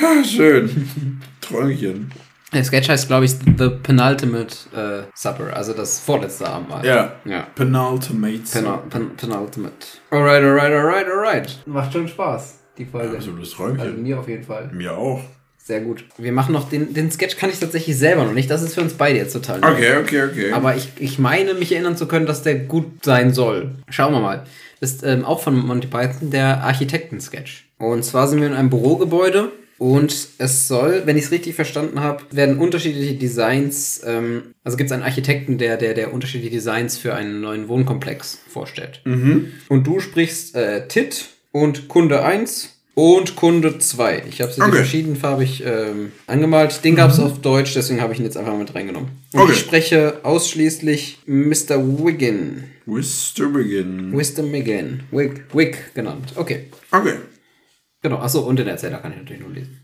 Ah, 0.00 0.24
Schön. 0.24 0.88
Träumchen. 1.40 2.10
Der 2.52 2.62
Sketch 2.62 2.88
heißt, 2.88 3.08
glaube 3.08 3.24
ich, 3.24 3.32
The 3.32 3.68
Penultimate 3.82 4.54
äh, 4.76 5.02
Supper, 5.14 5.56
also 5.56 5.72
das 5.72 5.98
vorletzte 5.98 6.48
Abendmahl. 6.48 6.86
Ja. 6.86 7.16
Ja. 7.24 7.48
Penultimate. 7.54 8.42
Penul 8.52 8.78
Pen 8.90 9.16
Penultimate. 9.16 9.74
Alright, 10.10 10.42
alright, 10.42 10.72
alright, 10.72 11.06
alright. 11.08 11.62
Macht 11.66 11.92
schon 11.92 12.06
Spaß, 12.06 12.60
die 12.78 12.84
Folge. 12.84 13.16
Absolutes 13.16 13.50
Also 13.58 13.74
Träumchen. 13.74 14.02
mir 14.02 14.18
auf 14.20 14.28
jeden 14.28 14.44
Fall. 14.44 14.70
Mir 14.72 14.96
auch. 14.96 15.20
Sehr 15.66 15.80
gut. 15.80 16.04
Wir 16.18 16.32
machen 16.32 16.52
noch 16.52 16.68
den, 16.68 16.92
den 16.92 17.10
Sketch 17.10 17.38
kann 17.38 17.48
ich 17.48 17.58
tatsächlich 17.58 17.96
selber 17.96 18.24
noch 18.24 18.34
nicht. 18.34 18.50
Das 18.50 18.62
ist 18.62 18.74
für 18.74 18.82
uns 18.82 18.92
beide 18.92 19.16
jetzt 19.16 19.32
total 19.32 19.60
neu. 19.60 19.72
Okay, 19.72 19.96
okay, 19.96 20.22
okay. 20.24 20.52
Aber 20.52 20.76
ich, 20.76 20.88
ich 20.98 21.18
meine, 21.18 21.54
mich 21.54 21.72
erinnern 21.72 21.96
zu 21.96 22.06
können, 22.06 22.26
dass 22.26 22.42
der 22.42 22.56
gut 22.56 23.02
sein 23.02 23.32
soll. 23.32 23.70
Schauen 23.88 24.12
wir 24.12 24.20
mal. 24.20 24.44
Das 24.80 24.92
ist 24.92 25.04
ähm, 25.04 25.24
auch 25.24 25.40
von 25.40 25.56
Monty 25.56 25.86
Python 25.86 26.30
der 26.30 26.62
Architekten-Sketch. 26.64 27.64
Und 27.78 28.04
zwar 28.04 28.28
sind 28.28 28.40
wir 28.40 28.46
in 28.46 28.52
einem 28.52 28.68
Bürogebäude 28.68 29.52
und 29.78 30.28
es 30.36 30.68
soll, 30.68 31.04
wenn 31.06 31.16
ich 31.16 31.24
es 31.24 31.30
richtig 31.30 31.54
verstanden 31.54 32.00
habe, 32.00 32.22
werden 32.30 32.58
unterschiedliche 32.58 33.14
Designs, 33.14 34.02
ähm, 34.04 34.54
also 34.64 34.76
gibt 34.76 34.90
es 34.90 34.92
einen 34.92 35.02
Architekten, 35.02 35.56
der, 35.56 35.78
der, 35.78 35.94
der 35.94 36.12
unterschiedliche 36.12 36.52
Designs 36.52 36.98
für 36.98 37.14
einen 37.14 37.40
neuen 37.40 37.68
Wohnkomplex 37.68 38.38
vorstellt. 38.48 39.00
Und 39.70 39.86
du 39.86 40.00
sprichst 40.00 40.54
äh, 40.56 40.86
TIT 40.88 41.24
und 41.52 41.88
Kunde 41.88 42.22
1 42.22 42.73
und 42.94 43.34
Kunde 43.36 43.78
2. 43.78 44.24
Ich 44.28 44.40
habe 44.40 44.52
sie 44.52 44.60
Okay. 44.62 44.76
verschiedenfarbig 44.76 45.62
ähm, 45.66 46.12
angemalt. 46.26 46.84
Den 46.84 46.94
gab 46.96 47.10
es 47.10 47.18
auf 47.18 47.40
Deutsch, 47.40 47.74
deswegen 47.74 48.00
habe 48.00 48.12
ich 48.12 48.18
ihn 48.20 48.24
jetzt 48.24 48.36
einfach 48.36 48.56
mit 48.56 48.74
reingenommen. 48.74 49.10
Und 49.32 49.40
Okay. 49.40 49.52
ich 49.52 49.58
spreche 49.58 50.20
ausschließlich 50.22 51.18
Mr. 51.26 51.78
Wiggin. 52.04 52.64
Mr. 52.86 53.48
Begin. 53.52 54.10
Mr. 54.10 54.44
Wiggin. 54.52 55.02
Wig, 55.10 55.44
Wig 55.52 55.94
genannt. 55.94 56.32
Okay. 56.36 56.70
Okay. 56.90 57.14
Genau. 58.02 58.18
Achso, 58.18 58.40
und 58.40 58.58
den 58.58 58.68
Erzähler 58.68 58.98
kann 58.98 59.12
ich 59.12 59.18
natürlich 59.18 59.42
nur 59.42 59.52
lesen. 59.52 59.80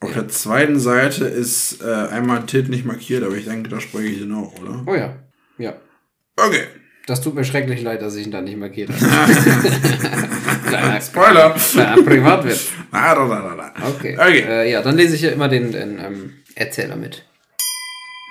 Auf 0.00 0.12
der 0.12 0.28
zweiten 0.28 0.78
Seite 0.78 1.24
ist 1.24 1.82
äh, 1.82 1.86
einmal 1.86 2.44
Tit 2.46 2.68
nicht 2.68 2.84
markiert, 2.84 3.24
aber 3.24 3.36
ich 3.36 3.46
denke, 3.46 3.70
da 3.70 3.80
spreche 3.80 4.06
ich 4.08 4.18
den 4.20 4.32
auch, 4.32 4.52
oder? 4.60 4.84
Oh 4.86 4.94
ja. 4.94 5.16
Ja. 5.58 5.74
Okay. 6.36 6.64
Das 7.06 7.20
tut 7.20 7.34
mir 7.34 7.44
schrecklich 7.44 7.82
leid, 7.82 8.00
dass 8.02 8.14
ich 8.14 8.26
ihn 8.26 8.32
da 8.32 8.40
nicht 8.40 8.56
markiert 8.56 8.90
habe. 8.90 9.32
Spoiler. 11.00 11.54
Na, 11.74 11.96
da, 13.14 13.26
da, 13.26 13.56
da. 13.56 13.72
Okay. 13.88 14.16
Okay. 14.18 14.44
Äh, 14.48 14.70
ja, 14.70 14.82
dann 14.82 14.96
lese 14.96 15.16
ich 15.16 15.22
ja 15.22 15.30
immer 15.30 15.48
den, 15.48 15.72
den 15.72 15.98
ähm, 15.98 16.32
Erzähler 16.54 16.96
mit. 16.96 17.24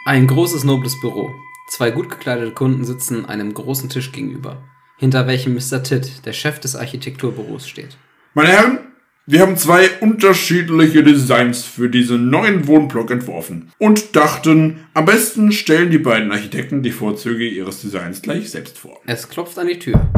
Ein 0.06 0.28
großes, 0.28 0.64
nobles 0.64 1.00
Büro. 1.02 1.32
Zwei 1.70 1.92
gut 1.92 2.10
gekleidete 2.10 2.52
Kunden 2.52 2.84
sitzen 2.84 3.26
einem 3.26 3.54
großen 3.54 3.90
Tisch 3.90 4.12
gegenüber, 4.12 4.64
hinter 4.98 5.28
welchem 5.28 5.54
Mr. 5.54 5.82
Titt, 5.82 6.26
der 6.26 6.34
Chef 6.34 6.60
des 6.60 6.76
Architekturbüros, 6.76 7.68
steht. 7.68 7.98
Meine 8.34 8.50
Herren, 8.50 8.80
wir 9.26 9.40
haben 9.40 9.56
zwei 9.56 9.90
unterschiedliche 10.02 11.02
Designs 11.02 11.64
für 11.64 11.90
diesen 11.90 12.30
neuen 12.30 12.68
Wohnblock 12.68 13.10
entworfen 13.10 13.72
und 13.78 14.18
dachten, 14.18 14.86
am 14.94 15.06
besten 15.06 15.54
stellen 15.54 15.92
die 15.92 15.98
beiden 15.98 16.30
Architekten 16.34 16.84
die 16.84 16.92
Vorzüge 16.92 17.48
ihres 17.48 17.80
Designs 17.80 18.22
gleich 18.22 18.50
selbst 18.50 18.78
vor. 18.78 19.00
Es 19.06 19.30
klopft 19.30 19.58
an 19.58 19.68
die 19.68 19.80
Tür. 19.80 20.12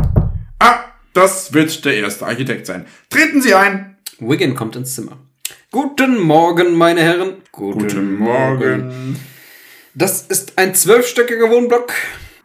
Ah, 0.57 0.79
das 1.15 1.53
wird 1.53 1.83
der 1.85 1.95
erste 1.95 2.25
Architekt 2.25 2.67
sein. 2.67 2.85
Treten 3.09 3.41
Sie 3.41 3.55
ein. 3.55 3.97
Wiggin 4.19 4.53
kommt 4.53 4.75
ins 4.75 4.93
Zimmer. 4.95 5.17
Guten 5.71 6.19
Morgen, 6.19 6.75
meine 6.75 7.01
Herren. 7.01 7.35
Das 9.93 10.21
ist 10.23 10.57
ein 10.57 10.75
zwölfstöckiger 10.75 11.49
Wohnblock, 11.49 11.93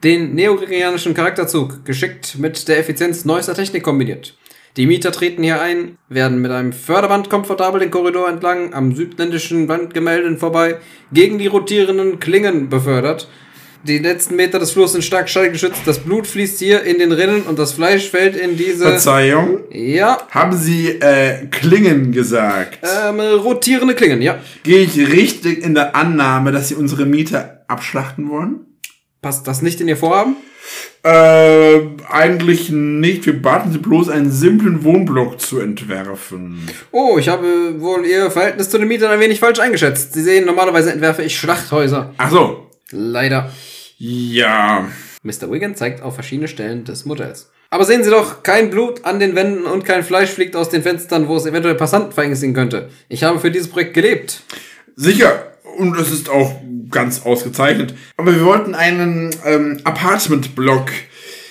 den 0.05 0.35
neogregorianischen 0.35 1.15
Charakterzug 1.15 1.85
geschickt 1.85 2.39
mit 2.39 2.69
der 2.69 2.79
Effizienz 2.79 3.25
neuester 3.25 3.55
Technik 3.55 3.83
kombiniert. 3.83 4.37
Die 4.77 4.87
Mieter 4.87 5.11
treten 5.11 5.43
hier 5.43 5.61
ein, 5.61 5.99
werden 6.09 6.41
mit 6.41 6.53
einem 6.53 6.73
Förderband 6.73 7.29
komfortabel 7.29 7.81
den 7.81 7.91
Korridor 7.91 8.29
entlang 8.29 8.73
am 8.73 8.95
südländischen 8.95 9.69
Wandgemälden 9.69 10.39
vorbei, 10.39 10.77
gegen 11.13 11.39
die 11.39 11.49
rotierenden 11.49 12.21
Klingen 12.21 12.69
befördert. 12.69 13.29
Die 13.83 13.99
letzten 13.99 14.37
Meter 14.37 14.59
des 14.59 14.73
Flurs 14.73 14.93
sind 14.93 15.03
stark 15.03 15.31
schallgeschützt, 15.31 15.81
das 15.87 16.01
Blut 16.01 16.27
fließt 16.27 16.59
hier 16.59 16.83
in 16.83 16.99
den 16.99 17.13
Rinnen 17.13 17.43
und 17.45 17.59
das 17.59 17.73
Fleisch 17.73 18.11
fällt 18.11 18.37
in 18.37 18.57
diese... 18.59 18.85
Verzeihung. 18.85 19.61
Ja, 19.71 20.19
Haben 20.31 20.55
Sie 20.55 20.89
äh, 20.89 21.47
Klingen 21.47 22.13
gesagt? 22.13 22.79
ähm, 22.83 23.21
rotierende 23.21 23.95
Klingen, 23.95 24.21
ja. 24.21 24.39
Gehe 24.65 24.81
ich 24.81 24.99
richtig 24.99 25.65
in 25.65 25.75
der 25.75 25.97
Annahme, 25.97 26.53
dass 26.53 26.69
Sie 26.69 26.75
unsere 26.75 27.07
Mieter 27.07 27.65
abschlachten 27.69 28.29
wollen? 28.29 28.67
Passt 29.23 29.47
das 29.47 29.63
nicht 29.63 29.81
in 29.81 29.89
Ihr 29.89 29.97
Vorhaben? 29.97 30.37
Äh, 31.03 31.81
eigentlich 32.11 32.69
nicht. 32.69 33.25
Wir 33.25 33.41
baten 33.41 33.73
Sie 33.73 33.79
bloß, 33.79 34.11
einen 34.11 34.31
simplen 34.31 34.85
Wohnblock 34.85 35.41
zu 35.41 35.59
entwerfen. 35.59 36.69
Oh, 36.93 37.17
ich 37.19 37.31
habe 37.31 37.81
wohl 37.81 38.05
Ihr 38.05 38.31
Verhältnis 38.31 38.69
zu 38.69 38.77
den 38.77 38.89
Mietern 38.89 39.11
ein 39.11 39.21
wenig 39.21 39.41
falsch 39.41 39.59
eingeschätzt. 39.59 40.13
Sie 40.13 40.23
sehen, 40.23 40.45
normalerweise 40.45 40.93
entwerfe 40.93 41.23
ich 41.23 41.39
Schlachthäuser. 41.39 42.13
Ach 42.19 42.31
so. 42.31 42.67
Leider. 42.91 43.51
Ja. 44.03 44.89
Mr. 45.23 45.51
Wiggin 45.51 45.77
zeigt 45.77 46.01
auf 46.01 46.15
verschiedene 46.15 46.49
Stellen 46.49 46.85
des 46.85 47.05
Modells. 47.05 47.51
Aber 47.69 47.85
sehen 47.85 48.03
Sie 48.03 48.09
doch, 48.09 48.43
kein 48.43 48.71
Blut 48.71 49.05
an 49.05 49.21
den 49.21 49.35
Wänden 49.35 49.67
und 49.67 49.85
kein 49.85 50.03
Fleisch 50.03 50.31
fliegt 50.31 50.57
aus 50.57 50.71
den 50.71 50.83
Fenstern, 50.83 51.29
wo 51.29 51.37
es 51.37 51.45
eventuell 51.45 51.75
Passanten 51.75 52.13
verängstigen 52.13 52.55
könnte. 52.55 52.89
Ich 53.11 53.25
habe 53.25 53.39
für 53.39 53.51
dieses 53.51 53.69
Projekt 53.69 53.93
gelebt. 53.93 54.43
Sicher. 54.97 55.53
Und 55.77 55.99
es 55.99 56.11
ist 56.11 56.31
auch 56.31 56.51
ganz 56.91 57.27
ausgezeichnet. 57.27 57.95
Aber 58.17 58.35
wir 58.35 58.45
wollten 58.45 58.75
einen 58.75 59.37
ähm, 59.45 59.81
Apartment-Block. 59.85 60.91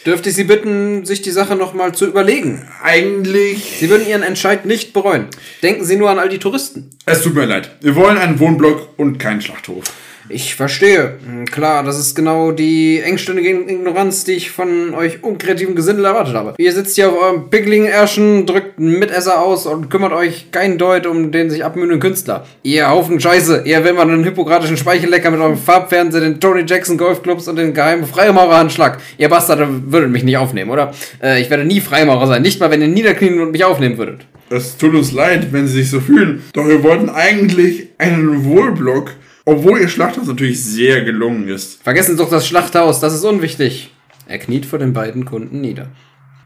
Dürfte 0.08 0.30
ich 0.30 0.36
Sie 0.36 0.46
bitten, 0.46 1.06
sich 1.06 1.22
die 1.22 1.30
Sache 1.30 1.56
nochmal 1.56 1.94
zu 1.94 2.08
überlegen? 2.08 2.68
Eigentlich. 2.82 3.78
Sie 3.80 3.92
würden 3.92 4.08
Ihren 4.08 4.24
Entscheid 4.24 4.66
nicht 4.66 4.92
bereuen. 4.92 5.28
Denken 5.62 5.86
Sie 5.86 5.98
nur 5.98 6.10
an 6.10 6.18
all 6.18 6.30
die 6.30 6.40
Touristen. 6.40 6.90
Es 7.06 7.22
tut 7.22 7.36
mir 7.36 7.46
leid. 7.46 7.78
Wir 7.82 7.96
wollen 7.96 8.18
einen 8.18 8.40
Wohnblock 8.40 8.98
und 8.98 9.20
keinen 9.20 9.42
Schlachthof. 9.42 9.84
Ich 10.30 10.56
verstehe. 10.56 11.16
Hm, 11.26 11.46
Klar, 11.46 11.84
das 11.84 11.98
ist 11.98 12.16
genau 12.16 12.52
die 12.52 13.02
engstündige 13.02 13.50
Ignoranz, 13.50 14.24
die 14.24 14.34
ich 14.34 14.52
von 14.52 14.94
euch 14.94 15.24
unkreativen 15.24 15.74
Gesindel 15.76 16.06
erwartet 16.06 16.36
habe. 16.36 16.54
Ihr 16.58 16.72
sitzt 16.72 16.96
hier 16.96 17.10
auf 17.10 17.18
eurem 17.20 17.50
pickligen 17.50 17.88
Ärschen, 17.88 18.46
drückt 18.46 18.78
einen 18.78 19.00
Mitesser 19.00 19.42
aus 19.42 19.66
und 19.66 19.90
kümmert 19.90 20.14
euch 20.14 20.52
keinen 20.52 20.78
Deut 20.78 21.08
um 21.08 21.32
den 21.32 21.50
sich 21.50 21.66
abmühenden 21.66 22.00
Künstler. 22.00 22.46
Ihr 22.62 22.90
Haufen 22.90 23.20
Scheiße, 23.20 23.64
ihr 23.66 23.84
will 23.84 23.94
mal 23.94 24.04
einen 24.04 24.24
hippokratischen 24.24 24.78
Speichellecker 24.78 25.32
mit 25.32 25.40
eurem 25.40 25.58
Farbfernseher, 25.58 26.22
den 26.22 26.40
Tony 26.40 26.64
Jackson 26.68 26.98
Golfclubs 26.98 27.48
und 27.48 27.56
den 27.56 27.74
geheimen 27.74 28.06
Freimaurerhandschlag. 28.06 29.00
Ihr 29.18 29.30
Bastarde 29.30 29.68
würdet 29.92 30.12
mich 30.12 30.24
nicht 30.24 30.38
aufnehmen, 30.38 30.70
oder? 30.70 30.94
Äh, 31.24 31.42
ich 31.42 31.50
werde 31.50 31.66
nie 31.66 31.82
Freimaurer 31.82 32.28
sein, 32.28 32.44
nicht 32.44 32.60
mal 32.60 32.70
wenn 32.70 32.82
ihr 32.82 32.88
niederknien 32.88 33.40
und 33.42 33.52
mich 33.52 33.64
aufnehmen 33.66 33.98
würdet. 33.98 34.22
Es 34.52 34.78
tut 34.78 34.94
uns 34.96 35.12
leid, 35.12 35.52
wenn 35.52 35.68
Sie 35.68 35.82
sich 35.82 35.90
so 35.92 36.00
fühlen. 36.00 36.44
Doch 36.54 36.68
wir 36.68 36.82
wollten 36.84 37.10
eigentlich 37.10 37.88
einen 38.00 38.46
Wohlblock, 38.46 39.12
obwohl 39.50 39.80
Ihr 39.80 39.90
Schlachthaus 39.90 40.28
natürlich 40.28 40.64
sehr 40.64 41.04
gelungen 41.04 41.48
ist. 41.48 41.82
Vergessen 41.84 42.12
Sie 42.12 42.24
doch 42.24 42.30
das 42.30 42.48
Schlachthaus, 42.48 43.00
das 43.00 43.14
ist 43.14 43.24
unwichtig. 43.24 43.92
Er 44.28 44.40
kniet 44.40 44.66
vor 44.66 44.80
den 44.80 44.94
beiden 44.94 45.26
Kunden 45.26 45.60
nieder. 45.60 45.90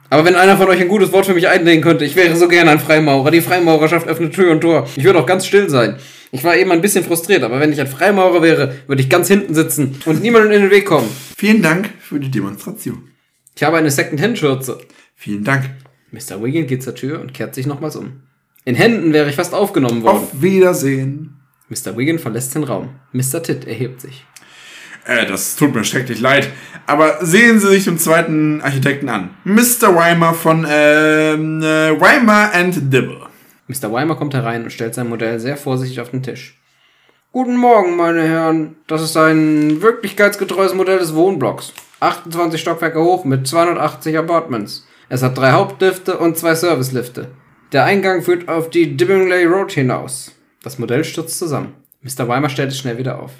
Aber 0.10 0.26
wenn 0.26 0.36
einer 0.36 0.58
von 0.58 0.68
euch 0.68 0.80
ein 0.80 0.88
gutes 0.88 1.12
Wort 1.12 1.26
für 1.26 1.34
mich 1.34 1.47
einlegen 1.47 1.82
könnte, 1.82 2.06
ich 2.06 2.16
wäre 2.16 2.36
so 2.36 2.47
gerne 2.47 2.72
ein 2.72 2.80
Freimaurer. 2.80 3.32
Die 3.32 3.41
Freimaurerschaft 3.41 4.08
öffnet 4.08 4.34
Tür 4.34 4.51
und 4.51 4.62
Tor. 4.62 4.88
Ich 4.95 5.04
würde 5.04 5.20
auch 5.20 5.26
ganz 5.26 5.45
still 5.45 5.70
sein. 5.70 5.97
Ich 6.32 6.43
war 6.43 6.56
eben 6.56 6.72
ein 6.72 6.82
bisschen 6.82 7.04
frustriert, 7.04 7.43
aber 7.43 7.60
wenn 7.60 7.74
ich 7.74 7.82
ein 7.82 7.88
Freimaurer 7.88 8.41
wäre, 8.41 8.76
würde 8.88 9.01
ich 9.01 9.10
ganz 9.10 9.28
hinten 9.28 9.54
sitzen 9.54 9.97
und 10.06 10.22
niemandem 10.22 10.51
in 10.51 10.62
den 10.62 10.72
Weg 10.72 10.86
kommen. 10.86 11.10
Vielen 11.36 11.62
Dank 11.62 11.89
für 11.99 12.20
die 12.20 12.32
Demonstration. 12.32 13.10
Ich 13.56 13.64
habe 13.64 13.78
eine 13.78 13.91
Second-Hand-Schürze. 13.91 14.78
Vielen 15.16 15.43
Dank. 15.43 15.70
Mr. 16.12 16.43
Wiggin 16.43 16.68
geht 16.68 16.84
zur 16.84 16.95
Tür 16.95 17.20
und 17.20 17.34
kehrt 17.34 17.56
sich 17.56 17.66
nochmals 17.66 17.95
um. 17.95 18.22
In 18.66 18.76
Händen 18.76 19.14
wäre 19.14 19.30
ich 19.30 19.36
fast 19.36 19.54
aufgenommen 19.54 20.04
worden. 20.04 20.18
Auf 20.18 20.41
Wiedersehen. 20.41 21.43
Mr. 21.74 21.98
Wiggin 21.98 22.20
verlässt 22.20 22.54
den 22.54 22.64
Raum. 22.64 22.90
Mr. 23.12 23.42
Titt 23.42 23.66
erhebt 23.66 24.02
sich. 24.02 24.26
Äh, 25.06 25.26
das 25.26 25.56
tut 25.56 25.74
mir 25.74 25.84
schrecklich 25.84 26.20
leid. 26.20 26.50
Aber 26.86 27.26
sehen 27.26 27.60
Sie 27.60 27.68
sich 27.68 27.86
den 27.86 27.98
zweiten 27.98 28.62
Architekten 28.62 29.10
an. 29.10 29.32
Mr. 29.44 29.96
Weimer 29.96 30.34
von 30.34 30.66
ähm, 30.70 31.62
äh, 31.62 32.00
Weimer 32.00 32.52
and 32.54 32.94
Dibble. 32.94 33.22
Mr. 33.68 33.92
Weimer 33.92 34.16
kommt 34.16 34.34
herein 34.34 34.64
und 34.64 34.72
stellt 34.72 34.94
sein 34.94 35.10
Modell 35.10 35.40
sehr 35.40 35.58
vorsichtig 35.58 36.02
auf 36.02 36.12
den 36.12 36.24
Tisch. 36.24 36.60
Guten 37.32 37.58
Morgen, 37.58 37.98
meine 37.98 38.22
Herren. 38.22 38.76
Das 38.86 39.02
ist 39.02 39.18
ein 39.18 39.82
wirklichkeitsgetreues 39.82 40.76
Modell 40.76 41.00
des 41.00 41.16
Wohnblocks. 41.16 41.74
28 42.00 42.62
Stockwerke 42.62 43.02
hoch 43.02 43.24
mit 43.26 43.48
280 43.48 44.18
Apartments. 44.18 44.86
Es 45.10 45.24
hat 45.24 45.38
drei 45.38 45.52
Hauptlifte 45.52 46.18
und 46.18 46.38
zwei 46.38 46.54
Servicelifte. 46.54 47.30
Der 47.72 47.86
Eingang 47.86 48.22
führt 48.22 48.50
auf 48.50 48.70
die 48.70 48.96
Dibbingley 48.96 49.46
Road 49.46 49.72
hinaus. 49.72 50.32
Das 50.64 50.80
Modell 50.80 51.03
stürzt 51.03 51.38
zusammen. 51.38 51.76
Mr. 52.01 52.28
Weimer 52.28 52.49
stellt 52.49 52.72
es 52.72 52.80
schnell 52.80 52.97
wieder 52.97 53.22
auf. 53.22 53.32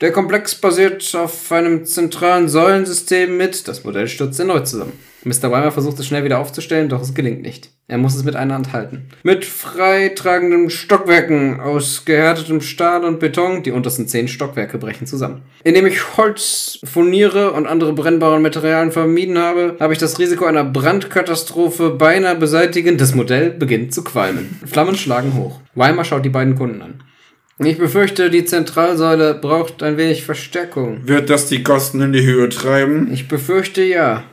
Der 0.00 0.12
Komplex 0.12 0.54
basiert 0.54 1.12
auf 1.16 1.50
einem 1.50 1.84
zentralen 1.84 2.48
Säulensystem 2.48 3.36
mit. 3.36 3.66
Das 3.66 3.82
Modell 3.82 4.06
stürzt 4.06 4.38
erneut 4.38 4.68
zusammen. 4.68 4.92
Mr. 5.24 5.50
Weimer 5.50 5.72
versucht 5.72 5.98
es 5.98 6.06
schnell 6.06 6.24
wieder 6.24 6.38
aufzustellen, 6.38 6.88
doch 6.88 7.02
es 7.02 7.14
gelingt 7.14 7.42
nicht. 7.42 7.70
Er 7.90 7.98
muss 7.98 8.14
es 8.14 8.24
mit 8.24 8.36
einer 8.36 8.54
Hand 8.54 8.72
halten. 8.72 9.06
Mit 9.22 9.44
freitragenden 9.46 10.68
Stockwerken 10.68 11.58
aus 11.58 12.04
gehärtetem 12.04 12.60
Stahl 12.60 13.04
und 13.04 13.18
Beton, 13.18 13.62
die 13.62 13.70
untersten 13.70 14.06
zehn 14.06 14.28
Stockwerke 14.28 14.76
brechen 14.76 15.06
zusammen. 15.06 15.42
Indem 15.64 15.86
ich 15.86 16.16
Holz, 16.18 16.80
Furniere 16.84 17.52
und 17.52 17.66
andere 17.66 17.94
brennbare 17.94 18.40
Materialien 18.40 18.92
vermieden 18.92 19.38
habe, 19.38 19.76
habe 19.80 19.94
ich 19.94 19.98
das 19.98 20.18
Risiko 20.18 20.44
einer 20.44 20.64
Brandkatastrophe 20.64 21.90
beinahe 21.90 22.36
beseitigen. 22.36 22.98
Das 22.98 23.14
Modell 23.14 23.50
beginnt 23.50 23.94
zu 23.94 24.04
qualmen. 24.04 24.60
Flammen 24.66 24.94
schlagen 24.94 25.34
hoch. 25.34 25.60
Weimer 25.74 26.04
schaut 26.04 26.24
die 26.24 26.30
beiden 26.30 26.56
Kunden 26.56 26.82
an. 26.82 27.02
Ich 27.60 27.78
befürchte, 27.78 28.30
die 28.30 28.44
Zentralsäule 28.44 29.34
braucht 29.34 29.82
ein 29.82 29.96
wenig 29.96 30.24
Verstärkung. 30.24 31.08
Wird 31.08 31.28
das 31.28 31.46
die 31.48 31.64
Kosten 31.64 32.00
in 32.00 32.12
die 32.12 32.24
Höhe 32.24 32.48
treiben? 32.50 33.10
Ich 33.12 33.26
befürchte 33.26 33.82
ja. 33.82 34.24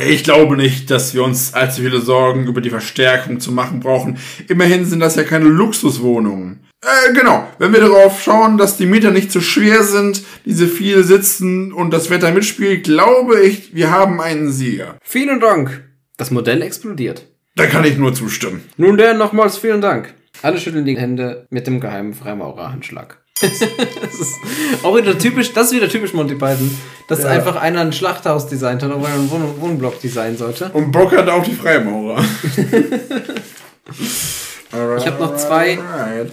Ich 0.00 0.24
glaube 0.24 0.56
nicht, 0.56 0.90
dass 0.90 1.14
wir 1.14 1.22
uns 1.22 1.54
allzu 1.54 1.82
viele 1.82 2.00
Sorgen 2.00 2.46
über 2.46 2.60
die 2.60 2.70
Verstärkung 2.70 3.40
zu 3.40 3.52
machen 3.52 3.80
brauchen. 3.80 4.18
Immerhin 4.48 4.84
sind 4.84 5.00
das 5.00 5.16
ja 5.16 5.24
keine 5.24 5.46
Luxuswohnungen. 5.46 6.60
Äh, 6.82 7.12
genau. 7.14 7.48
Wenn 7.58 7.72
wir 7.72 7.80
darauf 7.80 8.22
schauen, 8.22 8.58
dass 8.58 8.76
die 8.76 8.86
Mieter 8.86 9.10
nicht 9.10 9.32
zu 9.32 9.40
schwer 9.40 9.82
sind, 9.82 10.22
diese 10.44 10.68
viel 10.68 11.02
sitzen 11.04 11.72
und 11.72 11.92
das 11.92 12.10
Wetter 12.10 12.32
mitspielt, 12.32 12.84
glaube 12.84 13.40
ich, 13.40 13.74
wir 13.74 13.90
haben 13.90 14.20
einen 14.20 14.52
Sieger. 14.52 14.96
Vielen 15.02 15.40
Dank. 15.40 15.88
Das 16.16 16.30
Modell 16.30 16.62
explodiert. 16.62 17.26
Da 17.56 17.66
kann 17.66 17.84
ich 17.84 17.96
nur 17.96 18.14
zustimmen. 18.14 18.64
Nun 18.76 18.96
denn 18.96 19.16
nochmals 19.16 19.58
vielen 19.58 19.80
Dank. 19.80 20.14
Alle 20.42 20.58
schütteln 20.58 20.84
die 20.84 20.98
Hände 20.98 21.46
mit 21.50 21.66
dem 21.66 21.80
geheimen 21.80 22.14
Freimaurerhandschlag. 22.14 23.23
das 23.40 24.14
ist 24.20 24.34
auch 24.84 24.96
wieder 24.96 25.18
typisch, 25.18 25.52
das 25.52 25.68
ist 25.68 25.72
wieder 25.76 25.88
typisch 25.88 26.12
Monty 26.14 26.34
Python, 26.34 26.70
dass 27.08 27.20
Ja. 27.20 27.30
einfach 27.30 27.56
einer 27.56 27.80
ein 27.80 27.92
Schlachthaus 27.92 28.46
designt 28.46 28.82
hat, 28.82 28.92
obwohl 28.92 29.08
er 29.08 29.14
einen 29.14 29.30
Wohn 29.30 29.60
Wohnblock 29.60 30.00
designen 30.00 30.36
sollte. 30.36 30.70
Und 30.72 30.92
Bock 30.92 31.16
hat 31.16 31.28
auf 31.28 31.44
die 31.44 31.54
Freimaurer. 31.54 32.24
Ich 34.98 35.06
habe 35.06 35.20
noch 35.22 35.36
zwei 35.36 35.78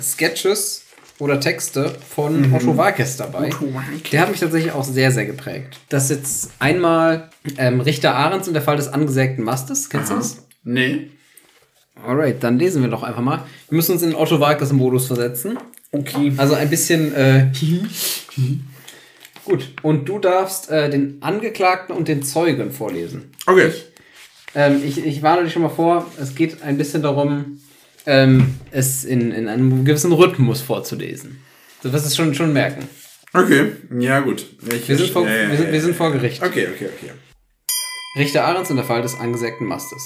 Sketches 0.02 0.86
oder 1.20 1.40
Texte 1.40 1.94
von 2.16 2.52
Otto 2.52 2.76
Walkes 2.76 3.18
dabei. 3.18 3.52
Der 4.12 4.22
hat 4.22 4.32
mich 4.32 4.40
tatsächlich 4.40 4.72
auch 4.72 4.84
sehr, 4.84 5.12
sehr 5.12 5.28
geprägt. 5.28 5.78
Das 5.90 6.06
ist 6.06 6.10
jetzt 6.10 6.50
einmal 6.58 7.30
ähm, 7.60 7.82
Richter 7.82 8.16
Ahrens 8.16 8.48
und 8.48 8.56
der 8.56 8.64
Fall 8.64 8.78
des 8.78 8.88
angesägten 8.88 9.44
Mastes. 9.44 9.90
Kennst 9.92 10.10
du 10.10 10.16
das? 10.16 10.38
Nee. 10.64 11.12
Alright, 12.04 12.42
dann 12.44 12.58
lesen 12.58 12.82
wir 12.82 12.90
doch 12.90 13.04
einfach 13.04 13.22
mal. 13.22 13.44
Wir 13.70 13.76
müssen 13.76 13.92
uns 13.92 14.02
in 14.02 14.10
den 14.10 14.18
Otto 14.18 14.40
Walkes-Modus 14.40 15.06
versetzen. 15.06 15.60
Okay. 15.92 16.34
Also 16.38 16.56
ein 16.56 16.70
bisschen. 16.70 17.14
Äh, 17.14 17.52
Gut, 19.44 19.70
und 19.82 20.08
du 20.08 20.20
darfst 20.20 20.70
äh, 20.70 20.90
den 20.90 21.18
Angeklagten 21.22 21.96
und 21.96 22.08
den 22.08 22.24
Zeugen 22.24 22.72
vorlesen. 22.72 23.32
Okay. 23.48 23.72
Ähm, 24.54 24.82
ich, 24.86 25.04
ich 25.04 25.22
warne 25.24 25.44
dich 25.44 25.54
schon 25.54 25.64
mal 25.64 25.70
vor, 25.70 26.10
es 26.22 26.36
geht 26.36 26.62
ein 26.62 26.78
bisschen 26.78 27.02
darum, 27.02 27.60
ähm, 28.06 28.56
es 28.72 29.04
in, 29.04 29.32
in 29.32 29.48
einem 29.48 29.84
gewissen 29.86 30.12
Rhythmus 30.12 30.62
vorzulesen. 30.62 31.42
Du 31.82 31.92
wirst 31.92 32.06
es 32.06 32.16
schon, 32.16 32.36
schon 32.36 32.54
merken. 32.54 32.88
Okay. 33.34 33.72
Ja, 34.00 34.20
gut. 34.20 34.46
Ich, 34.72 34.88
Wir 34.88 34.98
sind, 34.98 35.10
vor, 35.10 35.28
ja, 35.28 35.50
wir, 35.50 35.58
sind, 35.58 35.72
wir 35.72 35.82
sind 35.82 35.96
vor 35.96 36.12
Gericht. 36.12 36.44
Okay, 36.44 36.68
okay, 36.74 36.90
okay. 36.96 37.12
Richter 38.18 38.46
Ahrens 38.46 38.70
in 38.70 38.76
der 38.76 38.86
Fall 38.86 39.02
des 39.02 39.16
angesägten 39.16 39.68
Mastes. 39.68 40.04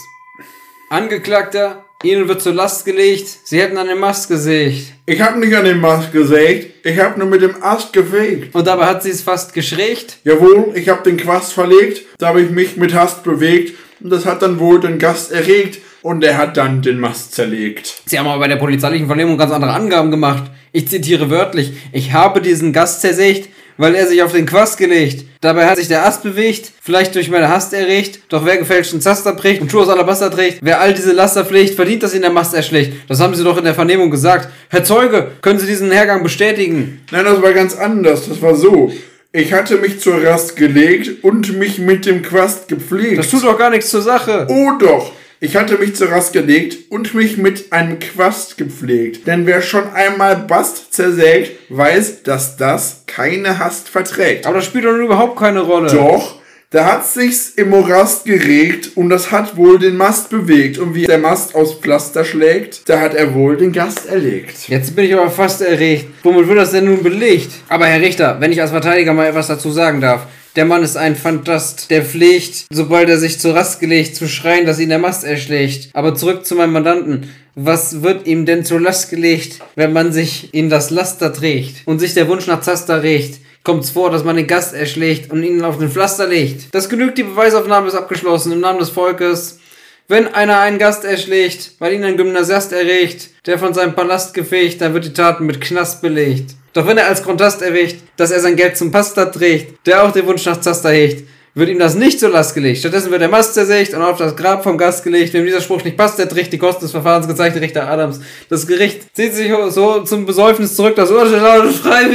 Angeklagter, 0.90 1.85
Ihnen 2.04 2.28
wird 2.28 2.42
zur 2.42 2.54
Last 2.54 2.86
gelegt, 2.86 3.28
Sie 3.46 3.60
hätten 3.60 3.78
an 3.78 3.88
den 3.88 4.00
Mast 4.00 4.28
gesägt. 4.28 4.94
Ich 5.06 5.22
habe 5.22 5.40
nicht 5.40 5.56
an 5.56 5.66
den 5.66 5.80
Mast 5.80 6.12
gesägt, 6.12 6.86
ich 6.86 7.00
habe 7.00 7.18
nur 7.18 7.28
mit 7.28 7.42
dem 7.42 7.64
Ast 7.64 7.94
gefegt. 7.94 8.54
Und 8.54 8.68
dabei 8.68 8.86
hat 8.86 9.04
sie 9.04 9.10
es 9.10 9.22
fast 9.22 9.54
geschrägt. 9.54 10.18
Jawohl, 10.24 10.74
ich 10.76 10.90
habe 10.90 11.04
den 11.04 11.18
Quast 11.18 11.54
verlegt, 11.54 12.06
da 12.18 12.28
habe 12.28 12.42
ich 12.42 12.50
mich 12.52 12.76
mit 12.76 12.94
Hast 12.94 13.24
bewegt 13.24 13.74
und 14.02 14.10
das 14.10 14.26
hat 14.26 14.42
dann 14.42 14.60
wohl 14.60 14.80
den 14.82 15.00
Gast 15.00 15.32
erregt 15.32 15.80
und 16.02 16.24
er 16.24 16.38
hat 16.38 16.58
dann 16.58 16.82
den 16.82 17.00
Mast 17.00 17.34
zerlegt. 17.34 18.02
Sie 18.06 18.20
haben 18.20 18.28
aber 18.28 18.40
bei 18.40 18.48
der 18.48 18.58
polizeilichen 18.58 19.08
Vernehmung 19.08 19.38
ganz 19.38 19.52
andere 19.52 19.72
Angaben 19.72 20.12
gemacht. 20.12 20.52
Ich 20.72 20.90
zitiere 20.90 21.30
wörtlich. 21.30 21.74
Ich 21.94 22.12
habe 22.12 22.42
diesen 22.42 22.74
Gast 22.74 23.02
zersägt, 23.02 23.50
weil 23.78 23.96
er 23.96 24.08
sich 24.08 24.22
auf 24.24 24.32
den 24.32 24.46
Quast 24.46 24.78
gelegt. 24.78 25.26
Dabei 25.42 25.66
hat 25.66 25.78
sich 25.78 25.88
der 25.88 26.06
Ast 26.06 26.24
bewegt, 26.24 26.72
vielleicht 26.82 27.16
durch 27.16 27.30
meine 27.30 27.50
Hast 27.50 27.74
erregt. 27.74 28.20
Doch 28.30 28.46
wer 28.46 28.58
gefälschten 28.58 29.02
Zaster 29.02 29.34
bricht 29.34 29.62
und 29.62 29.72
Schuhe 29.72 29.84
aus 29.84 29.90
Alabaster 29.90 30.32
trägt, 30.32 30.60
wer 30.62 30.82
all 30.82 30.94
diese 30.94 31.12
Laster 31.12 31.46
pflegt, 31.46 31.76
verdient, 31.76 32.04
dass 32.04 32.14
ihn 32.14 32.22
der 32.22 32.32
Mast 32.32 32.54
erschlägt. 32.54 33.10
Das 33.10 33.20
haben 33.20 33.36
Sie 33.36 33.44
doch 33.44 33.58
in 33.58 33.64
der 33.64 33.76
Vernehmung 33.76 34.10
gesagt. 34.10 34.50
Herr 34.70 34.84
Zeuge, 34.84 35.32
können 35.42 35.60
Sie 35.60 35.68
diesen 35.68 35.92
Hergang 35.92 36.24
bestätigen? 36.24 37.02
Nein, 37.12 37.26
das 37.26 37.42
war 37.42 37.54
ganz 37.54 37.76
anders, 37.76 38.28
das 38.28 38.42
war 38.42 38.56
so. 38.56 38.92
Ich 39.32 39.52
hatte 39.52 39.76
mich 39.76 40.00
zur 40.00 40.24
Rast 40.24 40.56
gelegt 40.56 41.24
und 41.24 41.58
mich 41.60 41.78
mit 41.78 42.06
dem 42.06 42.22
Quast 42.22 42.70
gepflegt. 42.70 43.18
Das 43.18 43.30
tut 43.30 43.44
doch 43.44 43.58
gar 43.58 43.70
nichts 43.70 43.90
zur 43.90 44.02
Sache. 44.02 44.48
Oh 44.50 44.72
doch! 44.80 45.12
Ich 45.42 45.58
hatte 45.58 45.78
mich 45.78 45.96
zur 45.96 46.12
Rast 46.12 46.32
gelegt 46.32 46.90
und 46.90 47.14
mich 47.14 47.38
mit 47.38 47.74
einem 47.74 48.00
Quast 48.00 48.58
gepflegt. 48.58 49.28
Denn 49.28 49.46
wer 49.46 49.62
schon 49.62 49.92
einmal 49.94 50.38
Bast 50.38 50.94
zersägt, 50.94 51.52
weiß, 51.70 52.24
dass 52.24 52.56
das 52.56 53.04
keine 53.06 53.60
Hast 53.60 53.90
verträgt. 53.90 54.46
Aber 54.46 54.56
das 54.56 54.66
spielt 54.66 54.86
doch 54.86 54.96
überhaupt 54.96 55.38
keine 55.38 55.60
Rolle. 55.60 55.92
Doch, 55.92 56.40
da 56.70 56.86
hat 56.86 57.06
sich's 57.06 57.50
im 57.50 57.70
Morast 57.70 58.24
geregt 58.24 58.92
und 58.96 59.10
das 59.10 59.32
hat 59.32 59.58
wohl 59.58 59.78
den 59.78 59.98
Mast 59.98 60.30
bewegt. 60.30 60.78
Und 60.78 60.96
wie 60.96 61.06
der 61.06 61.18
Mast 61.18 61.54
aus 61.54 61.80
Pflaster 61.80 62.24
schlägt, 62.24 62.88
da 62.88 63.02
hat 63.02 63.14
er 63.14 63.34
wohl 63.34 63.58
den 63.58 63.74
Gast 63.74 64.08
erlegt. 64.08 64.70
Jetzt 64.70 64.96
bin 64.96 65.04
ich 65.04 65.14
aber 65.14 65.30
fast 65.30 65.62
erregt. 65.62 66.08
Womit 66.24 66.48
wird 66.48 66.60
das 66.60 66.72
denn 66.72 66.86
nun 66.86 67.04
belegt? 67.04 67.52
Aber 67.68 67.88
Herr 67.88 68.02
Richter, 68.02 68.38
wenn 68.40 68.54
ich 68.54 68.62
als 68.62 68.72
Verteidiger 68.72 69.14
mal 69.14 69.28
etwas 69.28 69.48
dazu 69.48 69.70
sagen 69.70 70.00
darf. 70.00 70.28
Der 70.56 70.64
Mann 70.64 70.84
ist 70.84 70.96
ein 70.96 71.18
Fantast, 71.18 71.92
der 71.92 72.06
pflegt, 72.06 72.68
sobald 72.70 73.10
er 73.10 73.18
sich 73.18 73.40
zur 73.42 73.54
Rast 73.54 73.82
gelegt, 73.82 74.16
zu 74.16 74.30
schreien, 74.30 74.66
dass 74.66 74.80
ihn 74.80 74.88
der 74.88 75.00
Mast 75.00 75.26
erschlägt. 75.26 75.90
Aber 75.92 76.16
zurück 76.16 76.46
zu 76.46 76.56
meinem 76.56 76.72
Mandanten. 76.72 77.30
Was 77.56 78.04
wird 78.04 78.26
ihm 78.26 78.46
denn 78.46 78.64
zur 78.64 78.80
Last 78.80 79.10
gelegt, 79.10 79.60
wenn 79.76 79.92
man 79.92 80.14
sich 80.14 80.54
in 80.54 80.70
das 80.70 80.92
Laster 80.92 81.34
trägt 81.34 81.86
und 81.86 82.00
sich 82.00 82.14
der 82.14 82.30
Wunsch 82.30 82.48
nach 82.48 82.62
Zaster 82.62 83.04
regt? 83.04 83.40
Kommt's 83.64 83.90
vor, 83.90 84.12
dass 84.12 84.24
man 84.24 84.38
den 84.38 84.48
Gast 84.48 84.74
erschlägt 84.74 85.30
und 85.30 85.44
ihn 85.44 85.62
auf 85.62 85.78
den 85.78 85.92
Pflaster 85.92 86.28
legt? 86.28 86.74
Das 86.74 86.88
genügt, 86.88 87.18
die 87.18 87.24
Beweisaufnahme 87.24 87.88
ist 87.88 87.96
abgeschlossen 87.96 88.54
im 88.54 88.62
Namen 88.62 88.80
des 88.80 88.90
Volkes. 88.90 89.60
Wenn 90.08 90.34
einer 90.34 90.60
einen 90.60 90.78
Gast 90.78 91.04
erschlägt, 91.04 91.72
weil 91.80 91.94
ihn 91.94 92.04
ein 92.04 92.16
Gymnasiast 92.16 92.72
erregt, 92.72 93.30
der 93.46 93.60
von 93.60 93.74
seinem 93.74 93.96
Palast 93.96 94.34
gefegt, 94.34 94.80
dann 94.80 94.94
wird 94.94 95.06
die 95.06 95.14
Tat 95.14 95.42
mit 95.42 95.60
Knast 95.60 96.02
belegt. 96.02 96.52
Doch 96.76 96.86
wenn 96.86 96.98
er 96.98 97.08
als 97.08 97.24
Kontrast 97.24 97.62
erwägt, 97.62 98.04
dass 98.18 98.32
er 98.32 98.42
sein 98.42 98.58
Geld 98.58 98.76
zum 98.76 98.92
Pasta 98.92 99.26
trägt, 99.26 99.88
der 99.88 100.04
auch 100.04 100.12
den 100.12 100.28
Wunsch 100.28 100.46
nach 100.46 100.60
Zaster 100.60 100.90
hegt, 100.90 101.26
wird 101.54 101.70
ihm 101.70 101.80
das 101.80 101.96
nicht 101.96 102.20
zur 102.20 102.32
Last 102.32 102.54
gelegt. 102.54 102.80
Stattdessen 102.80 103.12
wird 103.12 103.22
der 103.22 103.30
Mast 103.30 103.54
zersägt 103.54 103.94
und 103.94 104.02
auf 104.02 104.18
das 104.18 104.36
Grab 104.36 104.62
vom 104.62 104.78
Gast 104.78 105.02
gelegt. 105.02 105.34
Wem 105.34 105.46
dieser 105.46 105.62
Spruch 105.62 105.82
nicht 105.86 105.96
passt, 105.96 106.20
der 106.20 106.28
trägt 106.28 106.52
die 106.52 106.58
Kosten 106.58 106.82
des 106.82 106.92
Verfahrens, 106.92 107.30
gezeichnet 107.30 107.64
Richter 107.64 107.88
Adams. 107.88 108.20
Das 108.50 108.68
Gericht 108.68 109.16
zieht 109.16 109.34
sich 109.34 109.50
so 109.70 110.02
zum 110.02 110.26
Besäufnis 110.26 110.76
zurück, 110.76 110.98
das 110.98 111.12
Urteil 111.12 111.40
lautet 111.40 111.76
frei 111.82 112.10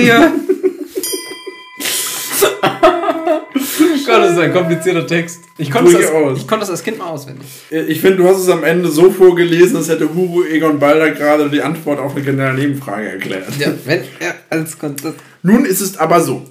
Gott, 4.11 4.23
das 4.23 4.33
ist 4.33 4.39
ein 4.39 4.53
komplizierter 4.53 5.07
Text. 5.07 5.41
Ich 5.59 5.71
konnte, 5.71 5.93
das 5.93 6.11
als, 6.11 6.39
ich 6.39 6.47
konnte 6.47 6.61
das 6.61 6.71
als 6.71 6.83
Kind 6.83 6.99
mal 6.99 7.07
auswendig. 7.07 7.47
Ich 7.71 8.01
finde, 8.01 8.19
du 8.19 8.29
hast 8.29 8.39
es 8.39 8.49
am 8.49 8.65
Ende 8.65 8.89
so 8.89 9.11
vorgelesen, 9.11 9.77
als 9.77 9.89
hätte 9.89 10.15
Hugo 10.15 10.45
Egon 10.45 10.79
Balder 10.79 11.11
gerade 11.11 11.49
die 11.49 11.63
Antwort 11.63 11.99
auf 11.99 12.15
eine 12.15 12.25
generelle 12.25 12.59
Nebenfrage 12.59 13.09
erklärt. 13.11 13.47
Ja, 13.59 13.73
wenn 13.85 14.03
er 14.19 14.35
als 14.51 14.79
Kontrast. 14.79 15.17
Nun 15.43 15.65
ist 15.65 15.81
es 15.81 15.97
aber 15.97 16.21
so. 16.21 16.45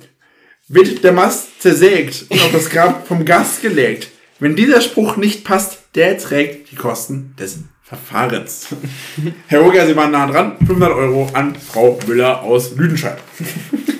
Wird 0.67 1.03
der 1.03 1.13
Mast 1.13 1.61
zersägt 1.61 2.25
und 2.29 2.39
auf 2.41 2.51
das 2.51 2.69
Grab 2.69 3.07
vom 3.07 3.25
Gast 3.25 3.61
gelegt, 3.61 4.09
Wenn 4.41 4.55
dieser 4.55 4.79
Spruch 4.79 5.17
nicht 5.17 5.43
passt, 5.43 5.79
der 5.95 6.17
trägt 6.17 6.71
die 6.71 6.75
Kosten 6.75 7.35
des 7.37 7.59
Verfahrens. 7.83 8.67
Herr 9.47 9.59
Roger, 9.61 9.85
Sie 9.85 9.95
waren 9.95 10.11
nah 10.11 10.27
dran. 10.27 10.55
500 10.59 10.91
Euro 10.93 11.27
an 11.33 11.55
Frau 11.55 11.99
Müller 12.07 12.41
aus 12.43 12.75
Lüdenscheid. 12.75 13.17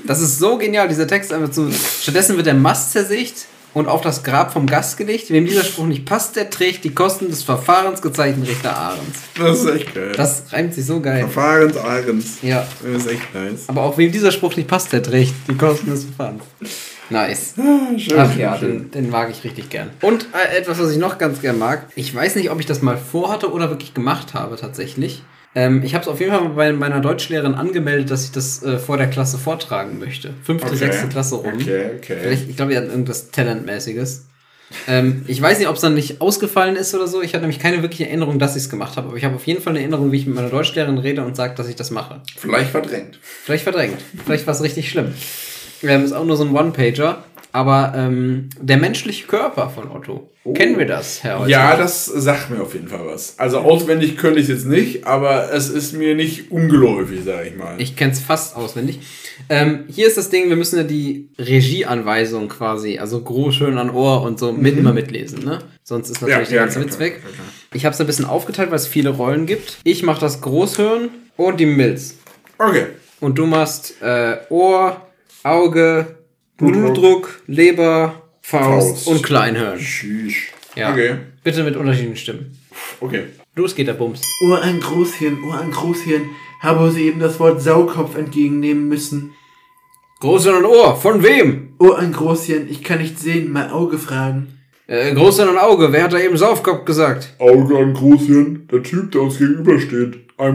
Das 0.10 0.22
ist 0.22 0.40
so 0.40 0.58
genial, 0.58 0.88
dieser 0.88 1.06
Text 1.06 1.32
einfach 1.32 1.52
zu. 1.52 1.72
Stattdessen 1.72 2.36
wird 2.36 2.48
der 2.48 2.56
Mast 2.56 2.94
zersägt 2.94 3.46
und 3.76 3.88
auf 3.88 4.02
das 4.02 4.24
Grab 4.24 4.52
vom 4.52 4.66
Gast 4.66 4.98
gelegt. 4.98 5.30
Wem 5.30 5.46
dieser 5.46 5.64
Spruch 5.64 5.86
nicht 5.86 6.04
passt, 6.04 6.36
der 6.36 6.50
trägt 6.50 6.84
die 6.84 6.96
Kosten 6.96 7.28
des 7.28 7.44
Verfahrens 7.44 8.02
gezeichnet 8.02 8.50
Richter 8.50 8.76
Ahrens. 8.76 9.20
Das 9.38 9.60
ist 9.60 9.70
echt 9.70 9.94
geil. 9.94 10.14
Das 10.18 10.46
reimt 10.52 10.74
sich 10.74 10.88
so 10.88 11.00
geil. 11.00 11.20
Verfahrens 11.20 11.78
Ahrens. 11.78 12.38
Ja. 12.42 12.66
Das 12.82 13.04
ist 13.04 13.12
echt 13.12 13.36
nice. 13.36 13.66
Aber 13.68 13.84
auch 13.84 14.00
wem 14.00 14.12
dieser 14.12 14.32
Spruch 14.32 14.56
nicht 14.56 14.68
passt, 14.68 14.92
der 14.94 15.04
trägt 15.04 15.36
die 15.48 15.54
Kosten 15.56 15.92
des 15.92 16.06
Verfahrens. 16.06 16.42
Nice. 17.12 17.54
Ah, 17.60 17.96
schön, 18.00 18.18
Ach 18.20 18.32
schön, 18.32 18.42
ja, 18.42 18.58
schön. 18.58 18.90
den, 18.90 18.92
den 18.92 19.10
mag 19.12 19.30
ich 19.30 19.44
richtig 19.44 19.70
gern. 19.70 19.92
Und 20.02 20.26
äh, 20.34 20.58
etwas, 20.58 20.80
was 20.80 20.90
ich 20.90 20.98
noch 20.98 21.20
ganz 21.20 21.40
gern 21.40 21.60
mag. 21.60 21.86
Ich 21.94 22.16
weiß 22.16 22.34
nicht, 22.34 22.50
ob 22.50 22.60
ich 22.60 22.66
das 22.66 22.82
mal 22.82 22.98
vorhatte 22.98 23.52
oder 23.52 23.70
wirklich 23.70 23.94
gemacht 23.94 24.34
habe 24.34 24.56
tatsächlich. 24.56 25.22
Ähm, 25.56 25.82
ich 25.84 25.94
habe 25.96 26.04
es 26.04 26.08
auf 26.08 26.20
jeden 26.20 26.32
Fall 26.32 26.50
bei 26.50 26.72
meiner 26.74 27.00
Deutschlehrerin 27.00 27.56
angemeldet, 27.56 28.12
dass 28.12 28.26
ich 28.26 28.32
das 28.32 28.62
äh, 28.64 28.78
vor 28.78 28.98
der 28.98 29.08
Klasse 29.08 29.38
vortragen 29.38 29.98
möchte. 30.00 30.34
Fünfte, 30.44 30.68
Okay. 30.68 30.76
sechste 30.78 31.08
Klasse 31.08 31.36
rum. 31.36 31.54
Okay, 31.56 31.92
okay. 31.98 32.18
Vielleicht, 32.22 32.50
ich 32.50 32.56
glaube, 32.56 32.72
wir 32.72 32.78
hatten 32.78 32.90
irgendwas 32.92 33.32
Talentmäßiges. 33.32 34.26
Ähm, 34.88 35.24
ich 35.26 35.42
weiß 35.42 35.58
nicht, 35.58 35.68
ob 35.68 35.76
es 35.76 35.82
dann 35.82 35.96
nicht 35.96 36.22
ausgefallen 36.22 36.76
ist 36.76 36.94
oder 36.94 37.08
so. 37.08 37.24
Ich 37.24 37.34
hatte 37.34 37.42
nämlich 37.42 37.58
keine 37.60 37.82
wirkliche 37.82 38.06
Erinnerung, 38.08 38.38
dass 38.38 38.56
ich 38.56 38.64
es 38.64 38.70
gemacht 38.70 38.96
habe. 38.98 39.08
Aber 39.08 39.18
ich 39.18 39.26
habe 39.26 39.36
auf 39.36 39.48
jeden 39.48 39.64
Fall 39.64 39.72
eine 39.72 39.80
Erinnerung, 39.80 40.12
wie 40.12 40.18
ich 40.18 40.28
mit 40.28 40.36
meiner 40.36 40.50
Deutschlehrerin 40.50 41.00
rede 41.00 41.24
und 41.26 41.36
sage, 41.36 41.56
dass 41.56 41.68
ich 41.68 41.76
das 41.76 41.90
mache. 41.90 42.22
Vielleicht 42.38 42.70
verdrängt. 42.70 43.18
Vielleicht 43.22 43.64
verdrängt. 43.64 43.98
Vielleicht 44.24 44.46
war 44.46 44.54
es 44.54 44.62
richtig 44.62 44.90
schlimm. 44.92 45.14
Ähm, 45.82 46.04
ist 46.04 46.12
auch 46.14 46.26
nur 46.26 46.38
so 46.38 46.44
ein 46.44 46.56
One-Pager. 46.56 47.24
Aber 47.52 47.94
ähm, 47.96 48.50
der 48.62 48.78
menschliche 48.78 49.26
Körper 49.26 49.70
von 49.70 49.90
Otto. 49.90 50.30
Kennen 50.54 50.78
wir 50.78 50.86
das, 50.86 51.24
Herr 51.24 51.40
Holzer? 51.40 51.52
Ja, 51.52 51.76
das 51.76 52.06
sagt 52.06 52.50
mir 52.50 52.62
auf 52.62 52.74
jeden 52.74 52.88
Fall 52.88 53.06
was. 53.06 53.38
Also 53.38 53.60
auswendig 53.60 54.18
könnte 54.18 54.40
ich 54.40 54.50
es 54.50 54.50
jetzt 54.50 54.66
nicht, 54.68 55.06
aber 55.06 55.52
es 55.52 55.70
ist 55.70 55.94
mir 55.94 56.16
nicht 56.16 56.52
ungeläufig, 56.52 57.22
sag 57.26 57.46
ich 57.46 57.56
mal. 57.56 57.76
Ich 57.80 57.96
kenne 57.96 58.12
es 58.12 58.20
fast 58.20 58.56
auswendig. 58.56 59.00
Ähm, 59.50 59.86
hier 59.88 60.08
ist 60.08 60.18
das 60.18 60.30
Ding, 60.30 60.50
wir 60.50 60.56
müssen 60.56 60.78
ja 60.78 60.84
die 60.84 61.30
Regieanweisung 61.38 62.50
quasi, 62.50 63.00
also 63.00 63.22
groß, 63.22 63.56
schön 63.56 63.78
an 63.78 63.90
Ohr 63.90 64.22
und 64.22 64.40
so 64.40 64.52
mit 64.52 64.78
immer 64.78 64.94
mitlesen, 64.94 65.44
ne? 65.44 65.60
Sonst 65.84 66.10
ist 66.10 66.22
natürlich 66.22 66.50
der 66.50 66.60
ganze 66.60 66.80
klar, 66.80 66.88
Witz 66.88 67.00
weg. 67.00 67.22
Ich 67.74 67.86
habe 67.86 67.94
es 67.94 68.00
ein 68.00 68.08
bisschen 68.08 68.26
aufgeteilt, 68.26 68.70
weil 68.70 68.78
es 68.78 68.88
viele 68.88 69.10
Rollen 69.10 69.46
gibt. 69.46 69.80
Ich 69.84 70.04
mache 70.04 70.22
das 70.22 70.42
Großhirn 70.42 71.10
und 71.36 71.60
die 71.60 71.66
Milz. 71.66 72.16
Okay. 72.58 72.88
Und 73.20 73.38
du 73.38 73.46
machst 73.46 74.02
äh, 74.02 74.38
Ohr, 74.50 75.02
Auge, 75.44 76.19
Blutdruck. 76.60 76.94
Blutdruck, 76.94 77.42
Leber, 77.48 78.22
Faust, 78.42 78.90
Faust. 78.90 79.08
und 79.08 79.24
Kleinhirn. 79.24 79.80
Tschüss. 79.80 80.36
Ja. 80.76 80.92
Okay. 80.92 81.16
Bitte 81.44 81.64
mit 81.64 81.76
unterschiedlichen 81.76 82.18
Stimmen. 82.18 82.58
Okay. 83.00 83.24
Los 83.56 83.76
geht 83.76 83.88
der 83.88 83.94
Bums. 83.94 84.22
Oh, 84.46 84.54
ein 84.54 84.80
Großhirn, 84.80 85.40
oh, 85.46 85.52
ein 85.52 85.72
Großhirn. 85.72 86.30
Habe 86.62 86.92
soeben 86.92 87.20
das 87.20 87.40
Wort 87.40 87.62
Saukopf 87.62 88.16
entgegennehmen 88.16 88.88
müssen. 88.88 89.34
Großhirn 90.20 90.58
und 90.58 90.66
Ohr, 90.66 90.96
von 90.98 91.24
wem? 91.24 91.74
Oh, 91.80 91.94
ein 91.94 92.12
Großhirn, 92.12 92.68
ich 92.70 92.84
kann 92.84 93.00
nicht 93.00 93.18
sehen, 93.18 93.52
mein 93.52 93.72
Auge 93.72 93.98
fragen. 93.98 94.59
Äh, 94.90 95.14
Großhirn 95.14 95.50
und 95.50 95.58
Auge, 95.60 95.92
wer 95.92 96.04
hat 96.04 96.14
da 96.14 96.20
eben 96.20 96.36
Saufkopf 96.36 96.84
gesagt? 96.84 97.30
Auge 97.38 97.78
an 97.78 97.94
Großhirn, 97.94 98.68
der 98.72 98.82
Typ, 98.82 99.12
der 99.12 99.22
uns 99.22 99.38
gegenübersteht. 99.38 100.16
1,95 100.40 100.54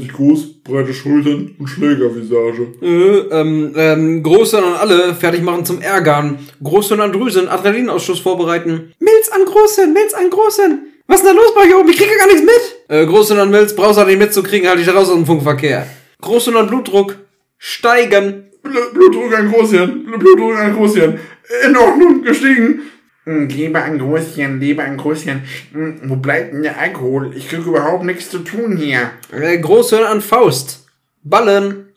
Meter 0.00 0.12
groß, 0.14 0.62
breite 0.64 0.94
Schultern 0.94 1.54
und 1.58 1.66
Schlägervisage. 1.66 2.68
Äh, 2.80 3.18
ähm, 3.38 3.72
ähm, 3.76 4.22
Großhirn 4.22 4.64
an 4.64 4.74
alle, 4.74 5.14
fertig 5.14 5.42
machen 5.42 5.66
zum 5.66 5.82
Ärgern. 5.82 6.38
Großhirn 6.62 7.00
an 7.02 7.12
Drüsen, 7.12 7.48
Adrenalinausschuss 7.48 8.20
vorbereiten. 8.20 8.92
Milz 8.98 9.28
an 9.30 9.44
Großhirn, 9.44 9.92
Milz 9.92 10.14
an 10.14 10.30
Großhirn. 10.30 10.78
Was 11.08 11.18
ist 11.20 11.26
denn 11.26 11.36
da 11.36 11.42
los 11.42 11.54
bei 11.54 11.62
euch 11.62 11.74
oben? 11.76 11.88
Ich 11.90 11.98
kriege 11.98 12.16
gar 12.16 12.26
nichts 12.28 12.42
mit. 12.42 12.96
Äh, 12.96 13.04
Großhirn 13.04 13.38
an 13.40 13.50
Milz, 13.50 13.74
brauchst 13.76 13.98
du 14.00 14.04
nicht 14.06 14.18
mitzukriegen, 14.18 14.68
halt 14.68 14.78
dich 14.78 14.86
da 14.86 14.92
raus 14.92 15.08
aus 15.08 15.14
dem 15.16 15.26
Funkverkehr. 15.26 15.86
Großhirn 16.22 16.56
an 16.56 16.66
Blutdruck, 16.68 17.16
steigen. 17.58 18.44
Bl- 18.64 18.92
Blutdruck 18.94 19.36
an 19.36 19.52
Großhirn, 19.52 20.06
Bl- 20.06 20.18
Blutdruck 20.18 20.56
an 20.56 20.74
Großhirn. 20.74 21.18
In 21.66 21.76
Ordnung, 21.76 22.22
gestiegen. 22.22 22.80
Leber 23.26 23.82
an 23.82 23.98
Großhirn, 23.98 24.60
Leber 24.60 24.84
an 24.84 24.96
Großhirn. 24.96 25.42
Hm, 25.72 26.00
Wo 26.04 26.16
bleibt 26.16 26.52
denn 26.54 26.62
der 26.62 26.78
Alkohol? 26.78 27.32
Ich 27.36 27.48
krieg 27.48 27.66
überhaupt 27.66 28.04
nichts 28.04 28.30
zu 28.30 28.38
tun 28.38 28.76
hier. 28.76 29.10
Äh, 29.32 29.58
Großhirn 29.58 30.04
an 30.04 30.20
Faust, 30.20 30.86
ballen. 31.24 31.88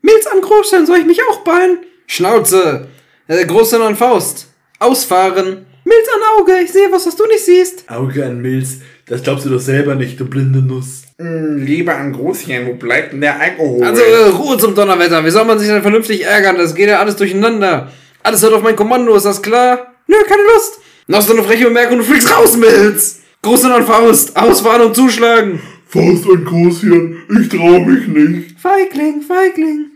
Milz 0.00 0.26
an 0.26 0.40
Großhirn, 0.40 0.86
soll 0.86 0.98
ich 0.98 1.06
mich 1.06 1.20
auch 1.30 1.40
ballen? 1.44 1.78
Schnauze. 2.06 2.88
Äh, 3.28 3.44
Großhirn 3.44 3.82
an 3.82 3.96
Faust, 3.96 4.48
ausfahren. 4.78 5.66
Milz 5.84 6.08
an 6.14 6.40
Auge, 6.40 6.52
ich 6.64 6.72
sehe 6.72 6.90
was, 6.90 7.06
was 7.06 7.16
du 7.16 7.26
nicht 7.26 7.44
siehst. 7.44 7.90
Auge 7.90 8.24
an 8.24 8.40
Milz, 8.40 8.78
das 9.06 9.22
glaubst 9.22 9.44
du 9.44 9.50
doch 9.50 9.60
selber 9.60 9.94
nicht, 9.94 10.18
du 10.18 10.24
blinde 10.24 10.60
Nuss. 10.60 11.02
Hm, 11.18 11.58
Leber 11.58 11.96
an 11.96 12.14
Großhirn, 12.14 12.66
wo 12.66 12.74
bleibt 12.74 13.12
denn 13.12 13.20
der 13.20 13.38
Alkohol? 13.38 13.84
Also 13.84 14.00
äh, 14.00 14.28
Ruhe 14.28 14.56
zum 14.56 14.74
Donnerwetter. 14.74 15.22
Wie 15.22 15.30
soll 15.30 15.44
man 15.44 15.58
sich 15.58 15.68
denn 15.68 15.82
vernünftig 15.82 16.24
ärgern? 16.24 16.56
Das 16.56 16.74
geht 16.74 16.88
ja 16.88 16.98
alles 16.98 17.16
durcheinander. 17.16 17.92
Alles 18.22 18.42
hört 18.42 18.54
auf 18.54 18.62
mein 18.62 18.76
Kommando, 18.76 19.14
ist 19.14 19.26
das 19.26 19.42
klar? 19.42 19.91
Nö, 20.06 20.16
keine 20.26 20.42
Lust. 20.54 20.80
Noch 21.06 21.22
so 21.22 21.32
eine 21.32 21.42
freche 21.42 21.64
Bemerkung, 21.64 21.98
du 21.98 22.04
fliegst 22.04 22.30
raus, 22.36 22.56
Milz. 22.56 23.20
Groß 23.42 23.64
an 23.64 23.84
Faust, 23.84 24.36
ausfahren 24.36 24.82
und 24.82 24.94
zuschlagen. 24.94 25.60
Faust 25.88 26.24
an 26.26 26.44
Großhirn, 26.44 27.22
ich 27.40 27.48
trau 27.48 27.80
mich 27.80 28.06
nicht. 28.06 28.60
Feigling, 28.60 29.20
Feigling. 29.20 29.86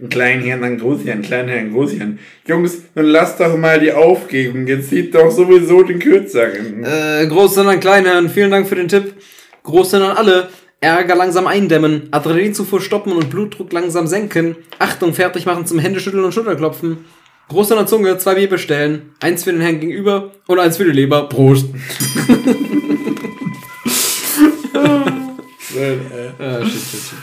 Ein 0.00 0.08
Kleinhirn 0.08 0.64
an 0.64 0.78
Großhirn, 0.78 1.22
Kleinhirn 1.22 1.66
an 1.66 1.72
Großhirn. 1.72 2.18
Jungs, 2.46 2.78
nun 2.94 3.06
lasst 3.06 3.40
doch 3.40 3.56
mal 3.56 3.78
die 3.78 3.92
Aufgebung. 3.92 4.66
Jetzt 4.66 4.90
zieht 4.90 5.14
doch 5.14 5.30
sowieso 5.30 5.82
den 5.82 5.98
Kürzeren. 5.98 6.84
Äh, 6.84 7.26
Großhirn 7.28 7.68
an 7.68 7.80
Kleinhirn, 7.80 8.28
vielen 8.28 8.50
Dank 8.50 8.68
für 8.68 8.76
den 8.76 8.88
Tipp. 8.88 9.14
Großhirn 9.64 10.02
an 10.02 10.16
alle. 10.16 10.48
Ärger 10.80 11.16
langsam 11.16 11.48
eindämmen, 11.48 12.08
Adrenalinzufuhr 12.12 12.80
stoppen 12.80 13.12
und 13.12 13.30
Blutdruck 13.30 13.72
langsam 13.72 14.06
senken. 14.06 14.54
Achtung, 14.78 15.12
fertig 15.12 15.44
machen 15.44 15.66
zum 15.66 15.80
Händeschütteln 15.80 16.24
und 16.24 16.32
Schulterklopfen. 16.32 17.04
Großhirn 17.48 17.78
an 17.78 17.86
Zunge, 17.88 18.18
zwei 18.18 18.34
Bier 18.34 18.48
bestellen. 18.48 19.14
Eins 19.20 19.44
für 19.44 19.52
den 19.52 19.60
Herrn 19.60 19.80
gegenüber 19.80 20.32
und 20.46 20.58
eins 20.58 20.76
für 20.76 20.84
die 20.84 20.90
Leber. 20.92 21.28
Prost. 21.28 21.66
Ah, 26.40 26.60
shit, 26.64 26.72
shit, 26.72 27.00
shit. 27.00 27.18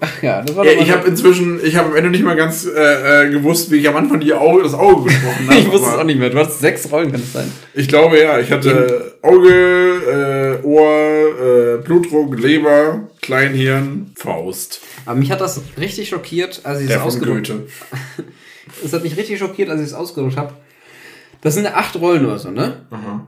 Ach 0.00 0.22
ja, 0.22 0.42
das 0.42 0.54
war 0.56 0.66
Ja, 0.66 0.72
ich 0.72 0.90
habe 0.90 1.06
inzwischen, 1.08 1.64
ich 1.64 1.76
habe 1.76 1.90
am 1.90 1.96
Ende 1.96 2.10
nicht 2.10 2.24
mal 2.24 2.36
ganz 2.36 2.66
äh, 2.66 3.26
äh, 3.26 3.30
gewusst, 3.30 3.70
wie 3.70 3.76
ich 3.76 3.88
am 3.88 3.96
Anfang 3.96 4.20
die 4.20 4.34
Auge, 4.34 4.62
das 4.62 4.74
Auge 4.74 5.04
gesprochen 5.04 5.46
habe. 5.48 5.58
Ich 5.58 5.70
wusste 5.70 5.88
es 5.88 5.94
auch 5.94 6.04
nicht 6.04 6.18
mehr. 6.18 6.30
Du 6.30 6.38
hast 6.38 6.60
sechs 6.60 6.90
Rollen, 6.90 7.12
kann 7.12 7.20
es 7.22 7.32
sein? 7.32 7.50
Ich 7.72 7.88
glaube 7.88 8.20
ja, 8.20 8.38
ich 8.40 8.50
hatte 8.50 9.14
Auge, 9.22 10.60
äh, 10.62 10.66
Ohr, 10.66 11.78
äh, 11.78 11.82
Blutdruck, 11.82 12.38
Leber, 12.38 13.08
Kleinhirn, 13.22 14.12
Faust. 14.16 14.80
Aber 15.06 15.18
mich 15.18 15.30
hat 15.30 15.40
das 15.40 15.60
richtig 15.78 16.08
schockiert, 16.08 16.60
als 16.64 16.80
ich 16.80 16.84
es 16.86 16.90
Der 16.90 17.04
ausgedruckt 17.04 17.48
Goethe. 17.48 17.66
Es 18.84 18.92
hat 18.92 19.02
mich 19.02 19.16
richtig 19.16 19.38
schockiert, 19.38 19.68
als 19.70 19.80
ich 19.80 19.88
es 19.88 19.94
ausgedruckt 19.94 20.36
habe. 20.36 20.54
Das 21.40 21.54
sind 21.54 21.64
ja 21.64 21.74
acht 21.74 21.96
Rollen 21.96 22.24
oder 22.24 22.38
so, 22.38 22.50
ne? 22.50 22.86
Aha. 22.90 23.26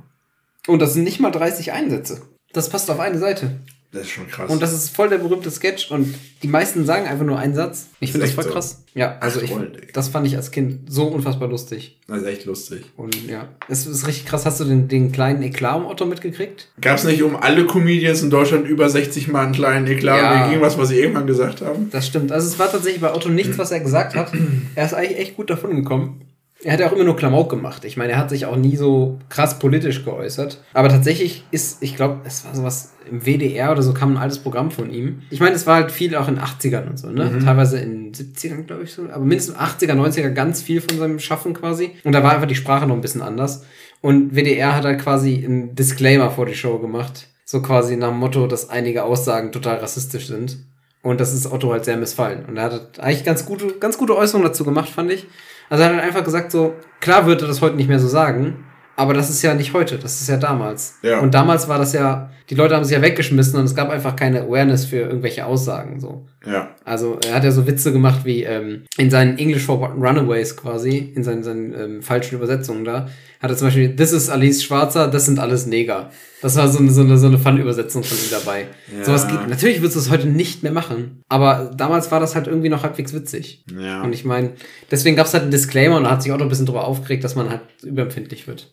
Und 0.66 0.80
das 0.80 0.94
sind 0.94 1.04
nicht 1.04 1.20
mal 1.20 1.30
30 1.30 1.72
Einsätze. 1.72 2.22
Das 2.52 2.70
passt 2.70 2.90
auf 2.90 2.98
eine 2.98 3.18
Seite. 3.18 3.60
Das 3.96 4.06
ist 4.06 4.12
schon 4.12 4.28
krass. 4.28 4.50
Und 4.50 4.60
das 4.60 4.72
ist 4.72 4.94
voll 4.94 5.08
der 5.08 5.18
berühmte 5.18 5.50
Sketch 5.50 5.90
und 5.90 6.14
die 6.42 6.48
meisten 6.48 6.84
sagen 6.84 7.06
einfach 7.06 7.24
nur 7.24 7.38
einen 7.38 7.54
Satz. 7.54 7.86
Ich 8.00 8.12
finde 8.12 8.26
das 8.26 8.34
voll 8.34 8.44
so? 8.44 8.50
krass. 8.50 8.82
Ja, 8.94 9.16
also 9.20 9.40
ich, 9.40 9.50
das 9.92 10.08
fand 10.08 10.26
ich 10.26 10.36
als 10.36 10.50
Kind 10.50 10.90
so 10.90 11.04
unfassbar 11.04 11.48
lustig. 11.48 11.98
das 12.06 12.18
ist 12.22 12.26
echt 12.26 12.44
lustig. 12.44 12.84
Und 12.96 13.14
ja, 13.28 13.48
es 13.68 13.86
ist 13.86 14.06
richtig 14.06 14.26
krass. 14.26 14.44
Hast 14.46 14.60
du 14.60 14.64
den, 14.64 14.88
den 14.88 15.12
kleinen 15.12 15.42
Eklat 15.42 15.76
um 15.76 15.86
Otto 15.86 16.04
mitgekriegt? 16.06 16.68
Gab 16.80 16.96
es 16.98 17.04
nicht 17.04 17.22
um 17.22 17.36
alle 17.36 17.66
Comedians 17.66 18.22
in 18.22 18.30
Deutschland 18.30 18.66
über 18.68 18.88
60 18.88 19.28
Mal 19.28 19.44
einen 19.46 19.52
kleinen 19.52 19.86
Eklat 19.86 20.18
Ja. 20.18 20.34
wegen 20.40 20.50
irgendwas, 20.52 20.76
was 20.78 20.88
sie 20.88 20.98
irgendwann 20.98 21.26
gesagt 21.26 21.62
haben? 21.62 21.88
Das 21.90 22.06
stimmt. 22.06 22.32
Also 22.32 22.48
es 22.48 22.58
war 22.58 22.70
tatsächlich 22.70 23.00
bei 23.00 23.14
Otto 23.14 23.28
nichts, 23.28 23.56
was 23.58 23.70
er 23.70 23.80
gesagt 23.80 24.14
hat. 24.14 24.30
Er 24.74 24.84
ist 24.86 24.94
eigentlich 24.94 25.18
echt 25.18 25.36
gut 25.36 25.50
davon 25.50 25.74
gekommen. 25.76 26.20
Er 26.62 26.72
hat 26.72 26.80
ja 26.80 26.88
auch 26.88 26.92
immer 26.92 27.04
nur 27.04 27.16
Klamauk 27.16 27.50
gemacht. 27.50 27.84
Ich 27.84 27.96
meine, 27.96 28.12
er 28.12 28.18
hat 28.18 28.30
sich 28.30 28.46
auch 28.46 28.56
nie 28.56 28.76
so 28.76 29.18
krass 29.28 29.58
politisch 29.58 30.04
geäußert. 30.04 30.62
Aber 30.72 30.88
tatsächlich 30.88 31.44
ist, 31.50 31.82
ich 31.82 31.96
glaube, 31.96 32.20
es 32.24 32.44
war 32.46 32.54
sowas 32.54 32.94
im 33.10 33.26
WDR 33.26 33.72
oder 33.72 33.82
so 33.82 33.92
kam 33.92 34.12
ein 34.12 34.16
altes 34.16 34.38
Programm 34.38 34.70
von 34.70 34.90
ihm. 34.90 35.22
Ich 35.30 35.40
meine, 35.40 35.54
es 35.54 35.66
war 35.66 35.76
halt 35.76 35.92
viel 35.92 36.16
auch 36.16 36.28
in 36.28 36.38
80ern 36.38 36.88
und 36.88 36.98
so, 36.98 37.08
ne? 37.10 37.38
Teilweise 37.44 37.78
in 37.78 38.12
70ern, 38.12 38.62
glaube 38.62 38.84
ich 38.84 38.92
so. 38.92 39.02
Aber 39.02 39.24
mindestens 39.24 39.56
80er, 39.56 39.92
90er 39.92 40.30
ganz 40.30 40.62
viel 40.62 40.80
von 40.80 40.98
seinem 40.98 41.18
Schaffen 41.18 41.52
quasi. 41.52 41.90
Und 42.04 42.12
da 42.12 42.22
war 42.22 42.32
einfach 42.32 42.48
die 42.48 42.54
Sprache 42.54 42.86
noch 42.86 42.94
ein 42.94 43.02
bisschen 43.02 43.22
anders. 43.22 43.64
Und 44.00 44.34
WDR 44.34 44.74
hat 44.74 44.84
halt 44.84 45.00
quasi 45.00 45.44
einen 45.44 45.74
Disclaimer 45.74 46.30
vor 46.30 46.46
die 46.46 46.54
Show 46.54 46.78
gemacht. 46.78 47.28
So 47.44 47.60
quasi 47.60 47.96
nach 47.96 48.08
dem 48.08 48.18
Motto, 48.18 48.46
dass 48.46 48.70
einige 48.70 49.04
Aussagen 49.04 49.52
total 49.52 49.76
rassistisch 49.76 50.26
sind. 50.26 50.58
Und 51.02 51.20
das 51.20 51.32
ist 51.32 51.50
Otto 51.50 51.70
halt 51.70 51.84
sehr 51.84 51.96
missfallen. 51.96 52.46
Und 52.46 52.56
er 52.56 52.64
hat 52.64 52.98
eigentlich 52.98 53.24
ganz 53.24 53.46
gute, 53.46 53.78
ganz 53.78 53.98
gute 53.98 54.16
Äußerungen 54.16 54.48
dazu 54.48 54.64
gemacht, 54.64 54.88
fand 54.88 55.12
ich. 55.12 55.26
Also 55.68 55.82
er 55.82 55.88
hat 55.88 55.96
halt 55.96 56.04
einfach 56.04 56.24
gesagt 56.24 56.52
so, 56.52 56.74
klar 57.00 57.26
wird 57.26 57.42
er 57.42 57.48
das 57.48 57.60
heute 57.60 57.76
nicht 57.76 57.88
mehr 57.88 57.98
so 57.98 58.08
sagen, 58.08 58.65
aber 58.96 59.12
das 59.12 59.28
ist 59.28 59.42
ja 59.42 59.54
nicht 59.54 59.74
heute, 59.74 59.98
das 59.98 60.20
ist 60.20 60.28
ja 60.28 60.38
damals. 60.38 60.96
Ja. 61.02 61.20
Und 61.20 61.34
damals 61.34 61.68
war 61.68 61.78
das 61.78 61.92
ja, 61.92 62.30
die 62.48 62.54
Leute 62.54 62.74
haben 62.74 62.84
sich 62.84 62.96
ja 62.96 63.02
weggeschmissen 63.02 63.58
und 63.58 63.66
es 63.66 63.74
gab 63.74 63.90
einfach 63.90 64.16
keine 64.16 64.42
Awareness 64.42 64.86
für 64.86 64.96
irgendwelche 64.96 65.44
Aussagen 65.44 66.00
so. 66.00 66.26
Ja. 66.46 66.70
Also 66.84 67.18
er 67.26 67.34
hat 67.34 67.44
ja 67.44 67.50
so 67.50 67.66
Witze 67.66 67.92
gemacht 67.92 68.20
wie 68.24 68.44
ähm, 68.44 68.84
in 68.96 69.10
seinen 69.10 69.36
English 69.36 69.64
for 69.64 69.90
Runaways 69.90 70.56
quasi, 70.56 71.12
in 71.14 71.24
seinen, 71.24 71.42
seinen 71.42 71.74
ähm, 71.74 72.02
falschen 72.02 72.36
Übersetzungen 72.36 72.84
da, 72.84 73.08
hat 73.40 73.50
er 73.50 73.56
zum 73.56 73.66
Beispiel, 73.66 73.94
this 73.96 74.12
is 74.12 74.30
Alice 74.30 74.62
Schwarzer, 74.62 75.08
das 75.08 75.26
sind 75.26 75.38
alles 75.38 75.66
Neger. 75.66 76.10
Das 76.40 76.56
war 76.56 76.68
so 76.68 76.78
eine, 76.78 76.90
so 76.90 77.00
eine, 77.00 77.18
so 77.18 77.26
eine 77.26 77.38
Fun-Übersetzung 77.38 78.02
von 78.02 78.16
ihm 78.16 78.30
dabei. 78.30 78.66
Ja. 78.96 79.04
Sowas 79.04 79.26
geht, 79.26 79.48
natürlich 79.48 79.80
würdest 79.80 79.96
du 79.96 80.00
es 80.00 80.10
heute 80.10 80.28
nicht 80.28 80.62
mehr 80.62 80.72
machen, 80.72 81.22
aber 81.28 81.70
damals 81.76 82.10
war 82.12 82.20
das 82.20 82.34
halt 82.34 82.46
irgendwie 82.46 82.68
noch 82.68 82.82
halbwegs 82.82 83.12
witzig. 83.12 83.64
Ja. 83.78 84.02
Und 84.02 84.12
ich 84.12 84.24
meine, 84.24 84.52
deswegen 84.90 85.16
gab 85.16 85.26
es 85.26 85.34
halt 85.34 85.42
einen 85.42 85.50
Disclaimer 85.50 85.96
und 85.96 86.04
da 86.04 86.12
hat 86.12 86.22
sich 86.22 86.32
auch 86.32 86.38
noch 86.38 86.46
ein 86.46 86.50
bisschen 86.50 86.66
drüber 86.66 86.86
aufgeregt, 86.86 87.24
dass 87.24 87.34
man 87.34 87.50
halt 87.50 87.62
überempfindlich 87.82 88.46
wird. 88.46 88.72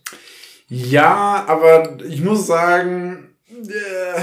Ja, 0.68 1.44
aber 1.46 1.98
ich 2.08 2.22
muss 2.22 2.46
sagen, 2.46 3.34
äh, 3.50 4.20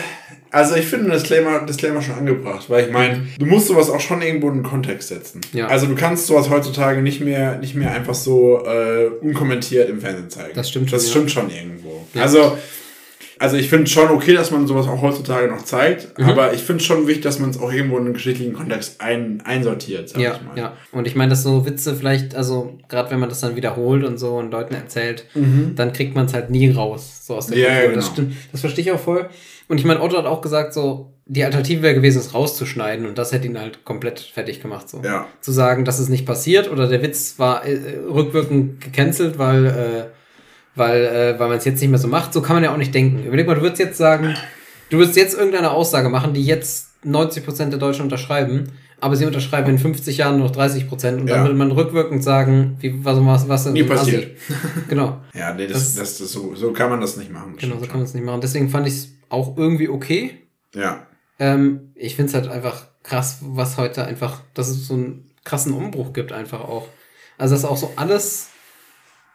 also 0.49 0.75
ich 0.75 0.85
finde 0.85 1.11
Disclaimer, 1.11 1.65
Disclaimer 1.65 2.01
schon 2.01 2.15
angebracht, 2.15 2.69
weil 2.69 2.87
ich 2.87 2.91
meine, 2.91 3.25
du 3.39 3.45
musst 3.45 3.67
sowas 3.67 3.89
auch 3.89 3.99
schon 3.99 4.21
irgendwo 4.21 4.49
in 4.49 4.55
den 4.55 4.63
Kontext 4.63 5.07
setzen. 5.07 5.41
Ja. 5.53 5.67
Also 5.67 5.85
du 5.85 5.95
kannst 5.95 6.27
sowas 6.27 6.49
heutzutage 6.49 7.01
nicht 7.01 7.21
mehr, 7.21 7.57
nicht 7.57 7.75
mehr 7.75 7.91
einfach 7.91 8.15
so 8.15 8.65
äh, 8.65 9.07
unkommentiert 9.21 9.89
im 9.89 10.01
Fernsehen 10.01 10.29
zeigen. 10.29 10.53
Das 10.55 10.69
stimmt 10.69 10.91
Das 10.91 11.03
schon, 11.03 11.29
stimmt 11.29 11.31
schon 11.31 11.49
irgendwo. 11.49 12.05
Ja. 12.13 12.23
Also 12.23 12.57
also 13.41 13.57
ich 13.57 13.69
finde 13.69 13.87
schon 13.87 14.09
okay, 14.09 14.33
dass 14.33 14.51
man 14.51 14.67
sowas 14.67 14.87
auch 14.87 15.01
heutzutage 15.01 15.47
noch 15.51 15.63
zeigt, 15.63 16.17
Mhm. 16.17 16.25
aber 16.25 16.53
ich 16.53 16.61
finde 16.61 16.83
schon 16.83 17.07
wichtig, 17.07 17.23
dass 17.23 17.39
man 17.39 17.49
es 17.49 17.59
auch 17.59 17.71
irgendwo 17.73 17.97
in 17.97 18.05
einen 18.05 18.13
geschichtlichen 18.13 18.53
Kontext 18.53 19.01
ein, 19.01 19.41
einsortiert, 19.43 20.09
sag 20.09 20.21
Ja, 20.21 20.35
ich 20.35 20.41
mal. 20.47 20.57
ja. 20.57 20.73
Und 20.91 21.07
ich 21.07 21.15
meine, 21.15 21.31
dass 21.31 21.43
so 21.43 21.65
Witze 21.65 21.95
vielleicht, 21.95 22.35
also 22.35 22.77
gerade 22.87 23.11
wenn 23.11 23.19
man 23.19 23.29
das 23.29 23.41
dann 23.41 23.55
wiederholt 23.55 24.03
und 24.03 24.17
so 24.17 24.37
und 24.37 24.51
Leuten 24.51 24.73
erzählt, 24.75 25.25
dann 25.75 25.91
kriegt 25.93 26.15
man 26.15 26.27
es 26.27 26.33
halt 26.33 26.49
nie 26.49 26.69
raus, 26.71 27.25
so 27.27 27.35
aus 27.35 27.47
der 27.47 27.57
Mhm. 27.57 27.63
Ja, 27.63 27.69
Kultur. 27.69 27.89
ja, 27.89 27.95
Das 27.95 28.05
genau. 28.05 28.13
stimmt, 28.13 28.33
das 28.51 28.61
verstehe 28.61 28.85
ich 28.85 28.91
auch 28.91 28.99
voll. 28.99 29.29
Und 29.67 29.77
ich 29.79 29.85
meine, 29.85 30.01
Otto 30.01 30.17
hat 30.17 30.25
auch 30.25 30.41
gesagt, 30.41 30.73
so, 30.73 31.13
die 31.25 31.43
Alternative 31.45 31.81
wäre 31.81 31.95
gewesen, 31.95 32.19
es 32.19 32.33
rauszuschneiden 32.33 33.05
und 33.05 33.17
das 33.17 33.31
hätte 33.31 33.47
ihn 33.47 33.57
halt 33.57 33.85
komplett 33.85 34.19
fertig 34.19 34.61
gemacht, 34.61 34.89
so. 34.89 35.01
Ja. 35.03 35.27
Zu 35.39 35.51
sagen, 35.51 35.85
dass 35.85 35.97
es 35.99 36.09
nicht 36.09 36.25
passiert 36.25 36.69
oder 36.69 36.87
der 36.87 37.01
Witz 37.01 37.35
war 37.37 37.65
äh, 37.65 37.79
rückwirkend 38.09 38.81
gecancelt, 38.81 39.37
weil, 39.39 39.65
äh, 39.65 40.03
weil, 40.75 41.03
äh, 41.05 41.39
weil 41.39 41.49
man 41.49 41.57
es 41.57 41.65
jetzt 41.65 41.81
nicht 41.81 41.89
mehr 41.89 41.99
so 41.99 42.07
macht. 42.07 42.33
So 42.33 42.41
kann 42.41 42.55
man 42.55 42.63
ja 42.63 42.71
auch 42.73 42.77
nicht 42.77 42.93
denken. 42.93 43.23
Überleg 43.25 43.47
mal, 43.47 43.55
du 43.55 43.61
würdest 43.61 43.79
jetzt 43.79 43.97
sagen, 43.97 44.35
du 44.89 44.97
würdest 44.97 45.17
jetzt 45.17 45.35
irgendeine 45.37 45.71
Aussage 45.71 46.09
machen, 46.09 46.33
die 46.33 46.43
jetzt 46.45 46.89
90% 47.05 47.69
der 47.69 47.79
Deutschen 47.79 48.03
unterschreiben, 48.03 48.71
aber 48.99 49.15
sie 49.15 49.25
unterschreiben 49.25 49.69
in 49.71 49.79
50 49.79 50.17
Jahren 50.17 50.37
nur 50.37 50.47
noch 50.49 50.55
30% 50.55 50.87
und 51.19 51.27
dann 51.27 51.27
Ja. 51.27 51.41
würde 51.43 51.55
man 51.55 51.71
rückwirkend 51.71 52.23
sagen, 52.23 52.77
wie, 52.79 53.03
was, 53.03 53.17
was, 53.25 53.49
was 53.49 53.63
denn 53.63 53.73
Nie 53.73 53.83
passiert. 53.83 54.37
Genau, 54.87 55.19
Ja, 55.33 55.53
nee, 55.55 55.65
das, 55.67 55.95
Das- 55.95 56.19
das, 56.19 56.31
so, 56.31 56.53
so 56.55 56.71
kann 56.71 56.89
man 56.91 57.01
das 57.01 57.17
nicht 57.17 57.31
machen. 57.31 57.55
genau, 57.57 57.75
so 57.79 57.87
kann 57.87 57.97
man 57.97 58.03
es 58.03 58.13
nicht 58.13 58.23
machen. 58.23 58.41
Deswegen 58.41 58.69
fand 58.69 58.85
ich 58.87 58.93
es 58.93 59.09
auch 59.29 59.57
irgendwie 59.57 59.89
okay. 59.89 60.37
Ja. 60.75 61.07
Ähm, 61.39 61.91
ich 61.95 62.15
finde 62.15 62.29
es 62.29 62.35
halt 62.35 62.47
einfach 62.47 62.85
krass, 63.01 63.39
was 63.41 63.77
heute 63.77 64.05
einfach, 64.05 64.41
dass 64.53 64.69
es 64.69 64.87
so 64.87 64.93
einen 64.93 65.31
krassen 65.43 65.73
Umbruch 65.73 66.13
gibt, 66.13 66.31
einfach 66.31 66.59
auch. 66.61 66.87
Also, 67.39 67.55
dass 67.55 67.65
auch 67.65 67.77
so 67.77 67.93
alles 67.95 68.49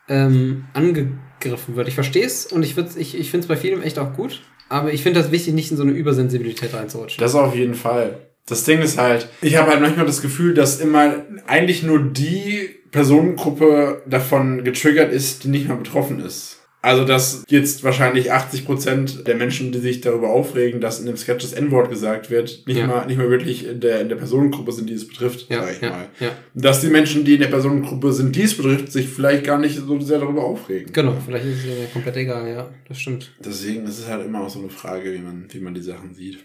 ähm, 0.09 0.65
angegriffen 0.73 1.77
wird. 1.77 1.89
Ich 1.89 1.95
verstehe 1.95 2.25
es 2.25 2.47
und 2.47 2.63
ich, 2.63 2.77
ich, 2.79 3.19
ich 3.19 3.31
finde 3.31 3.45
es 3.45 3.49
bei 3.49 3.57
vielen 3.57 3.83
echt 3.83 3.99
auch 3.99 4.15
gut, 4.15 4.43
aber 4.69 4.93
ich 4.93 5.03
finde 5.03 5.21
das 5.21 5.31
wichtig, 5.31 5.55
nicht 5.55 5.71
in 5.71 5.77
so 5.77 5.83
eine 5.83 5.93
Übersensibilität 5.93 6.75
reinzurutschen. 6.75 7.21
Das 7.21 7.35
auf 7.35 7.55
jeden 7.55 7.75
Fall. 7.75 8.19
Das 8.47 8.65
Ding 8.65 8.81
ist 8.81 8.99
halt, 8.99 9.29
ich 9.43 9.57
habe 9.57 9.73
halt 9.73 9.81
manchmal 9.81 10.07
das 10.07 10.23
Gefühl, 10.23 10.55
dass 10.55 10.81
immer 10.81 11.25
eigentlich 11.47 11.83
nur 11.83 12.01
die 12.01 12.77
Personengruppe 12.93 14.03
davon 14.07 14.63
getriggert 14.63 15.13
ist, 15.13 15.45
die 15.45 15.49
nicht 15.49 15.69
mal 15.69 15.77
betroffen 15.77 16.21
ist. 16.21 16.61
Also, 16.87 17.05
dass 17.05 17.43
jetzt 17.49 17.83
wahrscheinlich 17.83 18.33
80% 18.33 19.25
der 19.25 19.35
Menschen, 19.35 19.73
die 19.73 19.81
sich 19.81 20.03
darüber 20.03 20.31
aufregen, 20.31 20.81
dass 20.81 21.01
in 21.01 21.07
dem 21.07 21.17
Sketch 21.17 21.43
das 21.43 21.53
N-Wort 21.53 21.91
gesagt 21.91 22.31
wird, 22.31 22.63
nicht, 22.67 22.77
Ja. 22.79 22.87
mal, 22.87 23.07
nicht 23.07 23.17
mal 23.19 23.29
wirklich 23.29 23.67
in 23.67 23.81
der, 23.81 24.01
in 24.01 24.09
der 24.09 24.15
Personengruppe 24.15 24.71
sind, 24.71 24.89
die 24.89 24.95
es 24.95 25.09
betrifft, 25.09 25.47
ja, 25.51 25.63
sag 25.65 25.73
ich 25.75 25.81
ja, 25.81 25.91
mal. 25.91 26.09
ja. 26.21 26.31
Dass 26.55 26.81
die 26.81 26.87
Menschen, 26.87 27.25
die 27.25 27.35
in 27.35 27.41
der 27.41 27.49
Personengruppe 27.49 28.13
sind, 28.13 28.37
die 28.37 28.43
es 28.43 28.57
betrifft, 28.57 28.93
sich 28.93 29.09
vielleicht 29.09 29.43
gar 29.43 29.59
nicht 29.59 29.77
so 29.77 29.99
sehr 30.01 30.21
darüber 30.21 30.45
aufregen. 30.45 30.93
Genau, 30.93 31.17
vielleicht 31.25 31.45
ist 31.47 31.59
es 31.59 31.65
mir 31.67 31.87
komplett 31.93 32.17
egal, 32.19 32.49
ja, 32.49 32.71
das 32.87 33.01
stimmt. 33.01 33.33
Deswegen 33.45 33.85
ist 33.85 33.99
es 33.99 34.09
halt 34.09 34.25
immer 34.25 34.43
auch 34.43 34.49
so 34.51 34.61
eine 34.61 34.69
Frage, 34.69 35.13
wie 35.13 35.19
man, 35.19 35.47
wie 35.51 35.59
man 35.61 35.75
die 35.75 35.83
Sachen 35.83 36.15
sieht. 36.15 36.39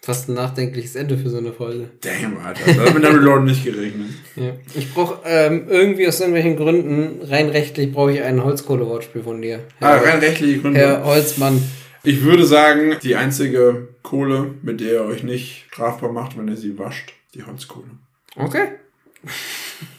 Fast 0.00 0.28
ein 0.28 0.34
nachdenkliches 0.34 0.96
Ende 0.96 1.18
für 1.18 1.28
so 1.28 1.36
eine 1.36 1.52
Folge. 1.52 1.90
Damn, 2.00 2.38
Alter. 2.38 2.72
Damit 2.72 3.04
haben 3.04 3.18
die 3.18 3.24
Leute 3.24 3.44
nicht 3.44 3.62
gerechnet. 3.62 4.08
Ja. 4.34 4.52
Ich 4.74 4.94
brauche 4.94 5.20
ähm, 5.26 5.66
irgendwie 5.68 6.08
aus 6.08 6.18
irgendwelchen 6.18 6.56
Gründen, 6.56 7.20
rein 7.26 7.50
rechtlich, 7.50 7.92
brauche 7.92 8.12
ich 8.12 8.22
ein 8.22 8.42
Holzkohle-Wortspiel 8.42 9.22
von 9.22 9.42
dir. 9.42 9.60
Ah, 9.80 9.96
Herr, 9.96 10.04
rein 10.06 10.20
rechtliche 10.20 10.60
Gründe. 10.60 10.80
Herr 10.80 11.04
Holzmann. 11.04 11.62
Ich 12.04 12.22
würde 12.22 12.46
sagen, 12.46 12.96
die 13.02 13.16
einzige 13.16 13.88
Kohle, 14.02 14.54
mit 14.62 14.80
der 14.80 14.92
ihr 14.92 15.04
euch 15.04 15.22
nicht 15.22 15.66
strafbar 15.70 16.10
macht, 16.10 16.38
wenn 16.38 16.48
ihr 16.48 16.56
sie 16.56 16.78
wascht, 16.78 17.12
die 17.34 17.44
Holzkohle. 17.44 17.90
Okay. 18.36 18.68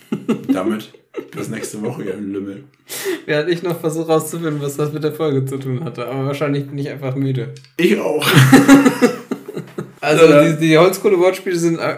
Damit 0.52 0.92
bis 1.32 1.50
nächste 1.50 1.82
Woche, 1.84 2.04
ihr 2.04 2.16
Lümmel. 2.16 2.64
Während 3.28 3.50
ich 3.50 3.62
noch 3.62 3.80
versuche 3.80 4.08
rauszufinden, 4.08 4.62
was 4.62 4.78
das 4.78 4.92
mit 4.92 5.04
der 5.04 5.14
Folge 5.14 5.46
zu 5.46 5.58
tun 5.58 5.84
hatte. 5.84 6.08
Aber 6.08 6.26
wahrscheinlich 6.26 6.68
bin 6.68 6.80
ich 6.80 6.90
einfach 6.90 7.16
müde. 7.16 7.54
Ich 7.78 8.00
auch. 8.00 8.28
Also 10.20 10.26
Ja. 10.34 10.44
die, 10.54 10.68
die 10.68 10.78
Holzkohle-Wortspiele 10.78 11.56
sind, 11.56 11.80
äh, 11.80 11.96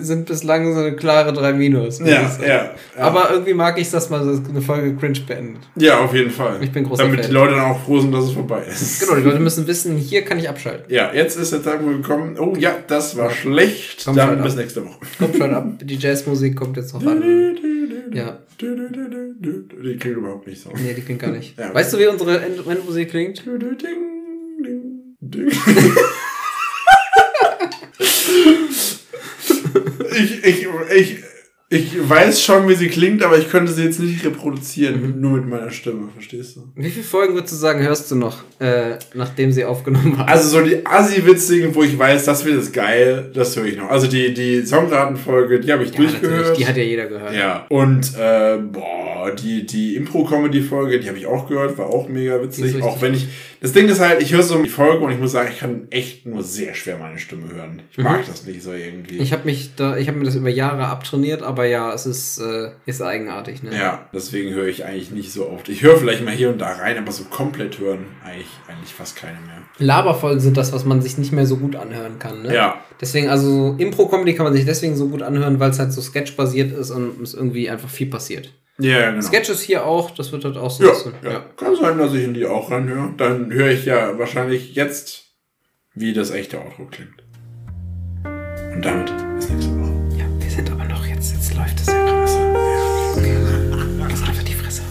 sind 0.00 0.26
bislang 0.26 0.72
so 0.74 0.80
eine 0.80 0.94
klare 0.96 1.32
3 1.32 1.52
Minus. 1.54 1.98
Ja, 2.00 2.28
sagen. 2.28 2.42
ja, 2.42 2.48
ja. 2.48 2.70
Aber 2.98 3.30
irgendwie 3.30 3.54
mag 3.54 3.76
ich 3.78 3.84
es, 3.86 3.90
dass 3.92 4.10
man 4.10 4.22
so 4.24 4.42
eine 4.50 4.60
Folge 4.62 4.94
cringe 4.96 5.20
beendet. 5.26 5.62
Ja, 5.76 5.98
auf 6.00 6.14
jeden 6.14 6.30
Fall. 6.30 6.56
Ich 6.60 6.70
bin 6.72 6.84
großer 6.84 7.04
Damit 7.04 7.20
Fan. 7.20 7.28
die 7.28 7.34
Leute 7.34 7.54
dann 7.54 7.64
auch 7.64 7.84
froh 7.84 8.00
sind, 8.00 8.12
dass 8.12 8.24
es 8.24 8.32
vorbei 8.32 8.62
ist. 8.68 9.00
Genau, 9.00 9.14
die 9.16 9.22
Leute 9.22 9.38
müssen 9.40 9.66
wissen, 9.66 9.96
hier 9.96 10.22
kann 10.22 10.38
ich 10.38 10.48
abschalten. 10.48 10.84
Ja, 10.88 11.12
jetzt 11.12 11.36
ist 11.38 11.52
der 11.52 11.62
Zeitpunkt 11.62 12.02
gekommen. 12.02 12.38
Oh 12.38 12.54
ja, 12.58 12.74
das 12.86 13.16
war 13.16 13.30
schlecht. 13.30 14.02
Komm, 14.04 14.16
Dann 14.16 14.42
bis 14.42 14.52
ab. 14.52 14.58
nächste 14.58 14.84
Woche. 14.84 14.98
Kommt 15.18 15.36
schon 15.36 15.54
ab. 15.54 15.66
Die 15.82 15.96
Jazzmusik 15.96 16.56
kommt 16.56 16.76
jetzt 16.76 16.94
noch 16.94 17.04
an. 17.06 17.22
Ja. 18.12 18.38
Die 18.60 19.96
klingt 19.98 20.16
überhaupt 20.16 20.46
nicht 20.46 20.62
so. 20.62 20.70
Nee, 20.74 20.94
die 20.94 21.02
klingt 21.02 21.20
gar 21.20 21.30
nicht. 21.30 21.58
Ja. 21.58 21.74
Weißt 21.74 21.92
du, 21.92 21.98
wie 21.98 22.06
unsere 22.06 22.40
End- 22.40 22.66
Endmusik 22.66 23.10
klingt? 23.10 23.44
ich, 23.44 23.44
ich, 30.46 30.66
ich, 30.94 31.16
ich 31.68 32.08
weiß 32.08 32.42
schon, 32.42 32.68
wie 32.68 32.74
sie 32.74 32.86
klingt, 32.88 33.24
aber 33.24 33.38
ich 33.38 33.50
könnte 33.50 33.72
sie 33.72 33.82
jetzt 33.82 33.98
nicht 33.98 34.24
reproduzieren, 34.24 35.20
nur 35.20 35.32
mit 35.32 35.48
meiner 35.48 35.70
Stimme, 35.70 36.08
verstehst 36.14 36.56
du? 36.56 36.68
Wie 36.76 36.90
viele 36.90 37.04
Folgen 37.04 37.34
würdest 37.34 37.54
du 37.54 37.56
sagen, 37.56 37.82
hörst 37.82 38.08
du 38.10 38.14
noch, 38.14 38.44
äh, 38.60 38.98
nachdem 39.14 39.50
sie 39.50 39.64
aufgenommen 39.64 40.16
haben? 40.16 40.28
Also 40.28 40.48
so 40.48 40.64
die 40.64 40.86
Assi-Witzigen, 40.86 41.74
wo 41.74 41.82
ich 41.82 41.98
weiß, 41.98 42.24
das 42.24 42.44
wird 42.44 42.56
jetzt 42.56 42.72
geil, 42.72 43.30
das 43.34 43.56
höre 43.56 43.64
ich 43.64 43.76
noch. 43.76 43.90
Also 43.90 44.06
die, 44.06 44.32
die 44.32 44.64
Songkartenfolge, 44.64 45.58
die 45.58 45.72
habe 45.72 45.82
ich 45.82 45.90
ja, 45.90 46.02
natürlich, 46.02 46.20
durchgehört. 46.20 46.56
die 46.56 46.66
hat 46.68 46.76
ja 46.76 46.82
jeder 46.84 47.06
gehört. 47.06 47.34
Ja. 47.34 47.66
Und 47.68 48.14
äh, 48.16 48.58
boah, 48.58 49.32
die, 49.34 49.66
die 49.66 49.96
Impro-Comedy-Folge, 49.96 51.00
die 51.00 51.08
habe 51.08 51.18
ich 51.18 51.26
auch 51.26 51.48
gehört, 51.48 51.76
war 51.78 51.86
auch 51.86 52.08
mega 52.08 52.40
witzig. 52.40 52.80
Auch 52.80 53.02
wenn 53.02 53.14
ich. 53.14 53.26
Das 53.66 53.72
Ding 53.72 53.88
ist 53.88 53.98
halt, 53.98 54.22
ich 54.22 54.32
höre 54.32 54.44
so 54.44 54.62
die 54.62 54.68
Folge 54.68 55.04
und 55.04 55.10
ich 55.10 55.18
muss 55.18 55.32
sagen, 55.32 55.48
ich 55.52 55.58
kann 55.58 55.88
echt 55.90 56.24
nur 56.24 56.44
sehr 56.44 56.72
schwer 56.76 56.98
meine 56.98 57.18
Stimme 57.18 57.52
hören. 57.52 57.82
Ich 57.90 57.98
mag 57.98 58.24
das 58.24 58.46
nicht 58.46 58.62
so 58.62 58.72
irgendwie. 58.72 59.16
Mhm. 59.16 59.20
Ich 59.20 59.32
habe 59.32 59.44
mich 59.44 59.74
da, 59.74 59.96
ich 59.96 60.06
habe 60.06 60.18
mir 60.18 60.24
das 60.24 60.36
über 60.36 60.48
Jahre 60.48 60.86
abtrainiert, 60.86 61.42
aber 61.42 61.64
ja, 61.64 61.92
es 61.92 62.06
ist, 62.06 62.38
äh, 62.38 62.70
ist 62.86 63.02
eigenartig, 63.02 63.64
ne? 63.64 63.76
ja, 63.76 64.08
deswegen 64.14 64.54
höre 64.54 64.68
ich 64.68 64.84
eigentlich 64.84 65.10
nicht 65.10 65.32
so 65.32 65.50
oft. 65.50 65.68
Ich 65.68 65.82
höre 65.82 65.96
vielleicht 65.96 66.24
mal 66.24 66.32
hier 66.32 66.50
und 66.50 66.60
da 66.60 66.74
rein, 66.74 66.96
aber 66.96 67.10
so 67.10 67.24
komplett 67.24 67.80
hören 67.80 68.06
eigentlich, 68.24 68.46
eigentlich 68.68 68.94
fast 68.94 69.16
keine 69.16 69.40
mehr. 69.40 69.62
Laberfolgen 69.78 70.38
sind 70.38 70.56
das, 70.56 70.72
was 70.72 70.84
man 70.84 71.02
sich 71.02 71.18
nicht 71.18 71.32
mehr 71.32 71.46
so 71.46 71.56
gut 71.56 71.74
anhören 71.74 72.20
kann, 72.20 72.42
ne? 72.42 72.54
Ja. 72.54 72.80
Deswegen, 73.00 73.28
also 73.30 73.74
Impro-Comedy 73.78 74.34
kann 74.34 74.44
man 74.44 74.52
sich 74.52 74.64
deswegen 74.64 74.94
so 74.94 75.08
gut 75.08 75.22
anhören, 75.22 75.58
weil 75.58 75.70
es 75.70 75.80
halt 75.80 75.92
so 75.92 76.00
sketchbasiert 76.00 76.70
ist 76.70 76.92
und 76.92 77.20
es 77.20 77.34
irgendwie 77.34 77.68
einfach 77.68 77.88
viel 77.88 78.06
passiert. 78.06 78.52
Ja, 78.78 79.10
genau. 79.10 79.22
Sketches 79.22 79.62
hier 79.62 79.86
auch, 79.86 80.10
das 80.10 80.32
wird 80.32 80.44
halt 80.44 80.56
auch 80.58 80.70
so 80.70 80.84
Ja, 80.84 80.90
bisschen. 80.90 81.14
ja. 81.24 81.40
Kann 81.56 81.76
sein, 81.76 81.96
dass 81.98 82.12
ich 82.12 82.24
in 82.24 82.34
die 82.34 82.44
auch 82.46 82.70
reinhöre. 82.70 83.14
Dann 83.16 83.50
höre 83.50 83.70
ich 83.70 83.84
ja 83.86 84.18
wahrscheinlich 84.18 84.74
jetzt, 84.74 85.24
wie 85.94 86.12
das 86.12 86.30
echte 86.30 86.58
Outro 86.60 86.84
klingt. 86.90 87.22
Und 88.74 88.84
damit 88.84 89.10
bis 89.36 89.48
nächste 89.50 89.72
Woche. 89.80 89.92
Ja, 90.18 90.24
wir 90.38 90.50
sind 90.50 90.70
aber 90.70 90.84
noch 90.84 91.06
jetzt, 91.06 91.32
jetzt 91.32 91.54
läuft 91.54 91.80
es 91.80 91.86
ja 91.86 91.94
gerade. 92.04 92.26
Lass 93.98 94.22
einfach 94.22 94.42
die 94.42 94.52
Fresse. 94.52 94.82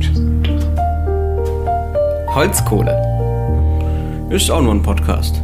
Tschüss. 0.00 0.20
Holzkohle. 2.34 4.26
Ist 4.30 4.50
auch 4.50 4.60
nur 4.62 4.74
ein 4.74 4.82
Podcast. 4.82 5.40